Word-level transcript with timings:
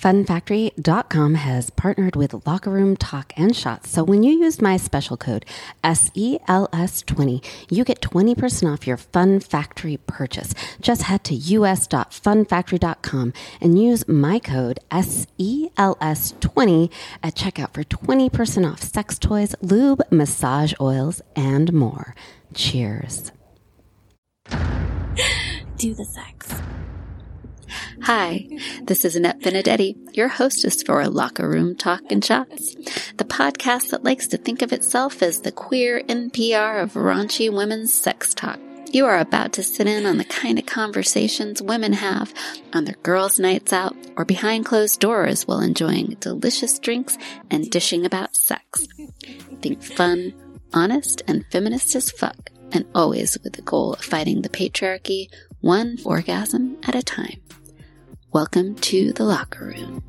FunFactory.com 0.00 1.34
has 1.34 1.70
partnered 1.70 2.14
with 2.14 2.46
Locker 2.46 2.70
Room 2.70 2.96
Talk 2.96 3.32
and 3.36 3.56
Shots. 3.56 3.90
So 3.90 4.04
when 4.04 4.22
you 4.22 4.38
use 4.38 4.62
my 4.62 4.76
special 4.76 5.16
code 5.16 5.44
SELS20, 5.82 7.44
you 7.68 7.82
get 7.82 8.00
20% 8.00 8.72
off 8.72 8.86
your 8.86 8.96
Fun 8.96 9.40
Factory 9.40 9.96
purchase. 9.96 10.54
Just 10.80 11.02
head 11.02 11.24
to 11.24 11.34
us.funfactory.com 11.34 13.32
and 13.60 13.82
use 13.82 14.06
my 14.06 14.38
code 14.38 14.78
SELS20 14.92 16.92
at 17.24 17.34
checkout 17.34 17.74
for 17.74 17.82
20% 17.82 18.72
off 18.72 18.80
sex 18.80 19.18
toys, 19.18 19.56
lube, 19.60 20.00
massage 20.12 20.74
oils, 20.80 21.20
and 21.34 21.72
more. 21.72 22.14
Cheers. 22.54 23.32
Do 25.76 25.94
the 25.94 26.04
sex. 26.04 26.54
Hi, 28.02 28.48
this 28.82 29.04
is 29.04 29.16
Annette 29.16 29.40
Benedetti, 29.40 29.96
your 30.12 30.28
hostess 30.28 30.82
for 30.82 31.06
Locker 31.08 31.48
Room 31.48 31.76
Talk 31.76 32.02
and 32.10 32.24
Shots, 32.24 32.74
the 33.16 33.24
podcast 33.24 33.90
that 33.90 34.04
likes 34.04 34.26
to 34.28 34.38
think 34.38 34.62
of 34.62 34.72
itself 34.72 35.22
as 35.22 35.40
the 35.40 35.52
queer 35.52 36.02
NPR 36.02 36.82
of 36.82 36.94
raunchy 36.94 37.52
women's 37.52 37.92
sex 37.92 38.32
talk. 38.32 38.58
You 38.90 39.04
are 39.04 39.18
about 39.18 39.52
to 39.54 39.62
sit 39.62 39.86
in 39.86 40.06
on 40.06 40.16
the 40.16 40.24
kind 40.24 40.58
of 40.58 40.64
conversations 40.64 41.60
women 41.60 41.92
have 41.92 42.32
on 42.72 42.84
their 42.84 42.96
girls' 43.02 43.38
nights 43.38 43.72
out 43.72 43.94
or 44.16 44.24
behind 44.24 44.64
closed 44.64 45.00
doors 45.00 45.46
while 45.46 45.60
enjoying 45.60 46.16
delicious 46.20 46.78
drinks 46.78 47.18
and 47.50 47.70
dishing 47.70 48.06
about 48.06 48.34
sex. 48.34 48.88
Think 49.60 49.82
fun, 49.82 50.32
honest, 50.72 51.22
and 51.28 51.44
feminist 51.52 51.94
as 51.94 52.10
fuck, 52.10 52.50
and 52.72 52.86
always 52.94 53.36
with 53.44 53.54
the 53.54 53.62
goal 53.62 53.92
of 53.92 54.00
fighting 54.00 54.40
the 54.40 54.48
patriarchy 54.48 55.28
one 55.60 55.98
orgasm 56.04 56.76
at 56.84 56.94
a 56.94 57.02
time. 57.02 57.40
Welcome 58.32 58.76
to 58.76 59.12
the 59.12 59.24
locker 59.24 59.64
room. 59.64 60.04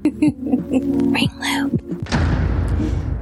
Ring 1.12 1.30
loop. 1.38 2.08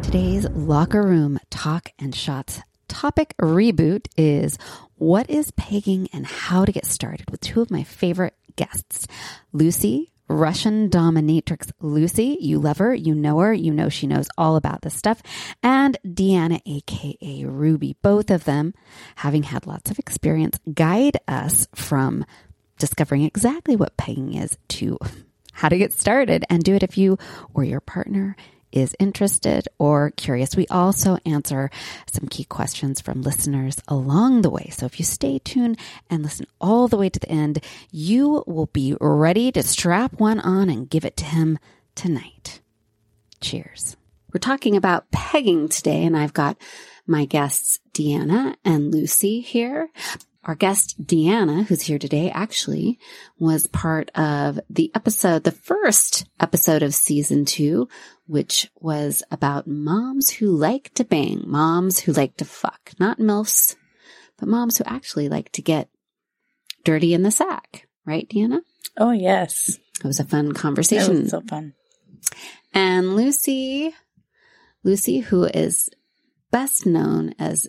Today's 0.03 0.49
locker 0.51 1.03
room 1.03 1.39
talk 1.51 1.93
and 1.99 2.15
shots 2.15 2.63
topic 2.89 3.35
reboot 3.39 4.09
is 4.17 4.57
what 4.95 5.29
is 5.29 5.51
pegging 5.51 6.09
and 6.13 6.27
how 6.27 6.65
to 6.65 6.73
get 6.73 6.87
started 6.87 7.31
with 7.31 7.41
two 7.41 7.61
of 7.61 7.71
my 7.71 7.83
favorite 7.83 8.35
guests, 8.57 9.07
Lucy 9.53 10.13
Russian 10.29 10.91
dominatrix 10.91 11.71
Lucy. 11.81 12.37
You 12.41 12.59
love 12.59 12.79
her, 12.79 12.95
you 12.95 13.15
know 13.15 13.39
her, 13.39 13.53
you 13.53 13.73
know 13.73 13.89
she 13.89 14.07
knows 14.07 14.29
all 14.37 14.57
about 14.57 14.83
this 14.83 14.95
stuff. 14.95 15.23
And 15.63 15.97
Deanna, 16.07 16.61
aka 16.67 17.45
Ruby, 17.45 17.97
both 18.03 18.31
of 18.31 18.45
them 18.45 18.75
having 19.17 19.45
had 19.45 19.67
lots 19.67 19.91
of 19.91 19.99
experience, 19.99 20.59
guide 20.73 21.19
us 21.27 21.67
from 21.75 22.25
discovering 22.79 23.23
exactly 23.23 23.77
what 23.77 23.97
pegging 23.97 24.35
is 24.35 24.57
to 24.69 24.99
how 25.53 25.69
to 25.69 25.79
get 25.79 25.93
started 25.93 26.45
and 26.49 26.63
do 26.63 26.75
it 26.75 26.83
if 26.83 26.97
you 26.97 27.19
or 27.53 27.65
your 27.65 27.81
partner 27.81 28.37
is 28.73 28.95
interested 28.99 29.69
or 29.79 30.11
curious. 30.11 30.57
We 30.57 30.67
also 30.69 31.19
answer 31.25 31.71
some 32.11 32.29
key 32.29 32.45
questions 32.45 33.01
from 33.01 33.23
listeners 33.23 33.81
along 33.89 34.43
the 34.43 34.51
way. 34.51 34.71
So 34.73 34.87
if 34.87 34.99
you 34.99 35.05
stay 35.05 35.39
tuned 35.39 35.79
and 36.11 36.23
listen 36.23 36.47
all 36.61 36.89
the 36.89 36.97
way 36.97 37.09
to 37.09 37.21
the 37.21 37.31
end, 37.31 37.65
you 37.91 38.45
will 38.47 38.67
be 38.67 38.97
ready 39.01 39.53
to 39.53 39.63
strap 39.63 40.21
one 40.21 40.41
on 40.41 40.69
and 40.69 40.91
give 40.91 41.05
it 41.05 41.17
to 41.19 41.25
him 41.25 41.59
tonight. 41.95 42.61
Cheers. 43.41 43.97
We're 44.33 44.41
talking 44.41 44.77
about 44.77 45.11
pegging 45.11 45.69
today, 45.69 46.05
and 46.05 46.17
I've 46.17 46.35
got 46.35 46.59
my 47.07 47.25
guests, 47.25 47.79
Deanna 47.95 48.57
and 48.65 48.93
Lucy 48.93 49.41
here. 49.41 49.89
Our 50.45 50.55
guest, 50.55 51.03
Deanna, 51.05 51.67
who's 51.67 51.83
here 51.83 51.99
today, 51.99 52.31
actually 52.31 52.99
was 53.39 53.67
part 53.67 54.11
of 54.15 54.61
the 54.71 54.91
episode, 54.95 55.45
the 55.45 55.51
first 55.51 56.27
episode 56.41 56.83
of 56.83 56.95
season 56.95 57.45
two, 57.45 57.89
which 58.27 58.71
was 58.77 59.23
about 59.31 59.67
moms 59.67 60.31
who 60.31 60.57
like 60.57 60.95
to 60.95 61.05
bang, 61.05 61.43
moms 61.45 62.01
who 62.01 62.13
like 62.13 62.37
to 62.37 62.45
fuck, 62.45 62.93
not 62.99 63.19
MILFs, 63.19 63.77
but 64.39 64.49
moms 64.49 64.79
who 64.79 64.85
actually 64.87 65.29
like 65.29 65.51
to 65.53 65.63
get 65.63 65.89
dirty 66.85 67.13
in 67.13 67.25
the 67.25 67.31
sack. 67.31 67.89
Right, 68.07 68.29
Deanna? 68.29 68.61
Oh, 68.97 69.11
yes. 69.11 69.79
It 70.03 70.07
was 70.07 70.21
a 70.21 70.25
fun 70.25 70.53
conversation. 70.53 71.15
That 71.15 71.23
was 71.23 71.31
so 71.31 71.41
fun. 71.43 71.75
And 72.73 73.17
Lucy, 73.17 73.95
Lucy, 74.83 75.19
who 75.19 75.45
is 75.45 75.91
best 76.51 76.87
known 76.87 77.35
as 77.39 77.67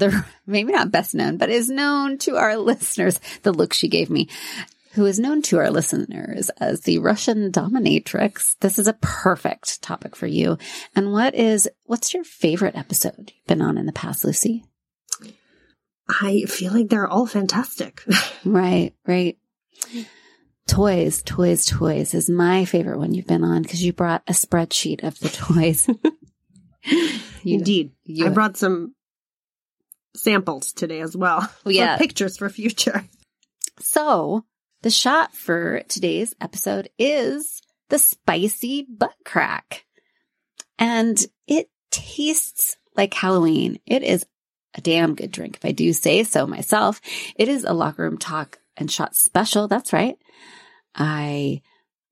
the, 0.00 0.24
maybe 0.46 0.72
not 0.72 0.90
best 0.90 1.14
known, 1.14 1.36
but 1.36 1.50
is 1.50 1.68
known 1.68 2.18
to 2.18 2.36
our 2.36 2.56
listeners, 2.58 3.20
the 3.42 3.52
look 3.52 3.72
she 3.72 3.88
gave 3.88 4.10
me, 4.10 4.28
who 4.92 5.06
is 5.06 5.20
known 5.20 5.42
to 5.42 5.58
our 5.58 5.70
listeners 5.70 6.50
as 6.58 6.80
the 6.80 6.98
Russian 6.98 7.52
dominatrix. 7.52 8.56
This 8.58 8.78
is 8.78 8.88
a 8.88 8.98
perfect 9.00 9.80
topic 9.82 10.16
for 10.16 10.26
you. 10.26 10.58
And 10.96 11.12
what 11.12 11.34
is, 11.34 11.68
what's 11.84 12.12
your 12.12 12.24
favorite 12.24 12.76
episode 12.76 13.32
you've 13.34 13.46
been 13.46 13.62
on 13.62 13.78
in 13.78 13.86
the 13.86 13.92
past, 13.92 14.24
Lucy? 14.24 14.64
I 16.08 16.42
feel 16.48 16.72
like 16.72 16.88
they're 16.88 17.06
all 17.06 17.26
fantastic. 17.26 18.02
right, 18.44 18.92
right. 19.06 19.38
Toys, 20.66 21.22
toys, 21.22 21.64
toys 21.66 22.14
is 22.14 22.28
my 22.28 22.64
favorite 22.64 22.98
one 22.98 23.14
you've 23.14 23.26
been 23.26 23.44
on 23.44 23.62
because 23.62 23.82
you 23.82 23.92
brought 23.92 24.22
a 24.26 24.32
spreadsheet 24.32 25.04
of 25.04 25.18
the 25.20 25.28
toys. 25.28 25.88
you, 27.42 27.58
Indeed. 27.58 27.92
You, 28.04 28.26
I 28.26 28.28
brought 28.30 28.56
some 28.56 28.94
samples 30.14 30.72
today 30.72 31.00
as 31.00 31.16
well. 31.16 31.48
Yeah. 31.66 31.96
pictures 31.96 32.36
for 32.38 32.48
future. 32.48 33.04
So 33.78 34.44
the 34.82 34.90
shot 34.90 35.34
for 35.34 35.82
today's 35.88 36.34
episode 36.40 36.88
is 36.98 37.62
the 37.88 37.98
spicy 37.98 38.86
butt 38.88 39.14
crack. 39.24 39.84
And 40.78 41.18
it 41.46 41.68
tastes 41.90 42.76
like 42.96 43.14
Halloween. 43.14 43.78
It 43.86 44.02
is 44.02 44.24
a 44.74 44.80
damn 44.80 45.14
good 45.14 45.30
drink, 45.32 45.56
if 45.56 45.64
I 45.64 45.72
do 45.72 45.92
say 45.92 46.24
so 46.24 46.46
myself. 46.46 47.00
It 47.36 47.48
is 47.48 47.64
a 47.64 47.72
locker 47.72 48.02
room 48.02 48.18
talk 48.18 48.58
and 48.76 48.90
shot 48.90 49.14
special. 49.14 49.68
That's 49.68 49.92
right. 49.92 50.16
I 50.94 51.62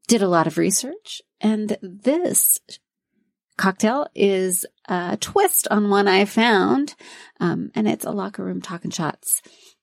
did 0.07 0.23
a 0.23 0.29
lot 0.29 0.47
of 0.47 0.59
research 0.59 1.23
and 1.41 1.77
this 1.83 2.59
cocktail 3.57 4.09
is 4.15 4.67
a 4.89 5.19
twist 5.21 5.69
on 5.71 5.91
one 5.91 6.09
I 6.09 6.25
found. 6.25 6.95
Um, 7.41 7.71
and 7.75 7.87
it's 7.87 8.05
a 8.05 8.11
locker 8.11 8.45
room 8.45 8.61
talk 8.61 8.85
and 8.85 8.95
shots 8.95 9.43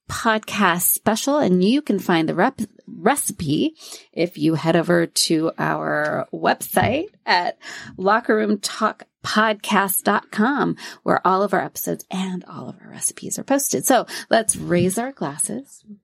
podcast 0.10 0.92
special 0.92 1.38
and 1.40 1.64
you 1.64 1.82
can 1.82 2.00
find 2.00 2.28
the 2.30 2.36
rep- 2.36 2.62
recipe 2.88 3.76
if 4.14 4.38
you 4.38 4.54
head 4.54 4.76
over 4.76 5.08
to 5.08 5.52
our 5.58 6.28
website 6.32 7.08
at 7.26 7.58
lockerroomtalkpodcast.com 7.98 10.76
where 11.04 11.26
all 11.26 11.42
of 11.42 11.54
our 11.54 11.62
episodes 11.62 12.06
and 12.12 12.44
all 12.46 12.70
of 12.70 12.76
our 12.82 12.90
recipes 12.90 13.40
are 13.40 13.44
posted. 13.44 13.84
So 13.86 14.06
let's 14.30 14.56
raise 14.56 15.00
our 15.00 15.12
glasses. 15.12 15.84
You 15.88 15.98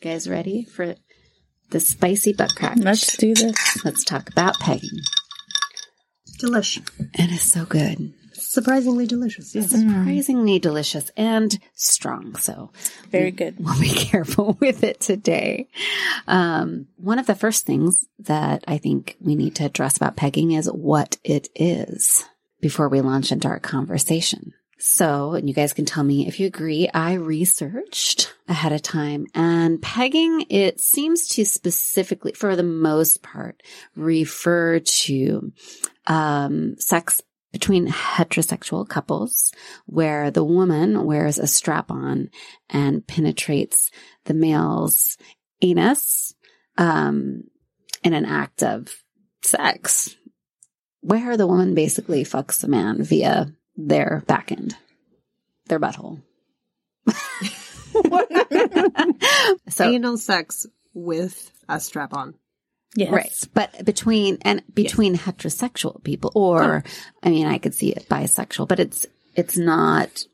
guys 0.00 0.28
ready 0.28 0.64
for 0.64 0.94
the 1.70 1.80
spicy 1.80 2.32
butt 2.32 2.54
crack? 2.54 2.76
Let's 2.78 3.16
do 3.16 3.34
this. 3.34 3.84
Let's 3.84 4.04
talk 4.04 4.30
about 4.30 4.60
pegging. 4.60 5.00
Delish. 6.40 6.80
It 7.14 7.32
is 7.32 7.42
so 7.42 7.64
good. 7.64 8.14
Surprisingly 8.50 9.06
delicious. 9.06 9.54
Yes. 9.54 9.70
Surprisingly 9.70 10.58
delicious 10.58 11.12
and 11.16 11.56
strong. 11.74 12.34
So 12.34 12.72
very 13.08 13.30
good. 13.30 13.54
We'll 13.60 13.78
be 13.78 13.88
careful 13.94 14.56
with 14.58 14.82
it 14.82 14.98
today. 14.98 15.68
Um, 16.26 16.88
one 16.96 17.20
of 17.20 17.26
the 17.26 17.36
first 17.36 17.64
things 17.64 18.08
that 18.18 18.64
I 18.66 18.78
think 18.78 19.16
we 19.20 19.36
need 19.36 19.54
to 19.54 19.66
address 19.66 19.96
about 19.96 20.16
pegging 20.16 20.50
is 20.50 20.66
what 20.66 21.16
it 21.22 21.48
is 21.54 22.24
before 22.60 22.88
we 22.88 23.00
launch 23.00 23.30
into 23.30 23.46
our 23.46 23.60
conversation. 23.60 24.52
So, 24.78 25.34
and 25.34 25.46
you 25.46 25.54
guys 25.54 25.72
can 25.72 25.84
tell 25.84 26.02
me 26.02 26.26
if 26.26 26.40
you 26.40 26.48
agree, 26.48 26.88
I 26.92 27.12
researched 27.12 28.34
ahead 28.48 28.72
of 28.72 28.82
time 28.82 29.28
and 29.32 29.80
pegging, 29.80 30.46
it 30.48 30.80
seems 30.80 31.28
to 31.28 31.44
specifically, 31.44 32.32
for 32.32 32.56
the 32.56 32.64
most 32.64 33.22
part, 33.22 33.62
refer 33.94 34.80
to, 34.80 35.52
um, 36.08 36.76
sex 36.78 37.22
between 37.52 37.88
heterosexual 37.88 38.88
couples 38.88 39.52
where 39.86 40.30
the 40.30 40.44
woman 40.44 41.04
wears 41.04 41.38
a 41.38 41.46
strap 41.46 41.90
on 41.90 42.30
and 42.68 43.06
penetrates 43.06 43.90
the 44.24 44.34
male's 44.34 45.16
anus, 45.62 46.34
um, 46.78 47.44
in 48.02 48.14
an 48.14 48.24
act 48.24 48.62
of 48.62 48.94
sex 49.42 50.16
where 51.00 51.36
the 51.36 51.46
woman 51.46 51.74
basically 51.74 52.24
fucks 52.24 52.60
the 52.60 52.68
man 52.68 53.02
via 53.02 53.52
their 53.76 54.22
back 54.26 54.52
end, 54.52 54.76
their 55.66 55.80
butthole. 55.80 56.22
so 59.68 59.84
anal 59.84 60.16
sex 60.16 60.66
with 60.94 61.50
a 61.68 61.80
strap 61.80 62.14
on. 62.14 62.34
Yes. 62.96 63.12
Right. 63.12 63.48
But 63.54 63.84
between 63.84 64.38
and 64.42 64.62
between 64.74 65.14
yes. 65.14 65.22
heterosexual 65.24 66.02
people 66.02 66.32
or 66.34 66.82
oh. 66.84 66.90
I 67.22 67.30
mean 67.30 67.46
I 67.46 67.58
could 67.58 67.74
see 67.74 67.90
it 67.90 68.06
bisexual, 68.10 68.66
but 68.68 68.80
it's 68.80 69.06
it's 69.36 69.56
not 69.56 70.24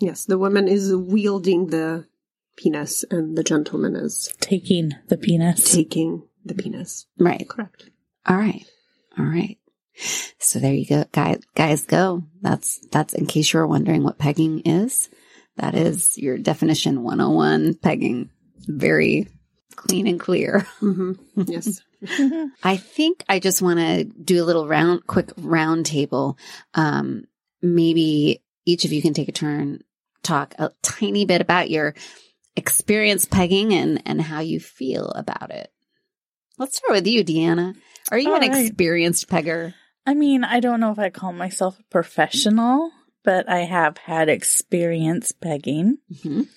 Yes, 0.00 0.24
the 0.24 0.38
woman 0.38 0.66
is 0.66 0.94
wielding 0.96 1.66
the 1.66 2.06
penis 2.56 3.04
and 3.10 3.36
the 3.36 3.44
gentleman 3.44 3.94
is 3.94 4.34
Taking 4.40 4.92
the 5.08 5.18
penis. 5.18 5.72
taking 5.74 6.22
the 6.44 6.54
penis. 6.54 7.06
Right. 7.18 7.46
Correct. 7.48 7.90
All 8.26 8.36
right. 8.38 8.64
All 9.18 9.26
right. 9.26 9.58
So 10.38 10.58
there 10.58 10.72
you 10.72 10.86
go. 10.86 11.04
Guys, 11.12 11.40
guys 11.54 11.84
go. 11.84 12.24
That's, 12.40 12.80
that's 12.90 13.12
in 13.12 13.26
case 13.26 13.52
you 13.52 13.60
were 13.60 13.66
wondering 13.66 14.02
what 14.02 14.18
pegging 14.18 14.60
is. 14.60 15.10
That 15.56 15.74
is 15.74 16.16
your 16.16 16.38
definition 16.38 17.02
101 17.02 17.74
pegging. 17.74 18.30
Very 18.66 19.28
clean 19.76 20.06
and 20.06 20.18
clear. 20.18 20.60
hmm 20.78 21.12
Yes. 21.36 21.82
I 22.62 22.76
think 22.76 23.24
I 23.28 23.38
just 23.38 23.62
want 23.62 23.78
to 23.78 24.04
do 24.04 24.42
a 24.42 24.46
little 24.46 24.66
round, 24.66 25.06
quick 25.06 25.30
round 25.36 25.86
table. 25.86 26.38
Um, 26.74 27.24
maybe 27.62 28.42
each 28.64 28.84
of 28.84 28.92
you 28.92 29.02
can 29.02 29.14
take 29.14 29.28
a 29.28 29.32
turn, 29.32 29.82
talk 30.22 30.54
a 30.58 30.70
tiny 30.82 31.24
bit 31.24 31.40
about 31.40 31.70
your 31.70 31.94
experience 32.56 33.24
pegging 33.24 33.72
and, 33.72 34.02
and 34.06 34.20
how 34.20 34.40
you 34.40 34.60
feel 34.60 35.10
about 35.10 35.50
it. 35.50 35.70
Let's 36.58 36.76
start 36.76 36.92
with 36.92 37.06
you, 37.06 37.24
Deanna. 37.24 37.74
Are 38.10 38.18
you 38.18 38.34
an 38.34 38.42
All 38.42 38.50
right. 38.50 38.66
experienced 38.66 39.28
pegger? 39.28 39.74
I 40.06 40.14
mean, 40.14 40.44
I 40.44 40.60
don't 40.60 40.80
know 40.80 40.92
if 40.92 40.98
I 40.98 41.10
call 41.10 41.32
myself 41.32 41.78
a 41.78 41.82
professional, 41.84 42.90
but 43.24 43.48
I 43.48 43.60
have 43.60 43.96
had 43.98 44.28
experience 44.28 45.32
pegging. 45.32 45.98
Mhm. 46.12 46.48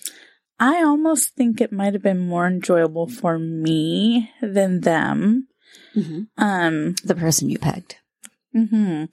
I 0.58 0.82
almost 0.82 1.34
think 1.34 1.60
it 1.60 1.72
might 1.72 1.94
have 1.94 2.02
been 2.02 2.20
more 2.20 2.46
enjoyable 2.46 3.06
for 3.08 3.38
me 3.38 4.30
than 4.40 4.80
them. 4.82 5.48
Mhm. 5.96 6.28
Um, 6.38 6.94
The 7.04 7.14
person 7.14 7.50
you 7.50 7.58
pegged. 7.58 7.96
hmm 8.52 9.04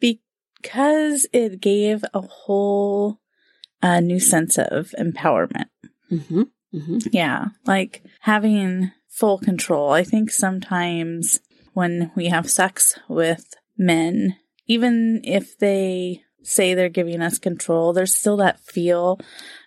because 0.00 1.26
it 1.32 1.60
gave 1.60 2.02
a 2.14 2.20
whole 2.22 3.20
uh, 3.82 4.00
new 4.00 4.18
sense 4.18 4.56
of 4.56 4.94
empowerment. 4.98 5.66
Mm-hmm. 6.10 6.42
Mm-hmm. 6.74 6.98
Yeah, 7.12 7.48
like 7.66 8.02
having 8.20 8.90
full 9.08 9.38
control. 9.38 9.90
I 9.90 10.04
think 10.04 10.30
sometimes 10.30 11.40
when 11.74 12.10
we 12.16 12.28
have 12.28 12.48
sex 12.50 12.98
with 13.08 13.52
men, 13.76 14.36
even 14.66 15.20
if 15.22 15.58
they 15.58 16.22
say 16.46 16.74
they're 16.74 16.88
giving 16.88 17.22
us 17.22 17.38
control, 17.38 17.92
there's 17.92 18.14
still 18.14 18.36
that 18.38 18.60
feel 18.60 19.20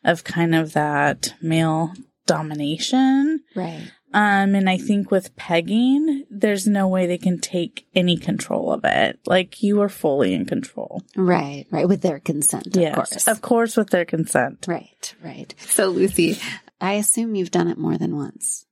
of 0.04 0.24
kind 0.24 0.56
of 0.56 0.74
that 0.74 1.34
male 1.42 1.94
domination. 2.26 3.44
Right. 3.56 3.92
Um, 4.14 4.56
and 4.56 4.70
I 4.70 4.78
think 4.78 5.12
with 5.12 5.36
pegging, 5.36 6.26
there's 6.30 6.66
no 6.66 6.88
way 6.88 7.08
they 7.08 7.18
can 7.18 7.40
take 7.40 7.86
any 7.94 8.18
control 8.18 8.72
of 8.72 8.82
it. 8.86 9.20
Like 9.26 9.62
you 9.62 9.82
are 9.82 9.90
fully 9.90 10.34
in 10.34 10.46
control. 10.46 11.04
Right. 11.16 11.66
Right. 11.72 11.88
With 11.88 12.02
their 12.02 12.20
consent, 12.20 12.68
of 12.68 12.82
yes, 12.82 12.96
course. 12.96 13.28
of 13.28 13.42
course, 13.42 13.76
with 13.76 13.90
their 13.90 14.06
consent. 14.06 14.66
Right. 14.68 15.16
Right. 15.22 15.54
So, 15.60 15.90
Lucy, 15.90 16.40
I 16.80 16.94
assume 16.94 17.36
you've 17.36 17.52
done 17.52 17.68
it 17.68 17.78
more 17.78 17.98
than 17.98 18.16
once. 18.16 18.66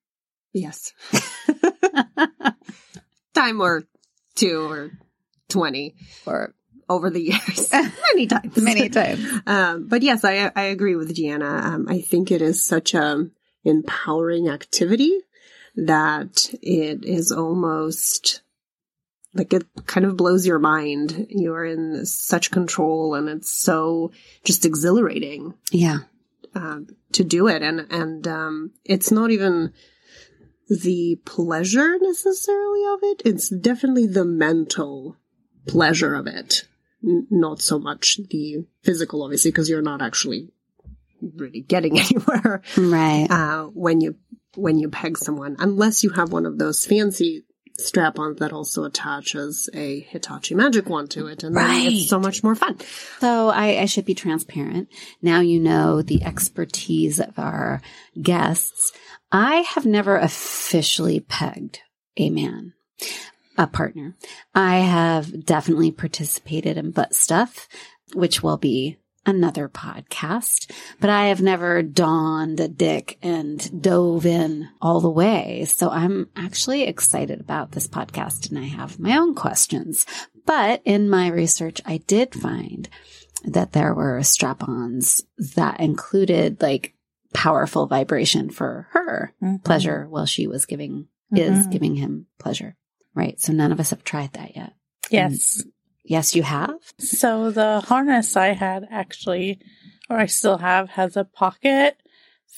Yes. 0.54 0.94
Time 3.34 3.60
or 3.60 3.84
two 4.36 4.70
or 4.70 4.92
20 5.50 5.96
or 6.26 6.56
over 6.90 7.10
the 7.10 7.22
years. 7.22 7.70
Many 8.14 8.28
times. 8.28 8.58
many 8.58 8.90
times. 9.00 9.26
Um, 9.48 9.88
but 9.88 10.02
yes, 10.04 10.24
I, 10.24 10.52
I 10.56 10.64
agree 10.64 10.96
with 10.96 11.16
Deanna. 11.16 11.64
Um, 11.64 11.88
I 11.90 12.02
think 12.02 12.32
it 12.32 12.42
is 12.42 12.66
such 12.66 12.94
a 12.94 13.28
empowering 13.64 14.48
activity 14.50 15.18
that 15.76 16.50
it 16.62 17.04
is 17.04 17.32
almost 17.32 18.42
like 19.34 19.52
it 19.52 19.66
kind 19.86 20.06
of 20.06 20.16
blows 20.16 20.46
your 20.48 20.60
mind. 20.60 21.28
You 21.30 21.54
are 21.56 21.66
in 21.66 22.06
such 22.06 22.52
control 22.52 23.16
and 23.16 23.28
it's 23.28 23.52
so 23.52 24.12
just 24.46 24.66
exhilarating 24.66 25.56
Yeah. 25.72 26.00
um, 26.54 26.88
to 27.14 27.24
do 27.24 27.48
it. 27.48 27.62
And, 27.62 27.88
and, 27.92 28.26
um, 28.28 28.72
it's 28.86 29.12
not 29.12 29.32
even 29.32 29.74
the 30.70 31.20
pleasure 31.26 31.98
necessarily 32.00 32.86
of 32.94 33.00
it. 33.04 33.22
It's 33.26 33.50
definitely 33.50 34.08
the 34.08 34.24
mental 34.26 35.18
pleasure 35.68 36.16
of 36.16 36.28
it. 36.28 36.66
Not 37.30 37.62
so 37.62 37.78
much 37.78 38.20
the 38.32 38.66
physical, 38.84 39.22
obviously, 39.24 39.52
because 39.52 39.70
you're 39.70 39.82
not 39.82 40.02
actually 40.02 40.50
really 41.22 41.62
getting 41.62 42.00
anywhere, 42.06 42.62
Right. 42.78 43.28
uh, 43.30 43.66
when 43.66 44.02
you, 44.02 44.16
when 44.56 44.80
you 44.80 44.90
peg 44.90 45.18
someone, 45.18 45.56
unless 45.60 46.04
you 46.04 46.10
have 46.12 46.32
one 46.32 46.46
of 46.46 46.58
those 46.58 46.84
fancy 46.86 47.46
strap-ons 47.78 48.40
that 48.40 48.54
also 48.54 48.86
attaches 48.86 49.70
a 49.74 50.00
Hitachi 50.00 50.56
magic 50.56 50.88
wand 50.90 51.12
to 51.12 51.28
it. 51.28 51.44
And 51.44 51.56
then 51.56 51.64
Right. 51.66 51.92
it's 51.92 52.10
so 52.10 52.20
much 52.20 52.42
more 52.42 52.56
fun. 52.56 52.78
So 53.20 53.50
I, 53.50 53.82
I 53.82 53.86
should 53.86 54.06
be 54.06 54.16
transparent. 54.16 54.88
Now 55.22 55.42
you 55.42 55.60
know 55.60 56.02
the 56.02 56.24
expertise 56.24 57.20
of 57.20 57.38
our 57.38 57.82
guests. 58.22 58.94
I 59.32 59.58
have 59.58 59.86
never 59.86 60.16
officially 60.18 61.20
pegged 61.20 61.82
a 62.16 62.30
man, 62.30 62.74
a 63.58 63.68
partner. 63.68 64.16
I 64.54 64.78
have 64.80 65.46
definitely 65.46 65.92
participated 65.92 66.78
in 66.78 66.92
butt 66.92 67.14
stuff, 67.16 67.68
which 68.14 68.44
will 68.44 68.58
be 68.58 68.98
another 69.26 69.68
podcast, 69.68 70.70
but 71.00 71.10
I 71.10 71.28
have 71.28 71.42
never 71.42 71.82
donned 71.82 72.60
a 72.60 72.68
dick 72.68 73.18
and 73.24 73.82
dove 73.82 74.26
in 74.26 74.70
all 74.82 75.02
the 75.02 75.10
way. 75.10 75.66
So 75.68 75.90
I'm 75.90 76.30
actually 76.36 76.84
excited 76.84 77.40
about 77.40 77.72
this 77.72 77.88
podcast 77.88 78.50
and 78.50 78.60
I 78.60 78.66
have 78.66 79.00
my 79.00 79.18
own 79.18 79.34
questions. 79.34 80.06
But 80.46 80.82
in 80.86 81.10
my 81.10 81.30
research, 81.30 81.82
I 81.86 81.98
did 81.98 82.36
find 82.36 82.88
that 83.46 83.72
there 83.74 83.96
were 83.96 84.22
strap-ons 84.22 85.24
that 85.56 85.80
included 85.80 86.62
like 86.62 86.94
powerful 87.34 87.88
vibration 87.88 88.50
for 88.52 88.88
her 88.92 89.34
Mhm. 89.42 89.64
pleasure 89.64 90.08
while 90.10 90.26
she 90.28 90.46
was 90.48 90.66
giving 90.66 91.08
is 91.32 91.66
Mhm. 91.68 91.72
giving 91.72 91.96
him 91.96 92.28
pleasure. 92.40 92.78
Right. 93.16 93.40
So 93.40 93.54
none 93.54 93.72
of 93.72 93.80
us 93.80 93.90
have 93.92 94.04
tried 94.04 94.34
that 94.34 94.56
yet. 94.56 94.74
Yes. 95.10 95.64
Yes, 96.04 96.36
you 96.36 96.44
have. 96.44 96.76
So 97.00 97.50
the 97.50 97.82
harness 97.82 98.36
I 98.36 98.48
had 98.50 98.88
actually, 98.92 99.60
or 100.10 100.18
I 100.18 100.26
still 100.28 100.58
have, 100.58 100.90
has 100.90 101.18
a 101.18 101.24
pocket 101.24 101.98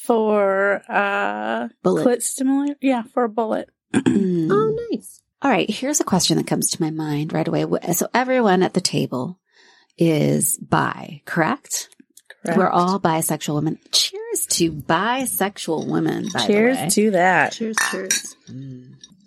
for 0.04 0.82
uh 0.90 1.68
Bullet. 1.84 2.06
clit 2.06 2.22
stimulator. 2.22 2.76
Yeah, 2.82 3.04
for 3.14 3.24
a 3.24 3.30
bullet. 3.30 3.70
Mm. 3.94 4.50
Oh, 4.52 4.88
nice. 4.92 5.22
All 5.42 5.52
right, 5.52 5.70
here's 5.70 6.00
a 6.00 6.04
question 6.04 6.38
that 6.38 6.48
comes 6.48 6.72
to 6.72 6.82
my 6.82 6.90
mind 6.92 7.32
right 7.32 7.48
away. 7.48 7.66
So 7.94 8.08
everyone 8.14 8.64
at 8.64 8.74
the 8.74 8.82
table 8.82 9.40
is 9.98 10.58
bi, 10.58 11.22
correct? 11.26 11.90
Correct. 12.44 12.58
We're 12.58 12.70
all 12.70 13.00
bisexual 13.00 13.56
women. 13.56 13.80
Cheers 13.92 14.46
to 14.50 14.72
bisexual 14.72 15.88
women. 15.90 16.28
By 16.34 16.48
the 16.48 16.54
way. 16.54 16.74
Cheers 16.76 16.96
to 16.96 17.12
that. 17.12 17.54
Cheers, 17.54 17.78
cheers. 17.92 18.36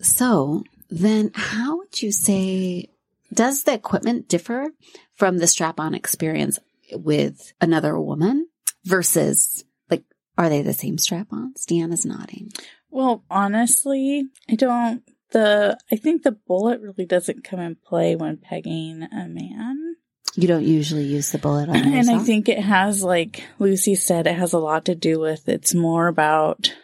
So 0.02 0.64
then 0.90 1.30
how 1.34 1.78
would 1.78 2.02
you 2.02 2.12
say, 2.12 2.90
does 3.32 3.62
the 3.62 3.72
equipment 3.72 4.28
differ 4.28 4.70
from 5.14 5.38
the 5.38 5.46
strap-on 5.46 5.94
experience 5.94 6.58
with 6.92 7.52
another 7.60 7.98
woman 7.98 8.48
versus 8.84 9.64
like, 9.88 10.04
are 10.36 10.48
they 10.48 10.62
the 10.62 10.72
same 10.72 10.98
strap-ons? 10.98 11.64
Deanna's 11.64 12.04
nodding. 12.04 12.52
Well, 12.90 13.24
honestly, 13.30 14.24
I 14.48 14.56
don't. 14.56 15.02
The 15.30 15.78
I 15.92 15.96
think 15.96 16.24
the 16.24 16.32
bullet 16.32 16.80
really 16.80 17.06
doesn't 17.06 17.44
come 17.44 17.60
in 17.60 17.76
play 17.76 18.16
when 18.16 18.36
pegging 18.38 19.04
a 19.04 19.28
man. 19.28 19.94
You 20.34 20.48
don't 20.48 20.64
usually 20.64 21.04
use 21.04 21.30
the 21.30 21.38
bullet 21.38 21.68
on 21.68 21.76
And 21.76 22.10
I 22.10 22.18
think 22.18 22.48
it 22.48 22.58
has, 22.58 23.04
like 23.04 23.44
Lucy 23.60 23.94
said, 23.94 24.26
it 24.26 24.34
has 24.34 24.52
a 24.52 24.58
lot 24.58 24.86
to 24.86 24.96
do 24.96 25.20
with 25.20 25.48
it's 25.48 25.74
more 25.74 26.08
about 26.08 26.74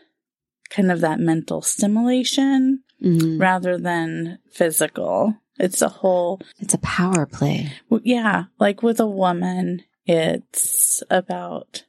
kind 0.71 0.93
of 0.93 1.01
that 1.01 1.19
mental 1.19 1.61
stimulation 1.63 2.83
Mhm. 3.03 3.41
rather 3.41 3.77
than 3.79 4.39
physical. 4.51 5.35
It's 5.59 5.81
a 5.83 5.89
whole, 5.89 6.41
It's 6.59 6.75
a 6.75 6.79
power 6.79 7.27
play. 7.27 7.73
yeah, 8.03 8.45
like 8.59 8.83
with 8.83 9.01
a 9.01 9.07
woman, 9.07 9.83
it's 10.07 11.03
about 11.11 11.85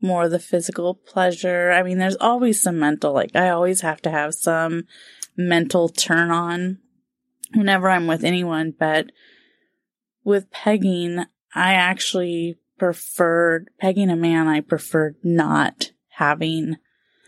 more 0.00 0.28
the 0.28 0.38
physical 0.38 0.94
pleasure. 0.94 1.70
I 1.72 1.82
mean, 1.82 1.98
there's 1.98 2.16
always 2.16 2.60
some 2.62 2.78
mental, 2.78 3.12
like, 3.12 3.34
I 3.34 3.48
always 3.50 3.80
have 3.80 4.00
to 4.02 4.10
have 4.10 4.34
some 4.34 4.84
mental 5.36 5.88
turn 5.88 6.30
on 6.30 6.78
whenever 7.54 7.88
I'm 7.90 8.06
with 8.06 8.24
anyone, 8.24 8.74
but 8.78 9.10
with 10.24 10.50
pegging, 10.50 11.24
I 11.54 11.74
actually 11.74 12.58
preferred 12.78 13.70
pegging 13.80 14.10
a 14.10 14.16
man. 14.16 14.46
I 14.48 14.60
preferred 14.60 15.16
not 15.24 15.90
having. 16.10 16.76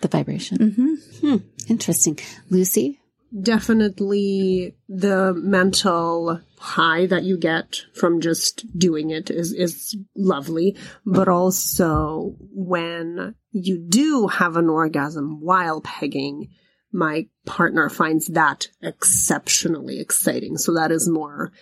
The 0.02 0.08
vibration. 0.08 0.70
hmm 0.72 0.94
Hmm. 1.20 1.36
Interesting. 1.68 2.18
Lucy? 2.50 2.99
Definitely 3.38 4.74
the 4.88 5.32
mental 5.34 6.40
high 6.58 7.06
that 7.06 7.22
you 7.22 7.38
get 7.38 7.82
from 7.94 8.20
just 8.20 8.66
doing 8.78 9.10
it 9.10 9.30
is 9.30 9.52
is 9.52 9.96
lovely 10.16 10.76
but 11.06 11.28
also 11.28 12.34
when 12.52 13.34
you 13.52 13.78
do 13.78 14.26
have 14.26 14.56
an 14.56 14.68
orgasm 14.68 15.40
while 15.40 15.80
pegging 15.80 16.48
my 16.92 17.26
partner 17.46 17.88
finds 17.88 18.26
that 18.26 18.68
exceptionally 18.82 20.00
exciting 20.00 20.56
so 20.58 20.74
that 20.74 20.90
is 20.90 21.08
more 21.08 21.52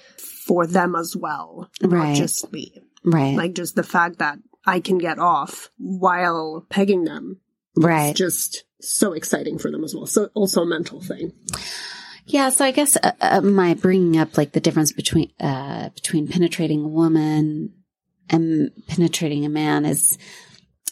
for 0.47 0.67
them 0.67 0.97
as 0.97 1.15
well 1.17 1.71
Right. 1.83 2.09
not 2.09 2.17
just 2.17 2.51
me 2.53 2.83
Right. 3.05 3.37
like 3.37 3.55
just 3.55 3.77
the 3.77 3.83
fact 3.85 4.19
that 4.19 4.39
I 4.67 4.81
can 4.81 4.99
get 4.99 5.19
off 5.19 5.71
while 5.79 6.67
pegging 6.69 7.05
them 7.05 7.41
Right. 7.77 8.11
It's 8.11 8.19
just 8.19 8.65
so 8.81 9.13
exciting 9.13 9.59
for 9.59 9.71
them 9.71 9.85
as 9.85 9.95
well. 9.95 10.07
So 10.07 10.31
also 10.35 10.63
a 10.63 10.67
mental 10.67 11.01
thing. 11.01 11.33
Yeah, 12.27 12.51
so 12.51 12.65
I 12.65 12.73
guess 12.73 12.97
uh, 12.97 13.13
uh, 13.21 13.41
my 13.41 13.75
bringing 13.75 14.19
up 14.21 14.37
like 14.37 14.53
the 14.53 14.61
difference 14.61 14.93
between 14.93 15.33
uh, 15.41 15.89
between 15.91 16.29
penetrating 16.29 16.85
a 16.85 16.89
woman 16.89 17.73
and 18.29 18.71
penetrating 18.87 19.47
a 19.47 19.49
man 19.49 19.85
is 19.87 20.19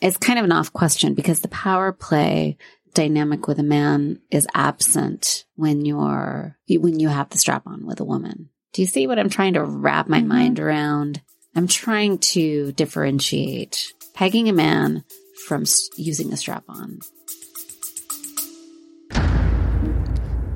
is 0.01 0.17
kind 0.17 0.39
of 0.39 0.45
an 0.45 0.53
off 0.53 0.73
question 0.73 1.15
because 1.15 1.41
the 1.41 1.49
power 1.49 1.93
play 1.93 2.57
dynamic 2.95 3.47
with 3.47 3.59
a 3.59 3.63
man 3.63 4.19
is 4.31 4.47
absent 4.55 5.45
when 5.57 5.85
you're 5.85 6.57
when 6.69 6.99
you 6.99 7.09
have 7.09 7.29
the 7.29 7.39
strap 7.39 7.67
on 7.67 7.85
with 7.87 8.01
a 8.01 8.05
woman. 8.05 8.49
Do 8.73 8.81
you 8.83 8.89
see 8.89 9.07
what 9.07 9.19
I'm 9.19 9.31
trying 9.31 9.55
to 9.55 9.65
wrap 9.65 10.09
my 10.09 10.21
Mhm. 10.21 10.27
mind 10.27 10.61
around? 10.61 11.21
I'm 11.55 11.67
trying 11.67 12.19
to 12.19 12.73
differentiate 12.73 13.93
pegging 14.15 14.49
a 14.49 14.53
man 14.53 15.05
from 15.47 15.65
using 15.97 16.33
a 16.33 16.37
strap 16.37 16.65
on. 16.69 17.01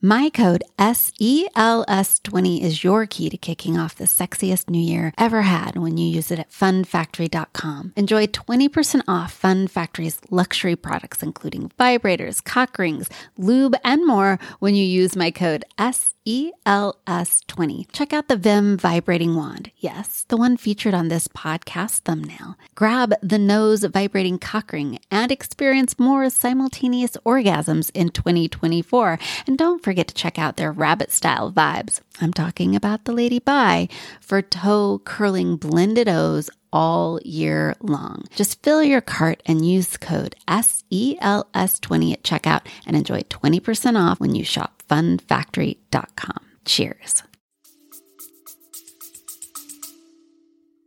My 0.00 0.30
code 0.30 0.62
SELS20 0.78 2.62
is 2.62 2.84
your 2.84 3.04
key 3.04 3.28
to 3.30 3.36
kicking 3.36 3.76
off 3.76 3.96
the 3.96 4.04
sexiest 4.04 4.70
new 4.70 4.78
year 4.78 5.12
ever 5.18 5.42
had 5.42 5.76
when 5.76 5.96
you 5.96 6.06
use 6.06 6.30
it 6.30 6.38
at 6.38 6.52
funfactory.com. 6.52 7.94
Enjoy 7.96 8.28
20% 8.28 9.02
off 9.08 9.32
Fun 9.32 9.66
Factory's 9.66 10.20
luxury 10.30 10.76
products, 10.76 11.20
including 11.20 11.72
vibrators, 11.80 12.44
cock 12.44 12.78
rings, 12.78 13.10
lube, 13.36 13.74
and 13.82 14.06
more 14.06 14.38
when 14.60 14.76
you 14.76 14.84
use 14.84 15.16
my 15.16 15.32
code 15.32 15.64
SELS20. 15.80 17.90
Check 17.90 18.12
out 18.12 18.28
the 18.28 18.36
Vim 18.36 18.78
vibrating 18.78 19.34
wand. 19.34 19.72
Yes, 19.78 20.24
the 20.28 20.36
one 20.36 20.56
featured 20.56 20.94
on 20.94 21.08
this 21.08 21.26
podcast 21.26 22.02
thumbnail. 22.02 22.54
Grab 22.76 23.14
the 23.20 23.38
nose 23.38 23.82
vibrating 23.82 24.38
cock 24.38 24.70
ring 24.70 25.00
and 25.10 25.32
experience 25.32 25.98
more 25.98 26.30
simultaneous 26.30 27.16
orgasms 27.26 27.90
in 27.94 28.10
2024. 28.10 29.18
And 29.48 29.58
don't 29.58 29.82
forget 29.88 30.06
to 30.06 30.14
check 30.14 30.38
out 30.38 30.58
their 30.58 30.70
rabbit 30.70 31.10
style 31.10 31.50
vibes. 31.50 32.02
I'm 32.20 32.30
talking 32.34 32.76
about 32.76 33.06
the 33.06 33.12
Lady 33.12 33.38
Bi 33.38 33.88
for 34.20 34.42
toe 34.42 35.00
curling 35.02 35.56
blended 35.56 36.06
O's 36.10 36.50
all 36.70 37.18
year 37.24 37.74
long. 37.80 38.24
Just 38.34 38.62
fill 38.62 38.82
your 38.82 39.00
cart 39.00 39.42
and 39.46 39.64
use 39.66 39.96
code 39.96 40.36
SELS20 40.46 42.12
at 42.12 42.22
checkout 42.22 42.66
and 42.86 42.94
enjoy 42.98 43.22
20% 43.22 43.98
off 43.98 44.20
when 44.20 44.34
you 44.34 44.44
shop 44.44 44.82
funfactory.com. 44.90 46.44
Cheers. 46.66 47.22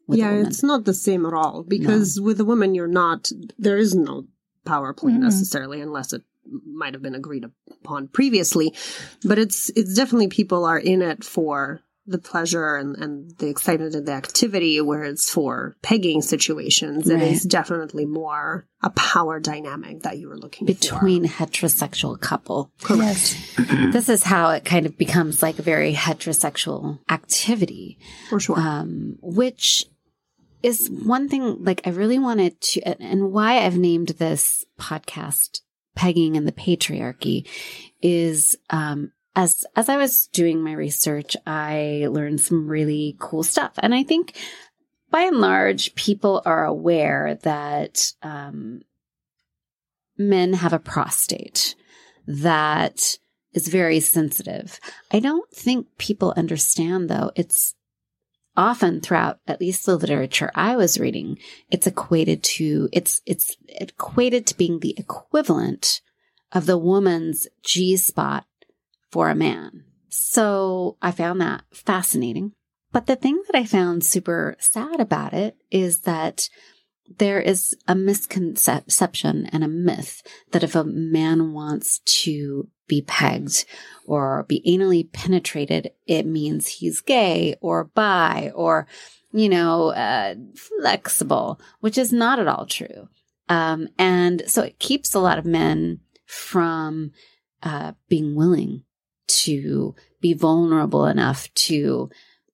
With 0.05 0.19
yeah, 0.19 0.33
it's 0.45 0.61
not 0.61 0.85
the 0.85 0.93
same 0.93 1.25
at 1.25 1.33
all 1.33 1.63
because 1.67 2.21
with 2.21 2.39
a 2.39 2.45
woman, 2.45 2.75
you're 2.75 2.85
not, 2.87 3.31
there 3.57 3.77
is 3.79 3.95
no 3.95 4.25
power 4.63 4.93
play 4.93 5.13
Mhm. 5.13 5.21
necessarily 5.21 5.81
unless 5.81 6.13
it 6.13 6.21
might 6.65 6.93
have 6.93 7.01
been 7.03 7.15
agreed 7.15 7.45
upon 7.83 8.07
previously. 8.07 8.73
But 9.23 9.39
it's, 9.39 9.69
it's 9.75 9.95
definitely 9.95 10.27
people 10.27 10.65
are 10.65 10.79
in 10.79 11.01
it 11.01 11.23
for 11.23 11.81
the 12.07 12.17
pleasure 12.17 12.75
and, 12.77 12.95
and 12.97 13.31
the 13.37 13.47
excitement 13.47 13.93
of 13.93 14.07
the 14.07 14.11
activity, 14.11 14.81
where 14.81 15.03
it's 15.03 15.29
for 15.31 15.75
pegging 15.83 16.21
situations. 16.23 17.07
It 17.07 17.13
Right. 17.13 17.31
is 17.31 17.43
definitely 17.43 18.05
more 18.07 18.65
a 18.81 18.89
power 18.89 19.39
dynamic 19.39 20.01
that 20.01 20.17
you 20.17 20.27
were 20.27 20.37
looking 20.37 20.65
between 20.65 21.25
heterosexual 21.25 22.19
couple. 22.19 22.71
Yes. 22.89 23.35
This 23.93 24.09
is 24.09 24.23
how 24.23 24.49
it 24.49 24.65
kind 24.65 24.87
of 24.87 24.97
becomes 24.97 25.43
like 25.43 25.59
a 25.59 25.61
very 25.61 25.93
heterosexual 25.93 26.99
activity. 27.09 27.99
for. 28.29 28.35
For 28.37 28.39
sure. 28.39 28.59
um, 28.59 29.17
which 29.21 29.85
is 30.63 30.89
one 30.89 31.29
thing 31.29 31.63
like 31.63 31.81
I 31.85 31.91
really 31.91 32.19
wanted 32.19 32.59
to, 32.61 32.81
and- 32.81 32.99
and 32.99 33.31
why 33.31 33.59
I've 33.63 33.77
named 33.77 34.09
this 34.17 34.65
podcast 34.79 35.61
"Pegging 35.95 36.37
and 36.37 36.47
the 36.47 36.51
Patriarchy" 36.51 37.47
is 38.01 38.55
um, 38.69 39.11
as 39.35 39.65
as 39.75 39.89
I 39.89 39.97
was 39.97 40.27
doing 40.27 40.61
my 40.61 40.73
research, 40.73 41.37
I 41.45 42.07
learned 42.09 42.41
some 42.41 42.67
really 42.67 43.15
cool 43.19 43.43
stuff, 43.43 43.73
and 43.79 43.93
I 43.93 44.03
think 44.03 44.37
by 45.09 45.21
and 45.21 45.37
large, 45.37 45.93
people 45.95 46.41
are 46.45 46.65
aware 46.65 47.37
that 47.43 48.13
um, 48.23 48.81
men 50.17 50.53
have 50.53 50.73
a 50.73 50.79
prostate 50.79 51.75
that 52.25 53.17
is 53.53 53.67
very 53.67 53.99
sensitive. 53.99 54.79
I 55.11 55.19
don't 55.19 55.51
think 55.51 55.87
people 55.97 56.33
understand 56.37 57.09
though. 57.09 57.31
It's 57.35 57.75
often 58.61 59.01
throughout 59.01 59.39
at 59.47 59.59
least 59.59 59.85
the 59.85 59.97
literature 59.97 60.51
I 60.53 60.75
was 60.75 60.99
reading, 60.99 61.39
it's 61.69 61.87
equated 61.87 62.43
to 62.43 62.87
it's 62.93 63.21
it's 63.25 63.57
equated 63.67 64.45
to 64.47 64.57
being 64.57 64.79
the 64.79 64.95
equivalent 64.97 66.01
of 66.51 66.67
the 66.67 66.77
woman's 66.77 67.47
G 67.63 67.97
spot 67.97 68.45
for 69.11 69.29
a 69.29 69.35
man. 69.35 69.85
So 70.09 70.97
I 71.01 71.11
found 71.11 71.41
that 71.41 71.63
fascinating. 71.73 72.53
But 72.91 73.07
the 73.07 73.15
thing 73.15 73.41
that 73.47 73.57
I 73.57 73.65
found 73.65 74.03
super 74.05 74.55
sad 74.59 74.99
about 74.99 75.33
it 75.33 75.55
is 75.71 76.01
that 76.01 76.49
there 77.17 77.41
is 77.41 77.75
a 77.87 77.95
misconception 77.95 79.47
and 79.47 79.63
a 79.63 79.67
myth 79.67 80.21
that 80.51 80.63
if 80.63 80.75
a 80.75 80.83
man 80.83 81.53
wants 81.53 81.99
to 81.99 82.67
be 82.91 83.01
pegged 83.01 83.63
or 84.05 84.43
be 84.49 84.61
anally 84.67 85.09
penetrated, 85.13 85.91
it 86.07 86.25
means 86.25 86.67
he's 86.67 86.99
gay 86.99 87.55
or 87.61 87.85
bi 87.85 88.51
or, 88.53 88.85
you 89.31 89.47
know, 89.47 89.93
uh, 89.93 90.35
flexible, 90.55 91.57
which 91.79 91.97
is 91.97 92.11
not 92.11 92.37
at 92.37 92.49
all 92.49 92.65
true. 92.65 93.07
Um, 93.47 93.87
and 93.97 94.43
so 94.45 94.61
it 94.61 94.77
keeps 94.77 95.13
a 95.13 95.19
lot 95.19 95.39
of 95.39 95.45
men 95.45 96.01
from 96.25 97.11
uh, 97.63 97.93
being 98.09 98.35
willing 98.35 98.83
to 99.45 99.95
be 100.19 100.33
vulnerable 100.33 101.05
enough 101.05 101.47
to, 101.53 102.09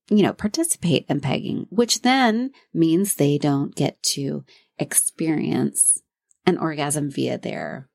you 0.10 0.22
know, 0.24 0.34
participate 0.34 1.08
in 1.10 1.20
pegging, 1.20 1.66
which 1.72 2.04
then 2.04 2.52
means 2.76 3.16
they 3.16 3.40
don't 3.40 3.74
get 3.74 4.02
to 4.04 4.46
experience 4.78 6.00
an 6.46 6.60
orgasm 6.60 7.10
via 7.10 7.40
their 7.40 7.90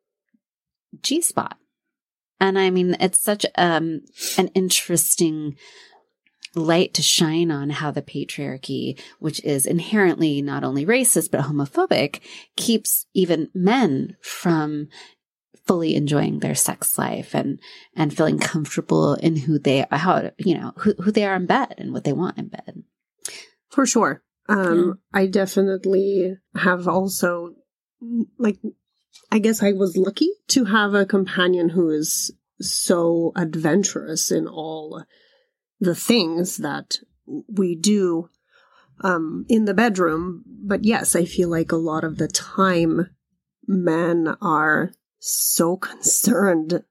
G 1.02 1.20
spot. 1.20 1.56
And 2.42 2.58
I 2.58 2.70
mean, 2.70 2.96
it's 2.98 3.20
such 3.20 3.46
um, 3.56 4.00
an 4.36 4.48
interesting 4.48 5.56
light 6.56 6.92
to 6.94 7.00
shine 7.00 7.52
on 7.52 7.70
how 7.70 7.92
the 7.92 8.02
patriarchy, 8.02 9.00
which 9.20 9.42
is 9.44 9.64
inherently 9.64 10.42
not 10.42 10.64
only 10.64 10.84
racist 10.84 11.30
but 11.30 11.42
homophobic, 11.42 12.18
keeps 12.56 13.06
even 13.14 13.48
men 13.54 14.16
from 14.20 14.88
fully 15.66 15.94
enjoying 15.94 16.40
their 16.40 16.56
sex 16.56 16.98
life 16.98 17.32
and 17.32 17.60
and 17.94 18.14
feeling 18.14 18.40
comfortable 18.40 19.14
in 19.14 19.36
who 19.36 19.60
they 19.60 19.84
are, 19.84 19.98
how 19.98 20.32
you 20.36 20.58
know 20.58 20.72
who, 20.78 20.94
who 20.94 21.12
they 21.12 21.24
are 21.24 21.36
in 21.36 21.46
bed 21.46 21.76
and 21.78 21.92
what 21.92 22.02
they 22.02 22.12
want 22.12 22.38
in 22.38 22.48
bed. 22.48 22.82
For 23.70 23.86
sure. 23.86 24.24
Um, 24.48 24.98
I 25.14 25.26
definitely 25.26 26.36
have 26.56 26.88
also, 26.88 27.54
like, 28.36 28.58
I 29.30 29.38
guess 29.38 29.62
I 29.62 29.72
was 29.72 29.96
lucky 29.96 30.30
to 30.48 30.64
have 30.66 30.94
a 30.94 31.06
companion 31.06 31.70
who 31.70 31.90
is 31.90 32.30
so 32.60 33.32
adventurous 33.36 34.30
in 34.30 34.46
all 34.46 35.04
the 35.80 35.94
things 35.94 36.58
that 36.58 36.98
we 37.48 37.74
do 37.74 38.28
um, 39.00 39.44
in 39.48 39.64
the 39.64 39.74
bedroom. 39.74 40.44
But 40.46 40.84
yes, 40.84 41.16
I 41.16 41.24
feel 41.24 41.48
like 41.48 41.72
a 41.72 41.76
lot 41.76 42.04
of 42.04 42.18
the 42.18 42.28
time 42.28 43.08
men 43.66 44.36
are 44.40 44.92
so 45.18 45.76
concerned 45.76 46.84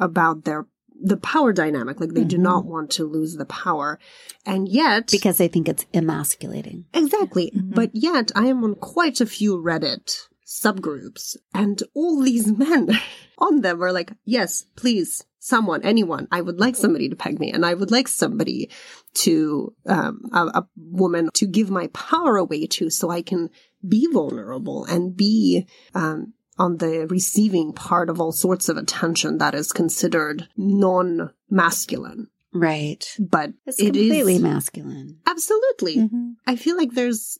about 0.00 0.44
their 0.44 0.66
the 1.02 1.16
power 1.16 1.52
dynamic 1.52 2.00
like 2.00 2.14
they 2.14 2.24
do 2.24 2.36
Mhm. 2.38 2.42
not 2.42 2.64
want 2.66 2.88
to 2.92 3.04
lose 3.04 3.34
the 3.34 3.44
power 3.44 3.98
and 4.46 4.68
yet 4.68 5.08
Because 5.10 5.38
they 5.38 5.48
think 5.48 5.68
it's 5.68 5.84
emasculating. 5.92 6.84
Exactly. 6.94 7.50
Mhm. 7.54 7.74
But 7.74 7.90
yet, 7.94 8.30
I 8.34 8.46
am 8.46 8.62
on 8.64 8.74
quite 8.76 9.20
a 9.20 9.26
few 9.26 9.56
Reddit 9.58 10.28
subgroups, 10.46 11.36
and 11.52 11.82
all 11.94 12.20
these 12.22 12.46
men 12.64 12.90
on 13.38 13.60
them 13.60 13.82
are 13.82 13.92
like, 13.92 14.12
yes, 14.24 14.66
please, 14.76 15.24
someone, 15.38 15.82
anyone, 15.82 16.28
I 16.32 16.40
would 16.40 16.58
like 16.60 16.76
somebody 16.76 17.08
to 17.08 17.16
peg 17.16 17.38
me, 17.40 17.52
and 17.52 17.64
I 17.66 17.74
would 17.74 17.90
like 17.90 18.08
somebody 18.08 18.70
to, 19.14 19.74
um, 19.86 20.22
a, 20.32 20.46
a 20.46 20.68
woman 20.76 21.28
to 21.34 21.46
give 21.46 21.70
my 21.70 21.88
power 21.88 22.36
away 22.36 22.66
to 22.66 22.90
so 22.90 23.10
I 23.10 23.22
can 23.22 23.50
be 23.86 24.06
vulnerable 24.10 24.84
and 24.84 25.16
be, 25.16 25.66
um, 25.94 26.32
on 26.56 26.76
the 26.76 27.06
receiving 27.08 27.72
part 27.72 28.08
of 28.08 28.20
all 28.20 28.30
sorts 28.32 28.68
of 28.68 28.76
attention 28.76 29.38
that 29.38 29.54
is 29.56 29.72
considered 29.72 30.48
non 30.56 31.30
masculine. 31.50 32.28
Right. 32.52 33.04
But 33.18 33.50
It's 33.66 33.80
it 33.80 33.96
is 33.96 34.02
completely 34.06 34.38
masculine. 34.38 35.18
absolutely. 35.26 35.96
Mhm. 35.96 36.34
I 36.46 36.54
feel 36.54 36.76
like 36.76 36.92
there's 36.92 37.38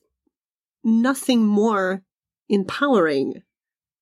nothing 0.83 1.47
more 1.47 2.03
empowering 2.49 3.43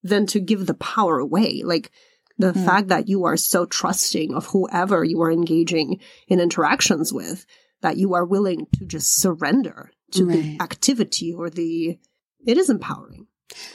than 0.03 0.27
to 0.27 0.41
give 0.41 0.67
the 0.67 0.75
power 0.75 1.19
away. 1.19 1.63
Like 1.65 1.91
the 2.39 2.53
Hmm. 2.53 2.65
fact 2.65 2.89
that 2.89 3.09
you 3.09 3.25
are 3.25 3.37
so 3.37 3.67
trusting 3.67 4.35
of 4.35 4.47
whoever 4.47 5.05
you 5.05 5.21
are 5.23 5.31
engaging 5.31 6.01
in 6.29 6.41
interactions 6.41 7.13
with 7.13 7.47
that 7.83 7.97
you 7.97 8.15
are 8.15 8.25
willing 8.25 8.67
to 8.79 8.85
just 8.87 9.17
surrender 9.21 9.91
to 10.13 10.25
Right. 10.27 10.33
the 10.59 10.63
activity 10.63 11.33
or 11.33 11.51
the 11.51 11.99
it 12.45 12.59
is 12.59 12.69
empowering. 12.71 13.27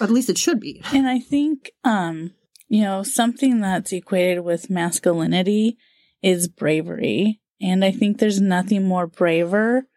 At 0.01 0.12
least 0.12 0.29
it 0.29 0.38
should 0.38 0.59
be. 0.59 0.81
And 0.91 1.07
I 1.07 1.19
think, 1.19 1.71
um, 1.86 2.31
you 2.67 2.81
know, 2.81 3.03
something 3.03 3.62
that's 3.62 3.93
equated 3.93 4.43
with 4.43 4.69
masculinity 4.69 5.77
is 6.21 6.47
bravery. 6.50 7.39
And 7.62 7.86
I 7.86 7.91
think 7.91 8.17
there's 8.17 8.41
nothing 8.41 8.86
more 8.86 9.07
braver 9.07 9.88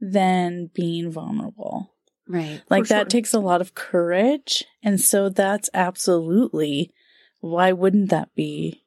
than 0.00 0.70
being 0.72 1.10
vulnerable. 1.10 1.92
Right. 2.30 2.62
Like 2.70 2.86
that 2.86 3.02
sure. 3.02 3.04
takes 3.06 3.34
a 3.34 3.40
lot 3.40 3.60
of 3.60 3.74
courage. 3.74 4.64
And 4.84 5.00
so 5.00 5.28
that's 5.28 5.68
absolutely 5.74 6.92
why 7.40 7.72
wouldn't 7.72 8.10
that 8.10 8.32
be 8.36 8.84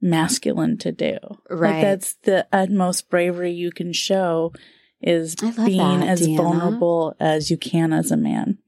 masculine 0.00 0.78
to 0.78 0.92
do? 0.92 1.18
Right. 1.50 1.72
Like 1.72 1.82
that's 1.82 2.14
the 2.22 2.46
utmost 2.52 3.10
bravery 3.10 3.50
you 3.52 3.72
can 3.72 3.92
show 3.92 4.52
is 5.00 5.34
being 5.34 6.00
that, 6.00 6.08
as 6.08 6.22
Deanna. 6.22 6.36
vulnerable 6.36 7.16
as 7.18 7.50
you 7.50 7.56
can 7.56 7.92
as 7.92 8.12
a 8.12 8.16
man. 8.16 8.58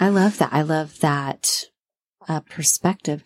I 0.00 0.08
love 0.08 0.38
that. 0.38 0.50
I 0.52 0.62
love 0.62 1.00
that 1.00 1.66
uh, 2.28 2.40
perspective. 2.40 3.22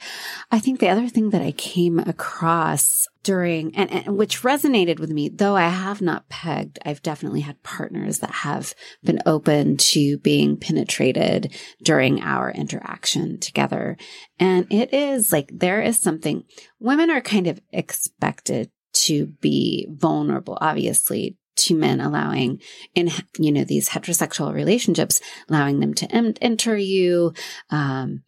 I 0.50 0.58
think 0.58 0.80
the 0.80 0.88
other 0.88 1.08
thing 1.08 1.30
that 1.30 1.42
I 1.42 1.52
came 1.52 1.98
across 1.98 3.06
during 3.22 3.76
and, 3.76 3.90
and 3.90 4.16
which 4.16 4.42
resonated 4.42 4.98
with 4.98 5.10
me, 5.10 5.28
though 5.28 5.56
I 5.56 5.68
have 5.68 6.00
not 6.00 6.28
pegged, 6.28 6.78
I've 6.84 7.02
definitely 7.02 7.40
had 7.40 7.62
partners 7.62 8.18
that 8.20 8.30
have 8.30 8.74
been 9.02 9.20
open 9.26 9.76
to 9.76 10.18
being 10.18 10.56
penetrated 10.56 11.54
during 11.82 12.22
our 12.22 12.50
interaction 12.50 13.38
together. 13.38 13.96
And 14.38 14.66
it 14.70 14.92
is 14.94 15.32
like 15.32 15.50
there 15.52 15.82
is 15.82 15.98
something 15.98 16.44
women 16.78 17.10
are 17.10 17.20
kind 17.20 17.46
of 17.46 17.60
expected 17.72 18.70
to 18.92 19.26
be 19.26 19.86
vulnerable, 19.90 20.58
obviously, 20.60 21.36
to 21.56 21.74
men 21.74 22.00
allowing 22.00 22.60
in 22.94 23.10
you 23.38 23.52
know 23.52 23.64
these 23.64 23.90
heterosexual 23.90 24.54
relationships 24.54 25.20
allowing 25.48 25.80
them 25.80 25.92
to 25.92 26.10
enter 26.40 26.76
you 26.76 27.34
um 27.70 28.22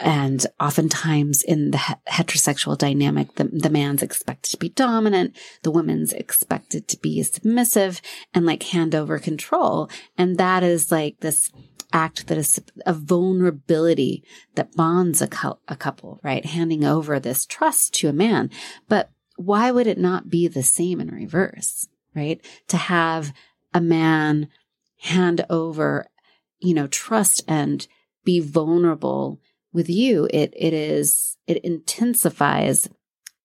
and 0.00 0.46
oftentimes 0.58 1.42
in 1.42 1.72
the 1.72 1.78
heterosexual 2.08 2.76
dynamic 2.76 3.34
the, 3.34 3.44
the 3.44 3.70
man's 3.70 4.02
expected 4.02 4.50
to 4.50 4.56
be 4.56 4.70
dominant 4.70 5.36
the 5.62 5.70
woman's 5.70 6.12
expected 6.12 6.88
to 6.88 6.96
be 6.98 7.22
submissive 7.22 8.00
and 8.32 8.46
like 8.46 8.62
hand 8.64 8.94
over 8.94 9.18
control. 9.18 9.90
And 10.16 10.38
that 10.38 10.62
is 10.62 10.90
like 10.90 11.20
this 11.20 11.50
act 11.92 12.28
that 12.28 12.38
is 12.38 12.60
a 12.86 12.92
vulnerability 12.92 14.24
that 14.54 14.74
bonds 14.76 15.20
a, 15.20 15.26
cou- 15.26 15.58
a 15.68 15.76
couple 15.76 16.20
right? 16.22 16.44
Handing 16.44 16.84
over 16.84 17.18
this 17.18 17.44
trust 17.46 17.94
to 17.94 18.08
a 18.08 18.12
man. 18.12 18.50
But 18.88 19.10
why 19.36 19.70
would 19.70 19.86
it 19.86 19.98
not 19.98 20.30
be 20.30 20.48
the 20.48 20.62
same 20.62 21.00
in 21.00 21.08
reverse 21.08 21.88
right? 22.14 22.44
To 22.68 22.76
have 22.76 23.32
a 23.72 23.80
man 23.80 24.48
hand 25.02 25.44
over, 25.48 26.06
you 26.58 26.74
know, 26.74 26.86
trust 26.86 27.42
and 27.48 27.86
be 28.24 28.40
vulnerable 28.40 29.40
with 29.72 29.88
you, 29.88 30.28
it, 30.30 30.52
it 30.56 30.72
is, 30.72 31.36
it 31.46 31.58
intensifies 31.58 32.88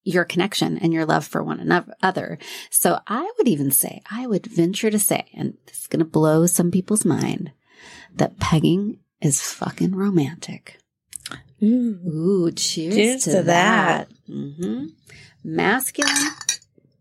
your 0.03 0.23
connection 0.25 0.77
and 0.77 0.93
your 0.93 1.05
love 1.05 1.25
for 1.25 1.43
one 1.43 1.59
another. 1.59 2.37
So 2.69 2.99
I 3.07 3.29
would 3.37 3.47
even 3.47 3.71
say, 3.71 4.01
I 4.09 4.27
would 4.27 4.45
venture 4.45 4.91
to 4.91 4.99
say, 4.99 5.25
and 5.33 5.57
this 5.65 5.81
is 5.81 5.87
going 5.87 5.99
to 5.99 6.05
blow 6.05 6.45
some 6.45 6.69
people's 6.71 7.05
mind, 7.05 7.51
that 8.15 8.39
pegging 8.39 8.99
is 9.21 9.41
fucking 9.41 9.95
romantic. 9.95 10.77
Ooh. 11.63 11.99
Ooh, 12.07 12.51
cheers, 12.51 12.95
Cheers 12.95 13.23
to, 13.23 13.31
to 13.31 13.43
that. 13.43 14.07
hmm 14.27 14.85
Masculine 15.43 16.31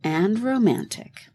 and 0.02 0.38
romantic. 0.40 1.26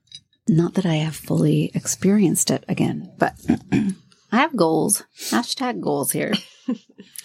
Not 0.48 0.74
that 0.76 0.86
I 0.86 0.96
have 0.96 1.16
fully 1.16 1.72
experienced 1.76 2.50
it 2.50 2.64
again, 2.68 3.12
but 3.20 3.36
I 4.32 4.38
have 4.38 4.56
goals. 4.56 5.04
Hashtag 5.18 5.82
goals 5.82 6.12
here. 6.12 6.34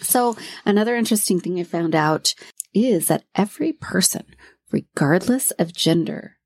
so, 0.01 0.37
another 0.65 0.97
interesting 0.97 1.41
thing 1.41 1.59
I 1.59 1.65
found 1.65 1.95
out 1.95 2.35
is 2.73 3.07
that 3.09 3.25
every 3.35 3.73
person, 3.73 4.25
regardless 4.71 5.51
of 5.53 5.75
gender, 5.75 6.37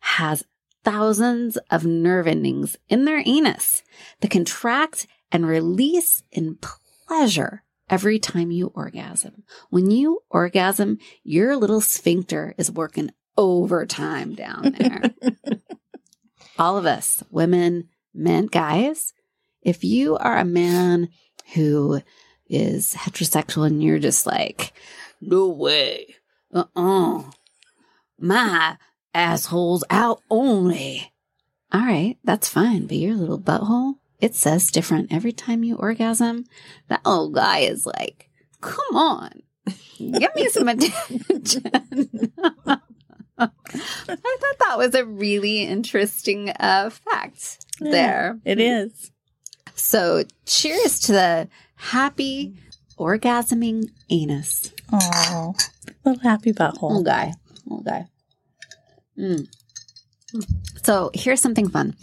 has 0.00 0.44
thousands 0.84 1.58
of 1.70 1.84
nerve 1.84 2.26
endings 2.26 2.76
in 2.88 3.04
their 3.04 3.22
anus 3.26 3.82
that 4.20 4.30
contract 4.30 5.06
and 5.30 5.46
release 5.46 6.22
in 6.32 6.58
pleasure 7.06 7.62
every 7.90 8.18
time 8.18 8.50
you 8.50 8.72
orgasm. 8.74 9.44
When 9.70 9.90
you 9.90 10.20
orgasm, 10.30 10.98
your 11.22 11.56
little 11.56 11.80
sphincter 11.80 12.54
is 12.58 12.70
working 12.70 13.10
overtime 13.36 14.34
down 14.34 14.74
there. 14.78 15.14
All 16.58 16.76
of 16.76 16.86
us, 16.86 17.22
women, 17.30 17.88
men, 18.12 18.46
guys, 18.46 19.12
if 19.68 19.84
you 19.84 20.16
are 20.16 20.38
a 20.38 20.44
man 20.46 21.10
who 21.54 22.00
is 22.48 22.94
heterosexual 22.94 23.66
and 23.66 23.82
you're 23.82 23.98
just 23.98 24.26
like, 24.26 24.72
no 25.20 25.48
way, 25.48 26.14
uh 26.54 26.64
uh 26.74 27.22
my 28.18 28.78
asshole's 29.14 29.84
out 29.90 30.22
only. 30.30 31.12
All 31.70 31.82
right, 31.82 32.16
that's 32.24 32.48
fine, 32.48 32.86
but 32.86 32.96
your 32.96 33.14
little 33.14 33.38
butthole, 33.38 33.96
it 34.20 34.34
says 34.34 34.70
different 34.70 35.12
every 35.12 35.32
time 35.32 35.62
you 35.62 35.76
orgasm. 35.76 36.46
That 36.88 37.02
old 37.04 37.34
guy 37.34 37.58
is 37.58 37.84
like, 37.84 38.30
come 38.62 38.96
on, 38.96 39.42
give 39.98 40.34
me 40.34 40.48
some 40.48 40.68
attention. 40.68 42.32
I 43.40 43.50
thought 44.06 44.58
that 44.60 44.78
was 44.78 44.94
a 44.94 45.04
really 45.04 45.62
interesting 45.62 46.50
uh, 46.58 46.88
fact 46.90 47.58
Yeah, 47.80 47.90
there. 47.90 48.38
It 48.46 48.58
is. 48.60 49.12
So, 49.78 50.24
cheers 50.44 50.98
to 51.00 51.12
the 51.12 51.48
happy 51.76 52.56
orgasming 52.98 53.90
anus. 54.10 54.72
Oh, 54.92 55.54
little 56.04 56.20
happy 56.22 56.50
Little 56.52 56.72
butthole. 56.72 57.04
guy. 57.04 57.32
Little 57.64 57.84
guy. 57.84 58.06
Mm. 59.18 59.46
So, 60.82 61.10
here's 61.14 61.40
something 61.40 61.68
fun. 61.68 61.94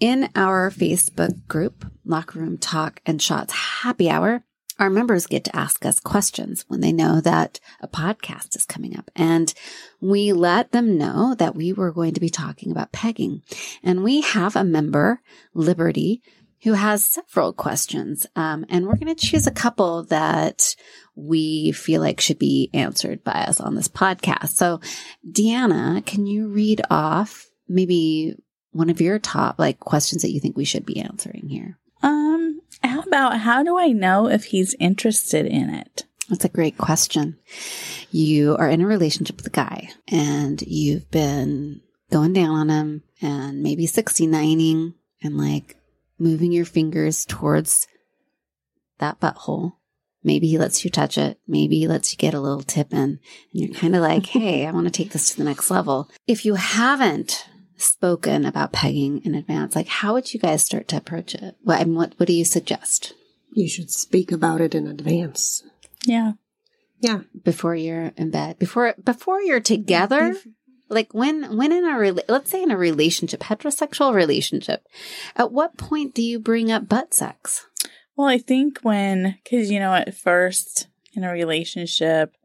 In 0.00 0.28
our 0.34 0.70
Facebook 0.70 1.46
group, 1.46 1.86
Locker 2.04 2.40
Room 2.40 2.58
Talk 2.58 3.00
and 3.06 3.20
Shots 3.22 3.52
Happy 3.52 4.08
Hour, 4.10 4.42
our 4.78 4.88
members 4.90 5.26
get 5.26 5.44
to 5.44 5.54
ask 5.54 5.84
us 5.84 6.00
questions 6.00 6.64
when 6.68 6.80
they 6.80 6.90
know 6.90 7.20
that 7.20 7.60
a 7.82 7.86
podcast 7.86 8.56
is 8.56 8.64
coming 8.64 8.96
up. 8.96 9.10
And 9.14 9.52
we 10.00 10.32
let 10.32 10.72
them 10.72 10.96
know 10.96 11.34
that 11.34 11.54
we 11.54 11.74
were 11.74 11.92
going 11.92 12.14
to 12.14 12.20
be 12.20 12.30
talking 12.30 12.72
about 12.72 12.90
pegging. 12.92 13.42
And 13.82 14.02
we 14.02 14.22
have 14.22 14.56
a 14.56 14.64
member, 14.64 15.20
Liberty, 15.52 16.22
who 16.62 16.74
has 16.74 17.04
several 17.04 17.52
questions. 17.52 18.26
Um, 18.36 18.64
and 18.68 18.86
we're 18.86 18.96
going 18.96 19.14
to 19.14 19.26
choose 19.26 19.46
a 19.46 19.52
couple 19.52 20.04
that 20.04 20.74
we 21.14 21.72
feel 21.72 22.00
like 22.00 22.20
should 22.20 22.38
be 22.38 22.70
answered 22.74 23.24
by 23.24 23.32
us 23.32 23.60
on 23.60 23.74
this 23.74 23.88
podcast. 23.88 24.50
So, 24.50 24.80
Deanna, 25.30 26.04
can 26.04 26.26
you 26.26 26.48
read 26.48 26.82
off 26.90 27.46
maybe 27.68 28.36
one 28.72 28.90
of 28.90 29.00
your 29.00 29.18
top 29.18 29.58
like 29.58 29.80
questions 29.80 30.22
that 30.22 30.32
you 30.32 30.40
think 30.40 30.56
we 30.56 30.64
should 30.64 30.86
be 30.86 31.00
answering 31.00 31.48
here? 31.48 31.78
Um, 32.02 32.60
how 32.82 33.00
about 33.00 33.38
how 33.38 33.62
do 33.62 33.78
I 33.78 33.88
know 33.88 34.28
if 34.28 34.44
he's 34.44 34.74
interested 34.78 35.46
in 35.46 35.70
it? 35.70 36.04
That's 36.28 36.44
a 36.44 36.48
great 36.48 36.78
question. 36.78 37.38
You 38.12 38.56
are 38.56 38.68
in 38.68 38.80
a 38.80 38.86
relationship 38.86 39.36
with 39.36 39.48
a 39.48 39.50
guy 39.50 39.90
and 40.06 40.62
you've 40.62 41.10
been 41.10 41.80
going 42.10 42.32
down 42.32 42.50
on 42.50 42.68
him 42.68 43.02
and 43.20 43.62
maybe 43.62 43.86
69ing 43.86 44.94
and 45.22 45.36
like 45.36 45.76
moving 46.20 46.52
your 46.52 46.64
fingers 46.64 47.24
towards 47.24 47.86
that 48.98 49.18
butthole. 49.20 49.72
Maybe 50.22 50.48
he 50.48 50.58
lets 50.58 50.84
you 50.84 50.90
touch 50.90 51.16
it. 51.16 51.40
Maybe 51.48 51.78
he 51.78 51.88
lets 51.88 52.12
you 52.12 52.18
get 52.18 52.34
a 52.34 52.40
little 52.40 52.62
tip 52.62 52.92
in 52.92 52.98
and 52.98 53.18
you're 53.52 53.74
kind 53.74 53.96
of 53.96 54.02
like, 54.02 54.26
Hey, 54.26 54.66
I 54.66 54.70
want 54.70 54.86
to 54.86 54.90
take 54.90 55.12
this 55.12 55.30
to 55.30 55.38
the 55.38 55.44
next 55.44 55.70
level. 55.70 56.10
If 56.26 56.44
you 56.44 56.56
haven't 56.56 57.46
spoken 57.78 58.44
about 58.44 58.72
pegging 58.72 59.22
in 59.24 59.34
advance, 59.34 59.74
like 59.74 59.88
how 59.88 60.12
would 60.12 60.34
you 60.34 60.38
guys 60.40 60.62
start 60.62 60.88
to 60.88 60.98
approach 60.98 61.34
it? 61.34 61.56
What, 61.62 61.80
I 61.80 61.84
mean, 61.84 61.94
what, 61.94 62.12
what 62.18 62.26
do 62.26 62.34
you 62.34 62.44
suggest 62.44 63.14
You 63.54 63.66
should 63.68 63.90
speak 63.90 64.30
about 64.30 64.60
it 64.60 64.74
in 64.74 64.86
advance. 64.86 65.62
Yeah. 66.04 66.32
Yeah. 67.00 67.20
before 67.42 67.74
you're 67.74 68.12
in 68.18 68.30
bed? 68.30 68.58
Before, 68.58 68.94
before 69.02 69.40
you're 69.40 69.60
together? 69.60 70.36
Like 70.90 71.14
when 71.14 71.56
when 71.56 71.72
in 71.72 71.84
a 71.84 71.92
rela- 71.96 72.28
let's 72.28 72.50
say 72.50 72.62
in 72.62 72.70
a 72.70 72.76
relationship 72.76 73.40
heterosexual 73.40 74.12
relationship 74.14 74.86
at 75.36 75.52
what 75.52 75.76
point 75.78 76.14
do 76.14 76.22
you 76.22 76.38
bring 76.38 76.70
up 76.70 76.88
butt 76.88 77.14
sex 77.14 77.66
Well, 78.16 78.28
I 78.28 78.38
think 78.38 78.80
when, 78.82 79.38
because, 79.42 79.70
you 79.70 79.78
know, 79.80 79.94
at 79.94 80.14
first 80.14 80.88
in 81.14 81.24
a 81.24 81.32
relationship, 81.32 82.36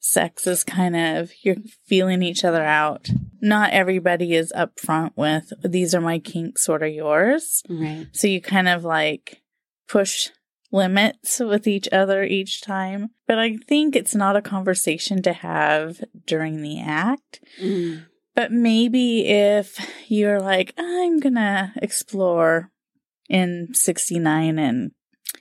sex 0.00 0.46
is 0.46 0.64
kind 0.64 0.96
of, 0.96 1.30
you're 1.42 1.56
feeling 1.86 2.22
each 2.22 2.42
other 2.44 2.62
out. 2.64 3.10
Not 3.40 3.72
everybody 3.72 4.34
is 4.34 4.50
upfront 4.56 5.10
with, 5.14 5.52
these 5.62 5.94
are 5.94 6.00
my 6.00 6.18
kinks, 6.20 6.68
what 6.68 6.82
are 6.82 6.86
yours? 6.86 7.62
right 7.68 8.06
So 8.12 8.26
you 8.28 8.40
kind 8.40 8.68
of 8.68 8.84
like 8.84 9.42
push 9.88 10.30
limits 10.74 11.38
with 11.38 11.66
each 11.68 11.88
other 11.92 12.24
each 12.24 12.60
time. 12.60 13.10
But 13.26 13.38
I 13.38 13.56
think 13.56 13.94
it's 13.94 14.14
not 14.14 14.36
a 14.36 14.42
conversation 14.42 15.22
to 15.22 15.32
have 15.32 16.02
during 16.26 16.60
the 16.60 16.80
act. 16.80 17.40
Mm. 17.62 18.06
But 18.34 18.50
maybe 18.50 19.26
if 19.26 19.78
you're 20.08 20.40
like, 20.40 20.74
I'm 20.76 21.20
gonna 21.20 21.72
explore 21.76 22.72
in 23.30 23.72
69 23.72 24.58
and 24.58 24.90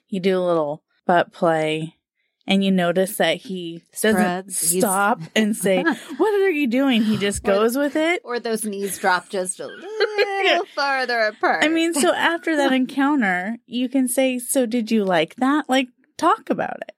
you 0.08 0.20
do 0.20 0.38
a 0.38 0.46
little 0.46 0.84
butt 1.06 1.34
play 1.34 1.96
and 2.46 2.64
you 2.64 2.72
notice 2.72 3.18
that 3.18 3.38
he 3.38 3.82
doesn't 4.02 4.16
Spreads. 4.20 4.72
He's- 4.72 4.84
stop 4.84 5.22
and 5.36 5.56
say, 5.56 5.82
What 6.18 6.34
are 6.42 6.50
you 6.50 6.68
doing? 6.68 7.04
He 7.04 7.18
just 7.18 7.44
Or- 7.48 7.52
goes 7.54 7.78
with 7.78 7.96
it. 7.96 8.22
Or 8.26 8.40
those 8.40 8.66
knees 8.66 8.98
drop 8.98 9.30
just 9.30 9.60
a 9.60 9.68
little 10.18 10.66
farther 10.76 11.20
apart. 11.20 11.64
I 11.64 11.68
mean, 11.70 11.94
so 11.94 12.14
after 12.14 12.56
that 12.58 12.72
encounter, 12.82 13.58
you 13.66 13.88
can 13.90 14.08
say, 14.08 14.40
So 14.40 14.66
did 14.66 14.92
you 14.92 15.04
like 15.06 15.36
that? 15.38 15.70
Like, 15.70 15.88
talk 16.18 16.50
about 16.50 16.78
it. 16.88 16.96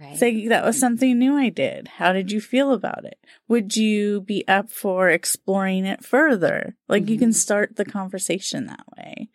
right. 0.00 0.16
Say, 0.16 0.46
That 0.48 0.64
was 0.64 0.78
something 0.78 1.18
new 1.18 1.36
I 1.36 1.48
did. 1.48 1.88
How 1.88 2.12
did 2.12 2.30
you 2.30 2.40
feel 2.40 2.72
about 2.72 3.04
it? 3.04 3.18
Would 3.48 3.76
you 3.76 4.20
be 4.20 4.46
up 4.48 4.70
for 4.70 5.08
exploring 5.08 5.84
it 5.84 6.04
further? 6.04 6.76
Like, 6.88 7.08
you 7.08 7.18
can 7.18 7.30
Mhm. 7.30 7.34
start 7.34 7.76
the 7.76 7.84
conversation 7.84 8.66
that 8.66 8.84
way. 8.96 9.30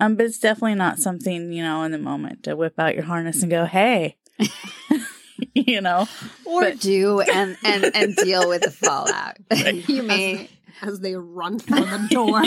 Um, 0.00 0.16
but 0.16 0.26
it's 0.26 0.38
definitely 0.40 0.74
not 0.74 0.98
something, 0.98 1.52
you 1.52 1.62
know, 1.62 1.82
in 1.84 1.92
the 1.92 1.98
moment 1.98 2.42
to 2.44 2.56
whip 2.56 2.74
out 2.78 2.94
your 2.96 3.04
harness 3.04 3.42
and 3.42 3.50
go, 3.50 3.64
Hey, 3.64 4.16
you 5.54 5.80
know, 5.80 6.06
or 6.44 6.62
but- 6.62 6.80
do 6.80 7.20
and, 7.20 7.56
and 7.64 7.90
and 7.94 8.16
deal 8.16 8.48
with 8.48 8.62
the 8.62 8.70
fallout. 8.70 9.36
you 9.88 10.02
may 10.02 10.48
as 10.82 11.00
they 11.00 11.14
run 11.14 11.58
for 11.58 11.76
the 11.76 12.06
door. 12.10 12.42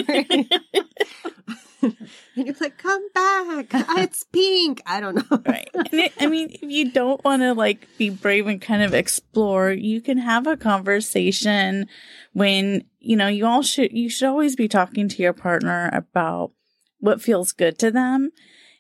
and 1.82 2.48
you're 2.48 2.56
like, 2.60 2.78
come 2.78 3.08
back. 3.14 3.68
Ah, 3.74 4.02
it's 4.02 4.24
pink. 4.24 4.82
I 4.86 5.00
don't 5.00 5.16
know. 5.16 5.42
right 5.46 5.70
and 5.74 5.94
it, 5.94 6.14
i 6.20 6.26
mean 6.28 6.50
if 6.52 6.62
you 6.64 6.92
don't 6.92 7.24
want 7.24 7.42
to 7.42 7.54
like 7.54 7.88
be 7.98 8.10
brave 8.10 8.48
and 8.48 8.62
kind 8.62 8.82
of 8.84 8.94
explore 8.94 9.72
you 9.72 10.02
can 10.02 10.18
have 10.18 10.48
a 10.48 10.58
conversation 10.58 11.88
when 12.34 12.84
you 13.00 13.16
know 13.16 13.28
you 13.28 13.46
all 13.46 13.62
should 13.62 13.92
you 13.92 14.10
should 14.10 14.28
always 14.28 14.56
be 14.56 14.68
talking 14.68 15.08
to 15.08 15.22
your 15.22 15.34
partner 15.34 15.90
about 15.94 16.52
what 17.00 17.22
feels 17.22 17.52
good 17.52 17.78
to 17.80 17.92
them 17.92 18.32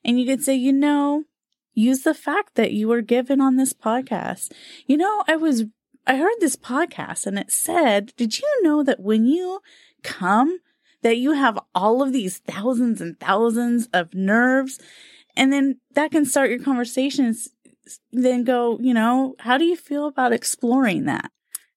and 0.03 0.19
you 0.19 0.25
could 0.25 0.43
say 0.43 0.55
you 0.55 0.73
know 0.73 1.23
use 1.77 2.01
the 2.03 2.13
fact 2.13 2.55
that 2.55 2.71
you 2.71 2.87
were 2.87 3.01
given 3.01 3.39
on 3.39 3.55
this 3.55 3.73
podcast 3.73 4.51
you 4.87 4.97
know 4.97 5.23
i 5.27 5.35
was 5.35 5.63
i 6.05 6.15
heard 6.17 6.33
this 6.39 6.55
podcast 6.55 7.25
and 7.27 7.37
it 7.37 7.51
said 7.51 8.11
did 8.17 8.39
you 8.39 8.63
know 8.63 8.83
that 8.83 8.99
when 8.99 9.25
you 9.25 9.59
come 10.03 10.59
that 11.03 11.17
you 11.17 11.33
have 11.33 11.59
all 11.75 12.01
of 12.01 12.11
these 12.13 12.39
thousands 12.39 12.99
and 13.01 13.19
thousands 13.19 13.87
of 13.93 14.13
nerves 14.13 14.79
and 15.35 15.53
then 15.53 15.77
that 15.93 16.11
can 16.11 16.25
start 16.25 16.49
your 16.49 16.59
conversations 16.59 17.49
then 18.11 18.43
go 18.43 18.77
you 18.81 18.93
know 18.93 19.35
how 19.39 19.57
do 19.57 19.65
you 19.65 19.75
feel 19.75 20.07
about 20.07 20.33
exploring 20.33 21.05
that 21.05 21.29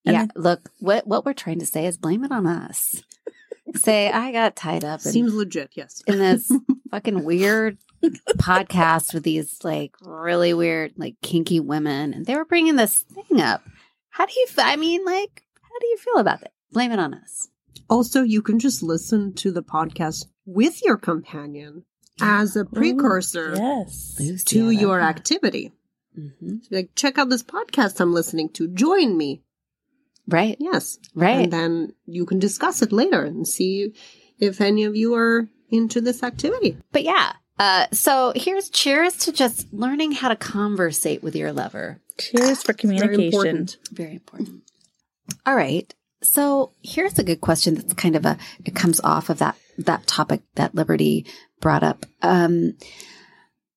And 0.06 0.14
yeah, 0.14 0.26
then- 0.26 0.42
look, 0.42 0.70
what 0.80 1.06
what 1.06 1.24
we're 1.26 1.34
trying 1.44 1.58
to 1.60 1.66
say 1.66 1.84
is 1.86 1.98
blame 1.98 2.24
it 2.24 2.32
on 2.32 2.46
us. 2.46 3.02
Say 3.76 4.10
I 4.10 4.32
got 4.32 4.56
tied 4.56 4.82
up 4.82 5.04
in, 5.04 5.12
Seems 5.12 5.32
legit, 5.34 5.70
yes. 5.76 6.02
in 6.06 6.18
this 6.18 6.50
fucking 6.90 7.22
weird 7.22 7.76
podcast 8.02 9.12
with 9.14 9.22
these 9.24 9.62
like 9.62 9.94
really 10.02 10.54
weird 10.54 10.92
like 10.96 11.16
kinky 11.22 11.60
women 11.60 12.14
and 12.14 12.26
they 12.26 12.34
were 12.36 12.44
bringing 12.44 12.76
this 12.76 13.02
thing 13.02 13.40
up. 13.40 13.62
How 14.10 14.26
do 14.26 14.32
you 14.34 14.46
f- 14.48 14.58
I 14.58 14.76
mean 14.76 15.04
like 15.04 15.44
how 15.62 15.78
do 15.80 15.86
you 15.86 15.96
feel 15.98 16.16
about 16.18 16.42
it? 16.42 16.52
Blame 16.72 16.92
it 16.92 16.98
on 16.98 17.14
us. 17.14 17.48
Also, 17.88 18.22
you 18.22 18.40
can 18.42 18.58
just 18.58 18.82
listen 18.82 19.32
to 19.34 19.50
the 19.50 19.62
podcast 19.62 20.26
with 20.46 20.84
your 20.84 20.96
companion 20.96 21.84
as 22.20 22.54
a 22.54 22.64
precursor 22.64 23.54
yes 23.56 24.44
to 24.44 24.70
your 24.70 25.00
activity. 25.00 25.72
hmm 26.14 26.56
Like, 26.70 26.90
check 26.94 27.18
out 27.18 27.28
this 27.30 27.42
podcast 27.42 28.00
I'm 28.00 28.12
listening 28.14 28.50
to. 28.50 28.68
Join 28.68 29.16
me. 29.16 29.42
Right. 30.28 30.56
Yes. 30.60 30.98
Right. 31.14 31.44
And 31.44 31.52
then 31.52 31.94
you 32.06 32.26
can 32.26 32.38
discuss 32.38 32.82
it 32.82 32.92
later 32.92 33.24
and 33.24 33.46
see 33.48 33.94
if 34.38 34.60
any 34.60 34.84
of 34.84 34.94
you 34.94 35.14
are 35.14 35.48
into 35.70 36.00
this 36.00 36.22
activity. 36.22 36.76
But 36.92 37.02
yeah. 37.02 37.32
Uh, 37.60 37.86
so 37.92 38.32
here's 38.34 38.70
cheers 38.70 39.18
to 39.18 39.32
just 39.32 39.70
learning 39.70 40.12
how 40.12 40.30
to 40.30 40.36
conversate 40.36 41.22
with 41.22 41.36
your 41.36 41.52
lover. 41.52 42.00
cheers 42.18 42.62
for 42.62 42.72
communication. 42.72 43.18
Very 43.18 43.26
important. 43.26 43.76
Very 43.92 44.12
important. 44.14 44.62
All 45.44 45.54
right. 45.54 45.94
So 46.22 46.72
here's 46.82 47.18
a 47.18 47.22
good 47.22 47.42
question 47.42 47.74
that's 47.74 47.92
kind 47.92 48.16
of 48.16 48.24
a 48.24 48.38
it 48.64 48.74
comes 48.74 48.98
off 49.00 49.28
of 49.28 49.38
that 49.40 49.56
that 49.76 50.06
topic 50.06 50.40
that 50.54 50.74
Liberty 50.74 51.26
brought 51.60 51.82
up. 51.82 52.06
Um 52.22 52.78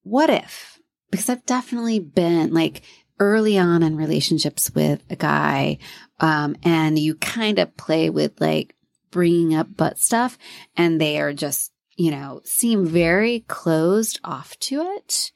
what 0.03 0.29
if 0.29 0.79
because 1.11 1.29
I've 1.29 1.45
definitely 1.45 1.99
been 1.99 2.53
like 2.53 2.83
early 3.19 3.57
on 3.57 3.83
in 3.83 3.97
relationships 3.97 4.71
with 4.73 5.03
a 5.09 5.17
guy 5.17 5.77
um 6.21 6.55
and 6.63 6.97
you 6.97 7.15
kind 7.15 7.59
of 7.59 7.75
play 7.75 8.09
with 8.09 8.39
like 8.39 8.75
bringing 9.11 9.53
up 9.53 9.75
butt 9.75 9.99
stuff 9.99 10.37
and 10.77 10.99
they 10.99 11.19
are 11.19 11.33
just, 11.33 11.71
you 11.95 12.11
know, 12.11 12.41
seem 12.43 12.85
very 12.85 13.41
closed 13.47 14.19
off 14.23 14.57
to 14.59 14.81
it 14.81 15.31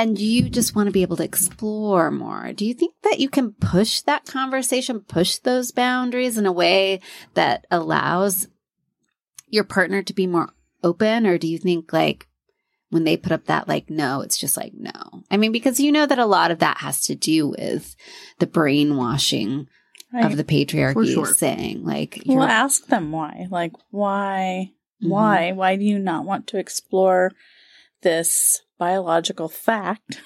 and 0.00 0.18
you 0.18 0.48
just 0.48 0.74
want 0.74 0.86
to 0.86 0.92
be 0.92 1.02
able 1.02 1.18
to 1.18 1.24
explore 1.24 2.10
more. 2.10 2.54
Do 2.54 2.64
you 2.64 2.72
think 2.72 2.94
that 3.02 3.20
you 3.20 3.28
can 3.28 3.52
push 3.52 4.00
that 4.02 4.24
conversation, 4.24 5.00
push 5.00 5.36
those 5.36 5.72
boundaries 5.72 6.38
in 6.38 6.46
a 6.46 6.52
way 6.52 7.00
that 7.34 7.66
allows 7.70 8.48
your 9.48 9.64
partner 9.64 10.02
to 10.02 10.14
be 10.14 10.26
more 10.26 10.54
open? 10.82 11.26
Or 11.26 11.36
do 11.36 11.46
you 11.46 11.58
think 11.58 11.92
like 11.92 12.28
when 12.88 13.04
they 13.04 13.18
put 13.18 13.32
up 13.32 13.44
that, 13.46 13.68
like, 13.68 13.90
no, 13.90 14.22
it's 14.22 14.38
just 14.38 14.56
like, 14.56 14.72
no? 14.74 15.24
I 15.30 15.36
mean, 15.36 15.52
because 15.52 15.78
you 15.78 15.92
know 15.92 16.06
that 16.06 16.18
a 16.18 16.24
lot 16.24 16.50
of 16.50 16.60
that 16.60 16.78
has 16.78 17.02
to 17.06 17.14
do 17.14 17.48
with 17.48 17.94
the 18.38 18.46
brainwashing 18.46 19.68
right. 20.14 20.24
of 20.24 20.36
the 20.36 20.44
patriarchy 20.44 21.12
sure. 21.12 21.26
saying, 21.26 21.84
like, 21.84 22.22
well 22.26 22.42
ask 22.42 22.86
them 22.86 23.12
why 23.12 23.46
like 23.50 23.72
why 23.90 24.72
Mhm. 25.02 25.08
why 25.08 25.52
why 25.52 25.76
do 25.76 25.84
you 25.84 25.98
not 25.98 26.24
want 26.24 26.46
to 26.48 26.58
explore 26.58 27.32
this 28.02 28.62
biological 28.78 29.48
fact 29.48 30.20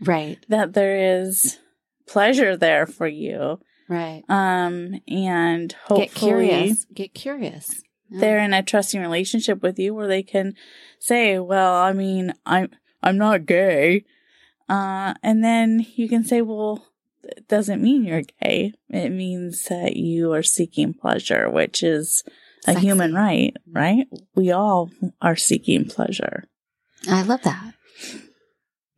right, 0.00 0.38
that 0.48 0.72
there 0.74 1.22
is 1.22 1.58
pleasure 2.06 2.56
there 2.56 2.86
for 2.86 3.06
you 3.06 3.58
right. 3.88 4.22
um 4.28 5.00
and 5.08 5.72
hopefully 5.72 6.06
Get 6.06 6.14
curious. 6.14 6.84
Get 6.92 7.14
curious. 7.14 7.82
Yeah. 8.10 8.20
they're 8.20 8.38
in 8.38 8.52
a 8.52 8.62
trusting 8.62 9.00
relationship 9.00 9.62
with 9.62 9.78
you 9.78 9.94
where 9.94 10.06
they 10.08 10.22
can 10.22 10.54
say 10.98 11.38
well 11.38 11.74
i 11.74 11.92
mean 11.92 12.32
i'm 12.44 12.68
i'm 13.02 13.16
not 13.16 13.46
gay 13.46 14.04
uh 14.68 15.14
and 15.22 15.42
then 15.42 15.84
you 15.96 16.08
can 16.08 16.24
say 16.24 16.42
well 16.42 16.86
it 17.22 17.48
doesn't 17.48 17.82
mean 17.82 18.04
you're 18.04 18.22
gay 18.42 18.74
it 18.90 19.08
means 19.10 19.64
that 19.70 19.96
you 19.96 20.32
are 20.34 20.42
seeking 20.42 20.92
pleasure 20.92 21.48
which 21.48 21.82
is 21.82 22.22
a 22.66 22.72
Sexy. 22.72 22.80
human 22.86 23.14
right 23.14 23.54
mm-hmm. 23.54 23.76
right 23.78 24.06
we 24.34 24.50
all 24.50 24.90
are 25.20 25.36
seeking 25.36 25.84
pleasure 25.84 26.44
I 27.06 27.20
love 27.22 27.42
that. 27.42 27.74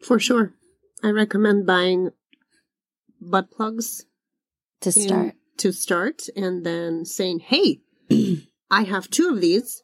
For 0.00 0.20
sure. 0.20 0.52
I 1.02 1.10
recommend 1.10 1.66
buying 1.66 2.10
butt 3.20 3.50
plugs 3.50 4.04
To 4.82 4.90
in- 4.90 5.08
start. 5.08 5.34
to 5.58 5.72
start 5.72 6.22
and 6.36 6.64
then 6.64 7.04
saying, 7.04 7.40
hey, 7.40 7.80
I 8.70 8.84
have 8.84 9.10
two 9.10 9.30
of 9.30 9.40
these. 9.40 9.82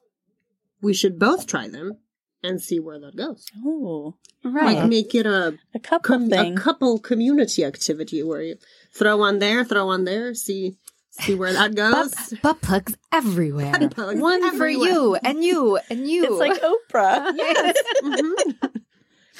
We 0.81 0.95
should 0.95 1.19
both 1.19 1.49
try 1.49 1.67
them 1.69 1.99
and 2.45 2.61
see 2.61 2.79
where 2.79 3.01
that 3.01 3.17
goes. 3.17 3.45
oh 3.65 4.15
Right. 4.45 4.77
Like 4.79 4.89
make 4.89 5.15
it 5.17 5.27
a, 5.27 5.59
a 5.75 5.79
couple 5.81 6.29
com- 6.29 6.33
a 6.33 6.55
couple 6.55 6.99
community 7.01 7.65
activity 7.65 8.23
where 8.23 8.43
you 8.43 8.57
throw 8.95 9.17
one 9.17 9.41
there, 9.41 9.65
throw 9.65 9.87
one 9.87 10.05
there, 10.05 10.35
see 10.35 10.77
see 11.13 11.35
where 11.35 11.53
that 11.53 11.75
goes. 11.75 12.13
butt, 12.15 12.43
butt 12.43 12.61
plugs 12.63 12.97
everywhere. 13.13 13.73
Butt 13.79 13.95
plugs 13.95 14.21
One 14.21 14.57
for 14.59 14.69
you 14.69 15.15
and 15.17 15.45
you 15.45 15.79
and 15.91 16.09
you. 16.09 16.25
it's 16.25 16.39
like 16.41 16.61
oprah 16.93 17.33
yes. 17.37 17.77
Mhm. 18.03 18.83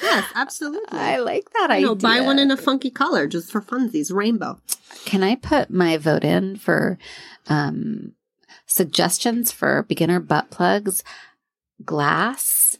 Yes, 0.01 0.25
absolutely. 0.35 0.97
I 0.97 1.17
like 1.19 1.49
that 1.51 1.67
I 1.69 1.75
idea. 1.75 1.85
know, 1.87 1.95
buy 1.95 2.19
one 2.21 2.39
in 2.39 2.49
a 2.51 2.57
funky 2.57 2.89
color 2.89 3.27
just 3.27 3.51
for 3.51 3.61
funsies, 3.61 4.11
rainbow. 4.13 4.59
Can 5.05 5.23
I 5.23 5.35
put 5.35 5.69
my 5.69 5.97
vote 5.97 6.23
in 6.23 6.57
for 6.57 6.97
um, 7.47 8.13
suggestions 8.65 9.51
for 9.51 9.83
beginner 9.83 10.19
butt 10.19 10.49
plugs? 10.49 11.03
Glass, 11.85 12.77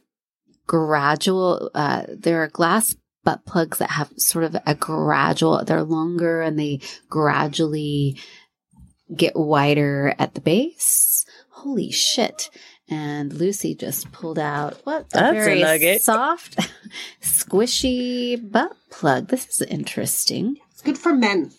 gradual. 0.67 1.69
Uh, 1.73 2.03
there 2.09 2.41
are 2.43 2.47
glass 2.47 2.95
butt 3.23 3.45
plugs 3.45 3.77
that 3.77 3.91
have 3.91 4.11
sort 4.17 4.43
of 4.43 4.57
a 4.65 4.75
gradual. 4.75 5.63
They're 5.63 5.83
longer 5.83 6.41
and 6.41 6.59
they 6.59 6.81
gradually 7.09 8.17
get 9.15 9.35
wider 9.35 10.13
at 10.19 10.33
the 10.35 10.41
base. 10.41 11.25
Holy 11.49 11.91
shit! 11.91 12.49
And 12.89 13.33
Lucy 13.33 13.73
just 13.75 14.11
pulled 14.11 14.37
out 14.39 14.81
what 14.83 15.09
That's 15.11 15.31
a 15.31 15.33
very 15.33 15.61
nugget. 15.61 16.01
soft, 16.01 16.57
squishy 17.21 18.37
butt 18.51 18.75
plug. 18.91 19.27
This 19.29 19.47
is 19.47 19.61
interesting. 19.67 20.57
It's 20.71 20.81
good 20.81 20.97
for 20.97 21.13
men. 21.13 21.51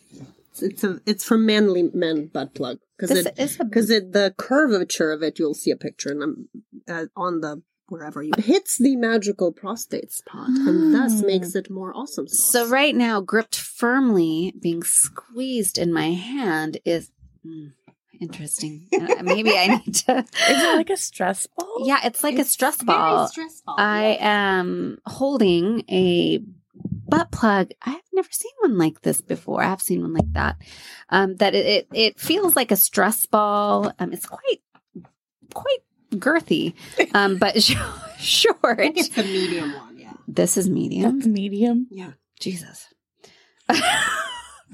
It's, 0.50 0.62
it's 0.62 0.84
a 0.84 1.00
it's 1.06 1.24
for 1.24 1.36
manly 1.38 1.90
men 1.94 2.26
butt 2.26 2.54
plug 2.54 2.78
because 2.96 3.10
This 3.10 3.26
it 3.26 3.34
is 3.38 3.56
because 3.56 3.90
it 3.90 4.12
the 4.12 4.34
curvature 4.36 5.10
of 5.10 5.22
it 5.22 5.38
you'll 5.38 5.54
see 5.54 5.70
a 5.70 5.76
picture 5.76 6.10
and 6.10 6.22
um, 6.22 6.48
uh, 6.88 7.06
on 7.16 7.40
the 7.40 7.62
wherever 7.88 8.22
you 8.22 8.32
hits 8.38 8.78
the 8.78 8.96
magical 8.96 9.52
prostate 9.52 10.10
spot 10.12 10.48
and 10.48 10.94
thus 10.94 11.20
Mm. 11.22 11.26
makes 11.26 11.54
it 11.54 11.70
more 11.70 11.92
awesome. 11.96 12.26
Sauce. 12.28 12.52
So 12.52 12.68
right 12.68 12.94
now, 12.94 13.20
gripped 13.20 13.56
firmly, 13.56 14.54
being 14.60 14.82
squeezed 14.82 15.76
in 15.76 15.92
my 15.92 16.12
hand 16.12 16.78
is 16.84 17.10
mm, 17.44 17.72
Interesting. 18.20 18.88
Uh, 18.92 19.22
maybe 19.22 19.56
I 19.56 19.66
need 19.84 19.94
to. 19.94 20.18
Is 20.18 20.26
it 20.62 20.76
like 20.76 20.90
a 20.90 20.96
stress 20.96 21.46
ball? 21.46 21.82
Yeah, 21.86 21.98
it's 22.04 22.22
like 22.24 22.38
a 22.38 22.44
stress 22.44 22.82
ball. 22.82 23.28
stressful. 23.28 23.74
I 23.76 24.16
am 24.20 24.98
holding 25.04 25.84
a 25.90 26.40
butt 27.08 27.30
plug. 27.30 27.70
I've 27.82 28.00
never 28.12 28.28
seen 28.30 28.52
one 28.60 28.78
like 28.78 29.02
this 29.02 29.20
before. 29.20 29.62
I've 29.62 29.82
seen 29.82 30.00
one 30.02 30.14
like 30.14 30.32
that. 30.32 30.56
Um, 31.10 31.36
that 31.36 31.54
it, 31.54 31.66
it 31.66 31.88
it 31.92 32.20
feels 32.20 32.56
like 32.56 32.70
a 32.70 32.76
stress 32.76 33.26
ball. 33.26 33.92
Um, 33.98 34.12
it's 34.12 34.26
quite 34.26 34.60
quite 35.52 35.82
girthy, 36.12 36.74
um, 37.14 37.36
but 37.38 37.62
sh- 37.62 37.76
short. 38.18 38.56
I 38.64 38.74
think 38.76 38.98
it's 38.98 39.08
the 39.08 39.22
medium 39.24 39.72
one. 39.74 39.98
Yeah. 39.98 40.12
This 40.26 40.56
is 40.56 40.68
medium. 40.70 41.18
That's 41.18 41.26
medium. 41.28 41.88
Yeah. 41.90 42.12
Jesus. 42.40 42.86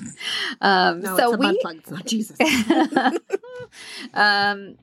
um, 0.60 1.00
No, 1.00 1.16
so 1.16 1.30
we 1.36 1.46
butt 1.46 1.60
plug. 1.60 1.76
It's 1.78 1.90
not 1.90 2.06
Jesus. 2.06 2.36
um, 4.14 4.76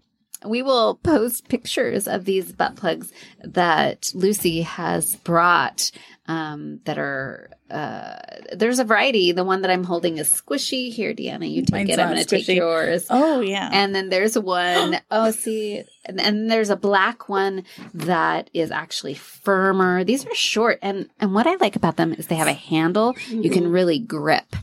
we 0.45 0.61
will 0.61 0.95
post 0.95 1.47
pictures 1.49 2.07
of 2.07 2.25
these 2.25 2.51
butt 2.51 2.75
plugs 2.75 3.11
that 3.43 4.11
Lucy 4.13 4.61
has 4.61 5.15
brought 5.17 5.91
um, 6.27 6.81
that 6.83 6.97
are, 6.97 7.49
uh, 7.71 8.17
there's 8.53 8.79
a 8.79 8.83
variety. 8.83 9.31
The 9.31 9.45
one 9.45 9.61
that 9.61 9.71
I'm 9.71 9.85
holding 9.85 10.17
is 10.17 10.29
squishy. 10.29 10.91
Here, 10.91 11.13
Deanna, 11.13 11.49
you 11.49 11.61
take 11.61 11.71
Mine's 11.71 11.89
it. 11.89 11.99
I'm 11.99 12.09
going 12.09 12.23
to 12.23 12.25
take 12.25 12.47
yours. 12.47 13.07
Oh 13.09 13.39
yeah. 13.39 13.69
And 13.71 13.95
then 13.95 14.09
there's 14.09 14.37
one, 14.37 14.99
oh, 15.11 15.31
see, 15.31 15.83
and 16.05 16.19
then 16.19 16.47
there's 16.47 16.69
a 16.69 16.75
black 16.75 17.29
one 17.29 17.63
that 17.93 18.49
is 18.53 18.71
actually 18.71 19.13
firmer. 19.13 20.03
These 20.03 20.25
are 20.25 20.35
short. 20.35 20.79
And, 20.81 21.09
and 21.19 21.33
what 21.33 21.47
I 21.47 21.55
like 21.55 21.75
about 21.75 21.95
them 21.95 22.13
is 22.13 22.27
they 22.27 22.35
have 22.35 22.47
a 22.47 22.53
handle 22.53 23.15
you 23.29 23.49
can 23.49 23.71
really 23.71 23.99
grip 23.99 24.55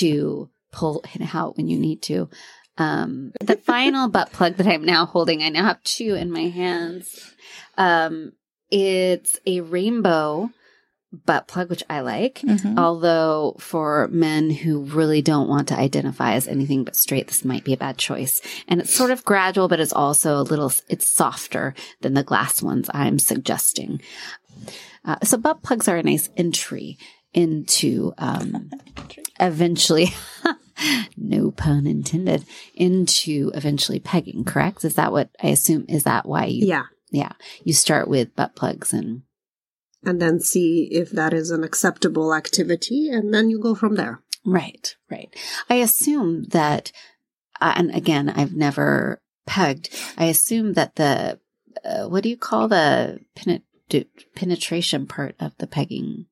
to 0.00 0.48
pull 0.72 1.04
it 1.14 1.34
out 1.34 1.56
when 1.56 1.68
you 1.68 1.78
need 1.78 2.02
to. 2.02 2.28
Um, 2.78 3.32
the 3.40 3.56
final 3.56 4.08
butt 4.08 4.32
plug 4.32 4.56
that 4.56 4.66
I'm 4.66 4.84
now 4.84 5.06
holding, 5.06 5.42
I 5.42 5.50
now 5.50 5.64
have 5.64 5.82
two 5.84 6.14
in 6.14 6.30
my 6.30 6.48
hands. 6.48 7.34
Um, 7.76 8.32
it's 8.70 9.38
a 9.46 9.60
rainbow 9.60 10.50
butt 11.26 11.46
plug, 11.46 11.68
which 11.68 11.82
I 11.90 12.00
like. 12.00 12.40
Mhm. 12.40 12.78
Although 12.78 13.56
for 13.58 14.08
men 14.10 14.48
who 14.48 14.84
really 14.84 15.20
don't 15.20 15.48
want 15.48 15.68
to 15.68 15.78
identify 15.78 16.32
as 16.32 16.48
anything 16.48 16.84
but 16.84 16.96
straight, 16.96 17.26
this 17.28 17.44
might 17.44 17.64
be 17.64 17.74
a 17.74 17.76
bad 17.78 17.98
choice. 17.98 18.40
And 18.66 18.80
it's 18.80 18.94
sort 18.94 19.10
of 19.10 19.24
gradual, 19.24 19.68
but 19.68 19.78
it's 19.78 19.92
also 19.92 20.38
a 20.38 20.42
little, 20.42 20.72
it's 20.88 21.10
softer 21.10 21.74
than 22.00 22.14
the 22.14 22.22
glass 22.22 22.62
ones 22.62 22.88
I'm 22.94 23.18
suggesting. 23.18 24.00
Uh, 25.04 25.16
so 25.22 25.36
butt 25.36 25.62
plugs 25.62 25.86
are 25.86 25.96
a 25.96 26.02
nice 26.02 26.30
entry 26.36 26.96
into, 27.34 28.12
um, 28.18 28.70
eventually, 29.40 30.08
no 31.16 31.50
pun 31.50 31.86
intended, 31.86 32.44
into 32.74 33.50
eventually 33.54 34.00
pegging, 34.00 34.44
correct? 34.44 34.84
Is 34.84 34.94
that 34.94 35.12
what 35.12 35.30
I 35.42 35.48
assume? 35.48 35.86
Is 35.88 36.04
that 36.04 36.26
why 36.26 36.46
you, 36.46 36.66
yeah. 36.66 36.84
yeah, 37.10 37.32
you 37.64 37.72
start 37.72 38.08
with 38.08 38.34
butt 38.36 38.54
plugs 38.56 38.92
and 38.92 39.22
And 40.04 40.20
then 40.20 40.40
see 40.40 40.88
if 40.90 41.10
that 41.10 41.32
is 41.32 41.50
an 41.50 41.64
acceptable 41.64 42.34
activity, 42.34 43.08
and 43.08 43.32
then 43.32 43.50
you 43.50 43.60
go 43.60 43.74
from 43.74 43.94
there. 43.96 44.22
Right, 44.44 44.96
right. 45.10 45.34
I 45.70 45.76
assume 45.76 46.44
that, 46.48 46.90
uh, 47.60 47.74
and 47.76 47.94
again, 47.94 48.28
I've 48.28 48.54
never 48.54 49.22
pegged. 49.46 49.90
I 50.18 50.24
assume 50.24 50.72
that 50.72 50.96
the, 50.96 51.38
uh, 51.84 52.08
what 52.08 52.22
do 52.22 52.28
you 52.28 52.36
call 52.36 52.68
the 52.68 53.20
penet- 53.36 53.62
penetration 54.34 55.06
part 55.06 55.36
of 55.38 55.56
the 55.58 55.66
pegging? 55.66 56.26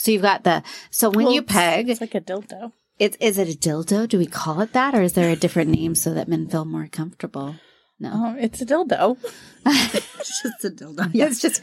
So 0.00 0.10
you've 0.10 0.22
got 0.22 0.44
the, 0.44 0.62
so 0.90 1.10
when 1.10 1.26
Well, 1.26 1.34
you 1.34 1.42
peg, 1.42 1.90
it's 1.90 2.00
like 2.00 2.14
a 2.14 2.22
dildo. 2.22 2.72
it's, 2.98 3.18
is 3.20 3.36
it 3.36 3.48
a 3.54 3.58
dildo? 3.58 4.08
Do 4.08 4.16
we 4.16 4.24
call 4.24 4.62
it 4.62 4.72
that? 4.72 4.94
Or 4.94 5.02
is 5.02 5.12
there 5.12 5.28
a 5.30 5.36
different 5.36 5.70
name 5.70 5.94
so 5.94 6.14
that 6.14 6.26
men 6.26 6.48
feel 6.48 6.64
more 6.64 6.86
comfortable? 6.90 7.56
No. 7.98 8.10
Um, 8.10 8.38
it's 8.38 8.62
a 8.62 8.66
dildo. 8.66 9.18
It's 9.66 10.42
just 10.42 10.64
a 10.64 10.70
dildo. 10.70 11.10
It's 11.14 11.40
just, 11.40 11.62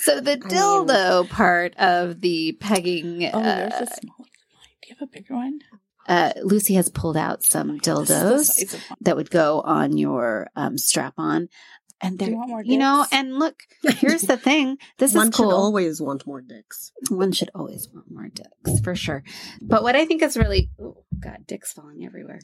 so 0.00 0.20
the 0.20 0.36
dildo 0.36 1.28
part 1.30 1.74
of 1.78 2.20
the 2.20 2.52
pegging, 2.60 3.24
Oh, 3.32 3.42
there's 3.42 3.72
uh, 3.72 3.86
a 3.90 3.94
small 4.00 4.14
one. 4.18 4.28
Do 4.82 4.88
you 4.88 4.96
have 4.98 5.08
a 5.08 5.10
bigger 5.10 5.34
one? 5.34 5.60
uh, 6.06 6.32
Lucy 6.42 6.74
has 6.74 6.90
pulled 6.90 7.16
out 7.16 7.42
some 7.42 7.78
This 7.78 7.86
is 7.88 8.08
the 8.08 8.14
dildos. 8.14 8.44
size 8.44 8.74
of 8.74 8.80
one. 8.90 8.98
that 9.00 9.16
would 9.16 9.30
go 9.30 9.60
on 9.62 9.96
your 9.96 10.48
um, 10.56 10.76
strap 10.76 11.14
on. 11.16 11.48
And 12.00 12.18
Do 12.18 12.24
there, 12.24 12.32
you 12.32 12.38
want 12.38 12.50
more 12.50 12.62
you 12.64 12.78
know, 12.78 13.04
and 13.10 13.38
look, 13.38 13.56
here's 13.82 14.22
the 14.22 14.36
thing. 14.36 14.78
This 14.98 15.14
One 15.14 15.28
is 15.28 15.34
cool. 15.34 15.50
should 15.50 15.56
always 15.56 16.00
want 16.00 16.26
more 16.26 16.40
dicks. 16.40 16.92
One 17.10 17.32
should 17.32 17.50
always 17.54 17.88
want 17.92 18.10
more 18.10 18.28
dicks 18.28 18.80
for 18.84 18.94
sure. 18.94 19.24
But 19.60 19.82
what 19.82 19.96
I 19.96 20.04
think 20.04 20.22
is 20.22 20.36
really, 20.36 20.70
oh 20.80 21.04
God, 21.18 21.46
dicks 21.46 21.72
falling 21.72 22.04
everywhere. 22.04 22.40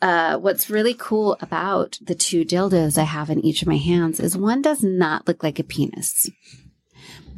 Uh, 0.00 0.38
what's 0.38 0.70
really 0.70 0.94
cool 0.94 1.36
about 1.40 1.98
the 2.00 2.14
two 2.14 2.44
dildos 2.44 2.98
I 2.98 3.02
have 3.04 3.30
in 3.30 3.44
each 3.44 3.62
of 3.62 3.68
my 3.68 3.76
hands 3.76 4.20
is 4.20 4.36
one 4.36 4.62
does 4.62 4.82
not 4.82 5.26
look 5.26 5.42
like 5.42 5.58
a 5.58 5.64
penis. 5.64 6.28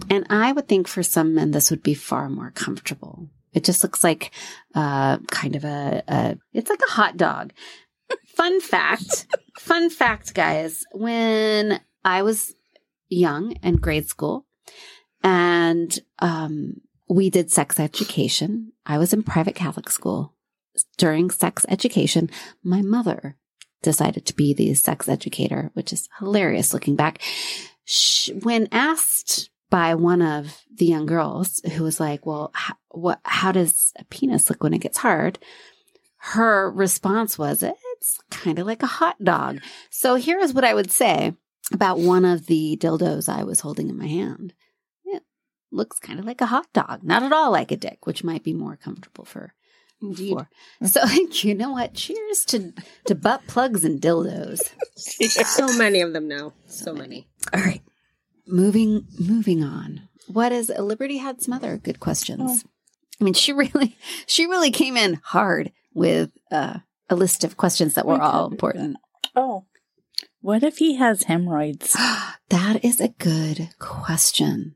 And 0.08 0.26
I 0.30 0.52
would 0.52 0.68
think 0.68 0.88
for 0.88 1.02
some 1.02 1.34
men, 1.34 1.50
this 1.50 1.70
would 1.70 1.82
be 1.82 1.94
far 1.94 2.28
more 2.28 2.50
comfortable. 2.52 3.28
It 3.52 3.64
just 3.64 3.82
looks 3.82 4.04
like, 4.04 4.30
uh, 4.74 5.18
kind 5.30 5.56
of 5.56 5.64
a, 5.64 6.02
a 6.08 6.36
it's 6.52 6.70
like 6.70 6.80
a 6.86 6.92
hot 6.92 7.16
dog. 7.16 7.52
Fun 8.26 8.60
fact, 8.60 9.26
fun 9.58 9.90
fact, 9.90 10.34
guys. 10.34 10.84
When 10.92 11.80
I 12.04 12.22
was 12.22 12.54
young 13.08 13.54
and 13.62 13.80
grade 13.80 14.08
school, 14.08 14.46
and 15.22 15.98
um, 16.20 16.80
we 17.08 17.28
did 17.30 17.50
sex 17.50 17.78
education. 17.78 18.72
I 18.86 18.98
was 18.98 19.12
in 19.12 19.22
private 19.22 19.54
Catholic 19.54 19.90
school. 19.90 20.34
During 20.96 21.30
sex 21.30 21.66
education, 21.68 22.30
my 22.62 22.80
mother 22.80 23.36
decided 23.82 24.26
to 24.26 24.34
be 24.34 24.54
the 24.54 24.74
sex 24.74 25.08
educator, 25.08 25.70
which 25.74 25.92
is 25.92 26.08
hilarious 26.18 26.72
looking 26.72 26.96
back. 26.96 27.20
Sh 27.84 28.30
when 28.42 28.68
asked 28.70 29.50
by 29.68 29.94
one 29.94 30.22
of 30.22 30.62
the 30.74 30.86
young 30.86 31.06
girls 31.06 31.60
who 31.74 31.84
was 31.84 32.00
like, 32.00 32.26
well, 32.26 32.50
how, 32.54 32.74
what, 32.88 33.20
how 33.24 33.52
does 33.52 33.92
a 33.96 34.04
penis 34.04 34.50
look 34.50 34.62
when 34.62 34.74
it 34.74 34.80
gets 34.80 34.98
hard? 34.98 35.38
Her 36.18 36.70
response 36.70 37.38
was, 37.38 37.62
it's 38.00 38.18
kind 38.30 38.58
of 38.58 38.66
like 38.66 38.82
a 38.82 38.86
hot 38.86 39.22
dog. 39.22 39.60
So 39.90 40.14
here 40.14 40.38
is 40.38 40.54
what 40.54 40.64
I 40.64 40.74
would 40.74 40.90
say 40.90 41.34
about 41.72 41.98
one 41.98 42.24
of 42.24 42.46
the 42.46 42.76
dildos 42.80 43.28
I 43.28 43.44
was 43.44 43.60
holding 43.60 43.90
in 43.90 43.98
my 43.98 44.06
hand. 44.06 44.54
It 45.04 45.22
looks 45.70 45.98
kind 45.98 46.18
of 46.18 46.24
like 46.24 46.40
a 46.40 46.46
hot 46.46 46.72
dog, 46.72 47.02
not 47.02 47.22
at 47.22 47.32
all 47.32 47.50
like 47.50 47.70
a 47.70 47.76
dick, 47.76 48.06
which 48.06 48.24
might 48.24 48.42
be 48.42 48.54
more 48.54 48.76
comfortable 48.76 49.24
for. 49.24 49.54
Indeed. 50.02 50.32
for. 50.80 50.86
So 50.86 51.04
you 51.46 51.54
know 51.54 51.72
what? 51.72 51.94
Cheers 51.94 52.44
to 52.46 52.72
to 53.04 53.14
butt 53.14 53.42
plugs 53.46 53.84
and 53.84 54.00
dildos. 54.00 54.72
So 54.96 55.72
many 55.78 56.02
of 56.02 56.12
them 56.12 56.28
now. 56.28 56.52
So 56.66 56.92
many. 56.92 57.26
All 57.54 57.60
right, 57.60 57.82
moving 58.46 59.06
moving 59.18 59.62
on. 59.64 60.08
What 60.26 60.52
is 60.52 60.68
Liberty 60.68 61.16
had 61.18 61.40
some 61.40 61.54
other 61.54 61.78
good 61.78 62.00
questions. 62.00 62.64
I 63.20 63.24
mean, 63.24 63.34
she 63.34 63.52
really 63.54 63.96
she 64.26 64.46
really 64.46 64.70
came 64.70 64.96
in 64.96 65.20
hard 65.22 65.72
with 65.94 66.30
uh, 66.50 66.78
a 67.10 67.14
list 67.16 67.44
of 67.44 67.56
questions 67.58 67.94
that 67.94 68.06
were 68.06 68.20
all 68.22 68.46
important. 68.50 68.96
Oh, 69.36 69.66
what 70.40 70.62
if 70.62 70.78
he 70.78 70.94
has 70.96 71.24
hemorrhoids? 71.24 71.96
That 72.50 72.84
is 72.84 73.00
a 73.00 73.08
good 73.08 73.68
question. 73.78 74.74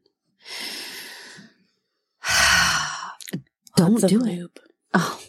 Don't 3.76 3.94
Lots 3.94 4.04
of 4.04 4.10
do 4.10 4.20
it. 4.20 4.22
lube. 4.24 4.58
Oh, 4.94 5.20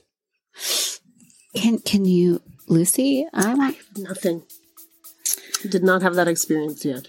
can 1.55 1.79
can 1.79 2.05
you, 2.05 2.41
Lucy? 2.67 3.25
I 3.33 3.55
want. 3.55 3.77
Nothing. 3.97 4.43
Did 5.67 5.83
not 5.83 6.03
have 6.03 6.13
that 6.15 6.27
experience 6.27 6.85
yet. 6.85 7.07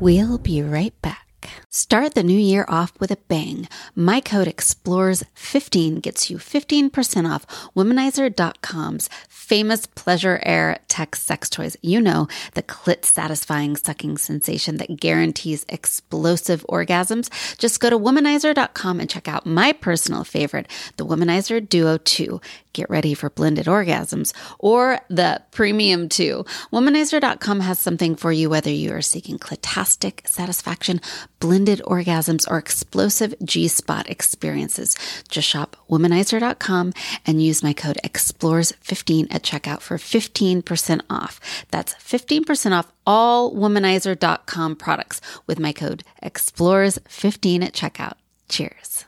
We'll 0.00 0.38
be 0.38 0.62
right 0.62 0.94
back. 1.02 1.26
Start 1.72 2.14
the 2.14 2.24
new 2.24 2.36
year 2.36 2.64
off 2.66 2.92
with 2.98 3.12
a 3.12 3.16
bang. 3.28 3.68
My 3.94 4.18
code 4.18 4.48
EXPLORES15 4.48 6.02
gets 6.02 6.28
you 6.28 6.36
15% 6.36 7.30
off 7.30 7.46
womanizer.com's 7.76 9.08
famous 9.28 9.86
pleasure 9.86 10.40
air 10.44 10.80
tech 10.88 11.14
sex 11.14 11.48
toys. 11.48 11.76
You 11.80 12.00
know, 12.00 12.26
the 12.54 12.64
clit 12.64 13.04
satisfying 13.04 13.76
sucking 13.76 14.18
sensation 14.18 14.78
that 14.78 14.98
guarantees 14.98 15.64
explosive 15.68 16.66
orgasms. 16.68 17.30
Just 17.56 17.78
go 17.78 17.88
to 17.88 17.96
womanizer.com 17.98 18.98
and 18.98 19.08
check 19.08 19.28
out 19.28 19.46
my 19.46 19.72
personal 19.72 20.24
favorite, 20.24 20.66
the 20.96 21.06
Womanizer 21.06 21.68
Duo 21.68 21.98
2. 21.98 22.40
Get 22.72 22.88
ready 22.88 23.14
for 23.14 23.30
blended 23.30 23.66
orgasms 23.66 24.32
or 24.58 25.00
the 25.08 25.42
Premium 25.50 26.08
2. 26.08 26.44
Womanizer.com 26.72 27.60
has 27.60 27.78
something 27.78 28.14
for 28.14 28.32
you 28.32 28.48
whether 28.50 28.70
you 28.70 28.92
are 28.92 29.02
seeking 29.02 29.38
clitastic 29.38 30.26
satisfaction, 30.28 31.00
blended 31.40 31.59
orgasms, 31.66 32.50
or 32.50 32.58
explosive 32.58 33.34
G 33.44 33.68
spot 33.68 34.08
experiences. 34.08 34.96
Just 35.28 35.48
shop 35.48 35.76
womanizer.com 35.88 36.92
and 37.26 37.42
use 37.42 37.62
my 37.62 37.72
code 37.72 37.98
EXPLORES15 38.04 39.32
at 39.32 39.42
checkout 39.42 39.80
for 39.80 39.96
15% 39.96 41.00
off. 41.08 41.40
That's 41.70 41.94
15% 41.94 42.72
off 42.72 42.92
all 43.06 43.54
womanizer.com 43.54 44.76
products 44.76 45.20
with 45.46 45.58
my 45.58 45.72
code 45.72 46.04
EXPLORES15 46.22 47.64
at 47.64 47.72
checkout. 47.74 48.14
Cheers. 48.48 49.04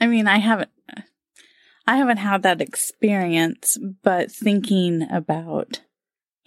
I 0.00 0.08
mean, 0.08 0.26
I 0.26 0.38
haven't, 0.38 0.70
I 1.86 1.96
haven't 1.96 2.16
had 2.16 2.42
that 2.42 2.60
experience, 2.60 3.78
but 4.02 4.32
thinking 4.32 5.06
about 5.12 5.82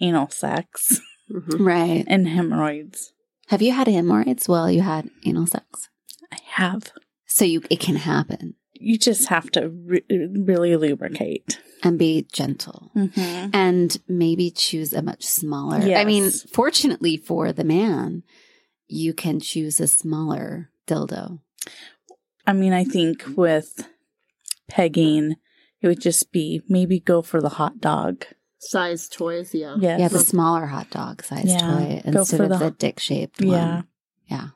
anal 0.00 0.28
sex 0.28 1.00
Mhm. 1.30 1.64
Right. 1.64 2.04
and 2.06 2.28
hemorrhoids, 2.28 3.12
Have 3.48 3.62
you 3.62 3.72
had 3.72 3.86
hemorrhoids 3.88 4.48
while 4.48 4.70
you 4.70 4.82
had 4.82 5.10
anal 5.24 5.46
sex? 5.46 5.88
I 6.32 6.38
have. 6.44 6.92
So 7.26 7.44
you 7.44 7.62
it 7.70 7.80
can 7.80 7.96
happen 7.96 8.54
You 8.74 8.96
just 8.98 9.28
have 9.28 9.50
to 9.52 9.68
re- 9.68 10.04
really 10.08 10.76
lubricate. 10.76 11.58
and 11.82 11.98
be 11.98 12.26
gentle. 12.32 12.90
Mm-hmm. 12.96 13.50
And 13.52 13.98
maybe 14.08 14.50
choose 14.50 14.92
a 14.92 15.02
much 15.02 15.24
smaller. 15.24 15.76
I 15.78 16.04
mean, 16.04 16.30
fortunately 16.30 17.16
for 17.16 17.52
the 17.52 17.64
man, 17.64 18.22
you 18.88 19.12
can 19.14 19.40
choose 19.40 19.78
a 19.80 19.86
smaller 19.86 20.70
dildo. 20.86 21.40
I 22.46 22.52
mean, 22.52 22.72
I 22.72 22.84
think 22.84 23.24
with 23.36 23.88
pegging, 24.68 25.36
it 25.80 25.86
would 25.88 26.00
just 26.00 26.32
be 26.32 26.62
maybe 26.68 26.98
go 27.00 27.20
for 27.22 27.40
the 27.40 27.50
hot 27.60 27.80
dog. 27.80 28.24
Size 28.68 29.08
toys, 29.08 29.54
yeah. 29.54 29.76
Yes. 29.78 30.00
Yeah, 30.00 30.08
the 30.08 30.18
smaller 30.18 30.66
hot 30.66 30.90
dog 30.90 31.22
size 31.24 31.44
Yeah, 31.46 31.58
toy 31.60 32.02
instead 32.04 32.40
of 32.40 32.48
the- 32.50 32.58
the, 32.58 32.70
dick 32.70 32.98
shaped 32.98 33.40
Yeah. 33.40 33.74
one. 33.76 33.86
Yeah. 34.26 34.48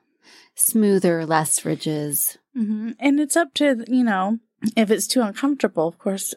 Smoother, 0.55 1.25
less 1.27 1.65
ridges. 1.65 2.37
hmm 2.55 2.91
And 2.99 3.21
it's 3.21 3.37
up 3.37 3.55
to, 3.55 3.85
you 3.89 4.05
know, 4.05 4.39
if 4.77 4.91
it's 4.91 5.07
too 5.07 5.23
uncomfortable, 5.23 5.87
of 5.89 5.99
course, 5.99 6.35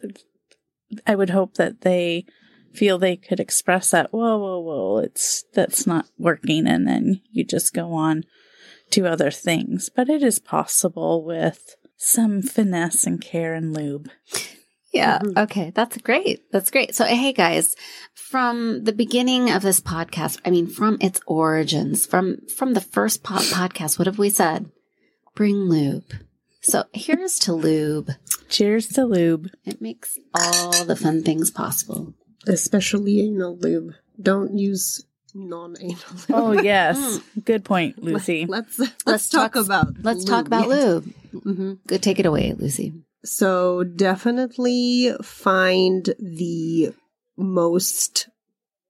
I 1.08 1.16
would 1.16 1.32
hope 1.32 1.56
that 1.56 1.82
they 1.82 2.26
feel 2.74 2.98
they 2.98 3.16
could 3.18 3.40
express 3.40 3.92
that, 3.92 4.14
whoa, 4.14 4.38
whoa, 4.38 4.60
whoa, 4.60 4.98
it's, 5.00 5.44
that's 5.54 5.86
not 5.88 6.06
working. 6.18 6.68
And 6.68 6.88
then 6.88 7.22
you 7.32 7.44
just 7.44 7.74
go 7.74 7.94
on 7.94 8.24
to 8.92 9.08
other 9.08 9.32
things. 9.32 9.90
But 9.96 10.10
it 10.10 10.22
is 10.24 10.40
possible 10.40 11.24
with 11.24 11.76
some 11.98 12.42
finesse 12.42 13.06
and 13.06 13.20
care 13.22 13.54
and 13.54 13.74
lube. 13.76 14.10
Yeah. 14.94 15.20
Mhm. 15.20 15.38
Okay. 15.44 15.72
That's 15.74 15.98
great. 15.98 16.44
That's 16.52 16.70
great. 16.72 16.94
So, 16.96 17.06
hey 17.06 17.34
guys, 17.34 17.76
from 18.14 18.84
the 18.84 18.94
beginning 18.94 19.50
of 19.52 19.62
this 19.64 19.80
podcast, 19.82 20.40
I 20.46 20.52
mean, 20.52 20.68
from 20.68 20.98
its 21.02 21.20
origins, 21.26 22.06
from, 22.06 22.38
from 22.56 22.74
the 22.74 22.82
first 22.82 23.24
po- 23.24 23.36
podcast, 23.58 23.98
what 23.98 24.06
have 24.08 24.20
we 24.20 24.30
said? 24.30 24.70
Bring 25.36 25.56
lube. 25.70 26.14
So 26.62 26.84
here's 26.94 27.40
to 27.40 27.54
lube. 27.54 28.12
Cheers 28.50 28.88
to 28.90 29.04
lube. 29.06 29.50
It 29.66 29.82
makes 29.82 30.18
all 30.34 30.86
the 30.86 30.96
fun 30.96 31.24
things 31.24 31.50
possible. 31.52 32.14
Especially 32.48 33.20
anal 33.22 33.58
lube. 33.58 33.94
Don't 34.22 34.58
use 34.58 35.04
non-anal 35.34 35.98
lube. 36.14 36.26
Oh, 36.30 36.52
yes. 36.54 37.20
Good 37.46 37.66
point, 37.66 38.02
Lucy. 38.02 38.46
Let's 38.46 38.78
let's, 38.78 38.94
Let's 39.06 39.30
talk, 39.30 39.54
talk- 39.54 39.66
about 39.66 39.88
Let's 40.04 40.24
talk 40.24 40.46
about 40.46 40.68
yes. 40.70 40.70
lube. 40.70 41.14
Mhm. 41.34 41.80
Good. 41.88 42.04
Take 42.04 42.20
it 42.20 42.26
away, 42.28 42.54
Lucy. 42.58 42.94
So 43.24 43.84
definitely 43.84 45.14
find 45.22 46.06
the 46.20 46.94
most 47.38 48.30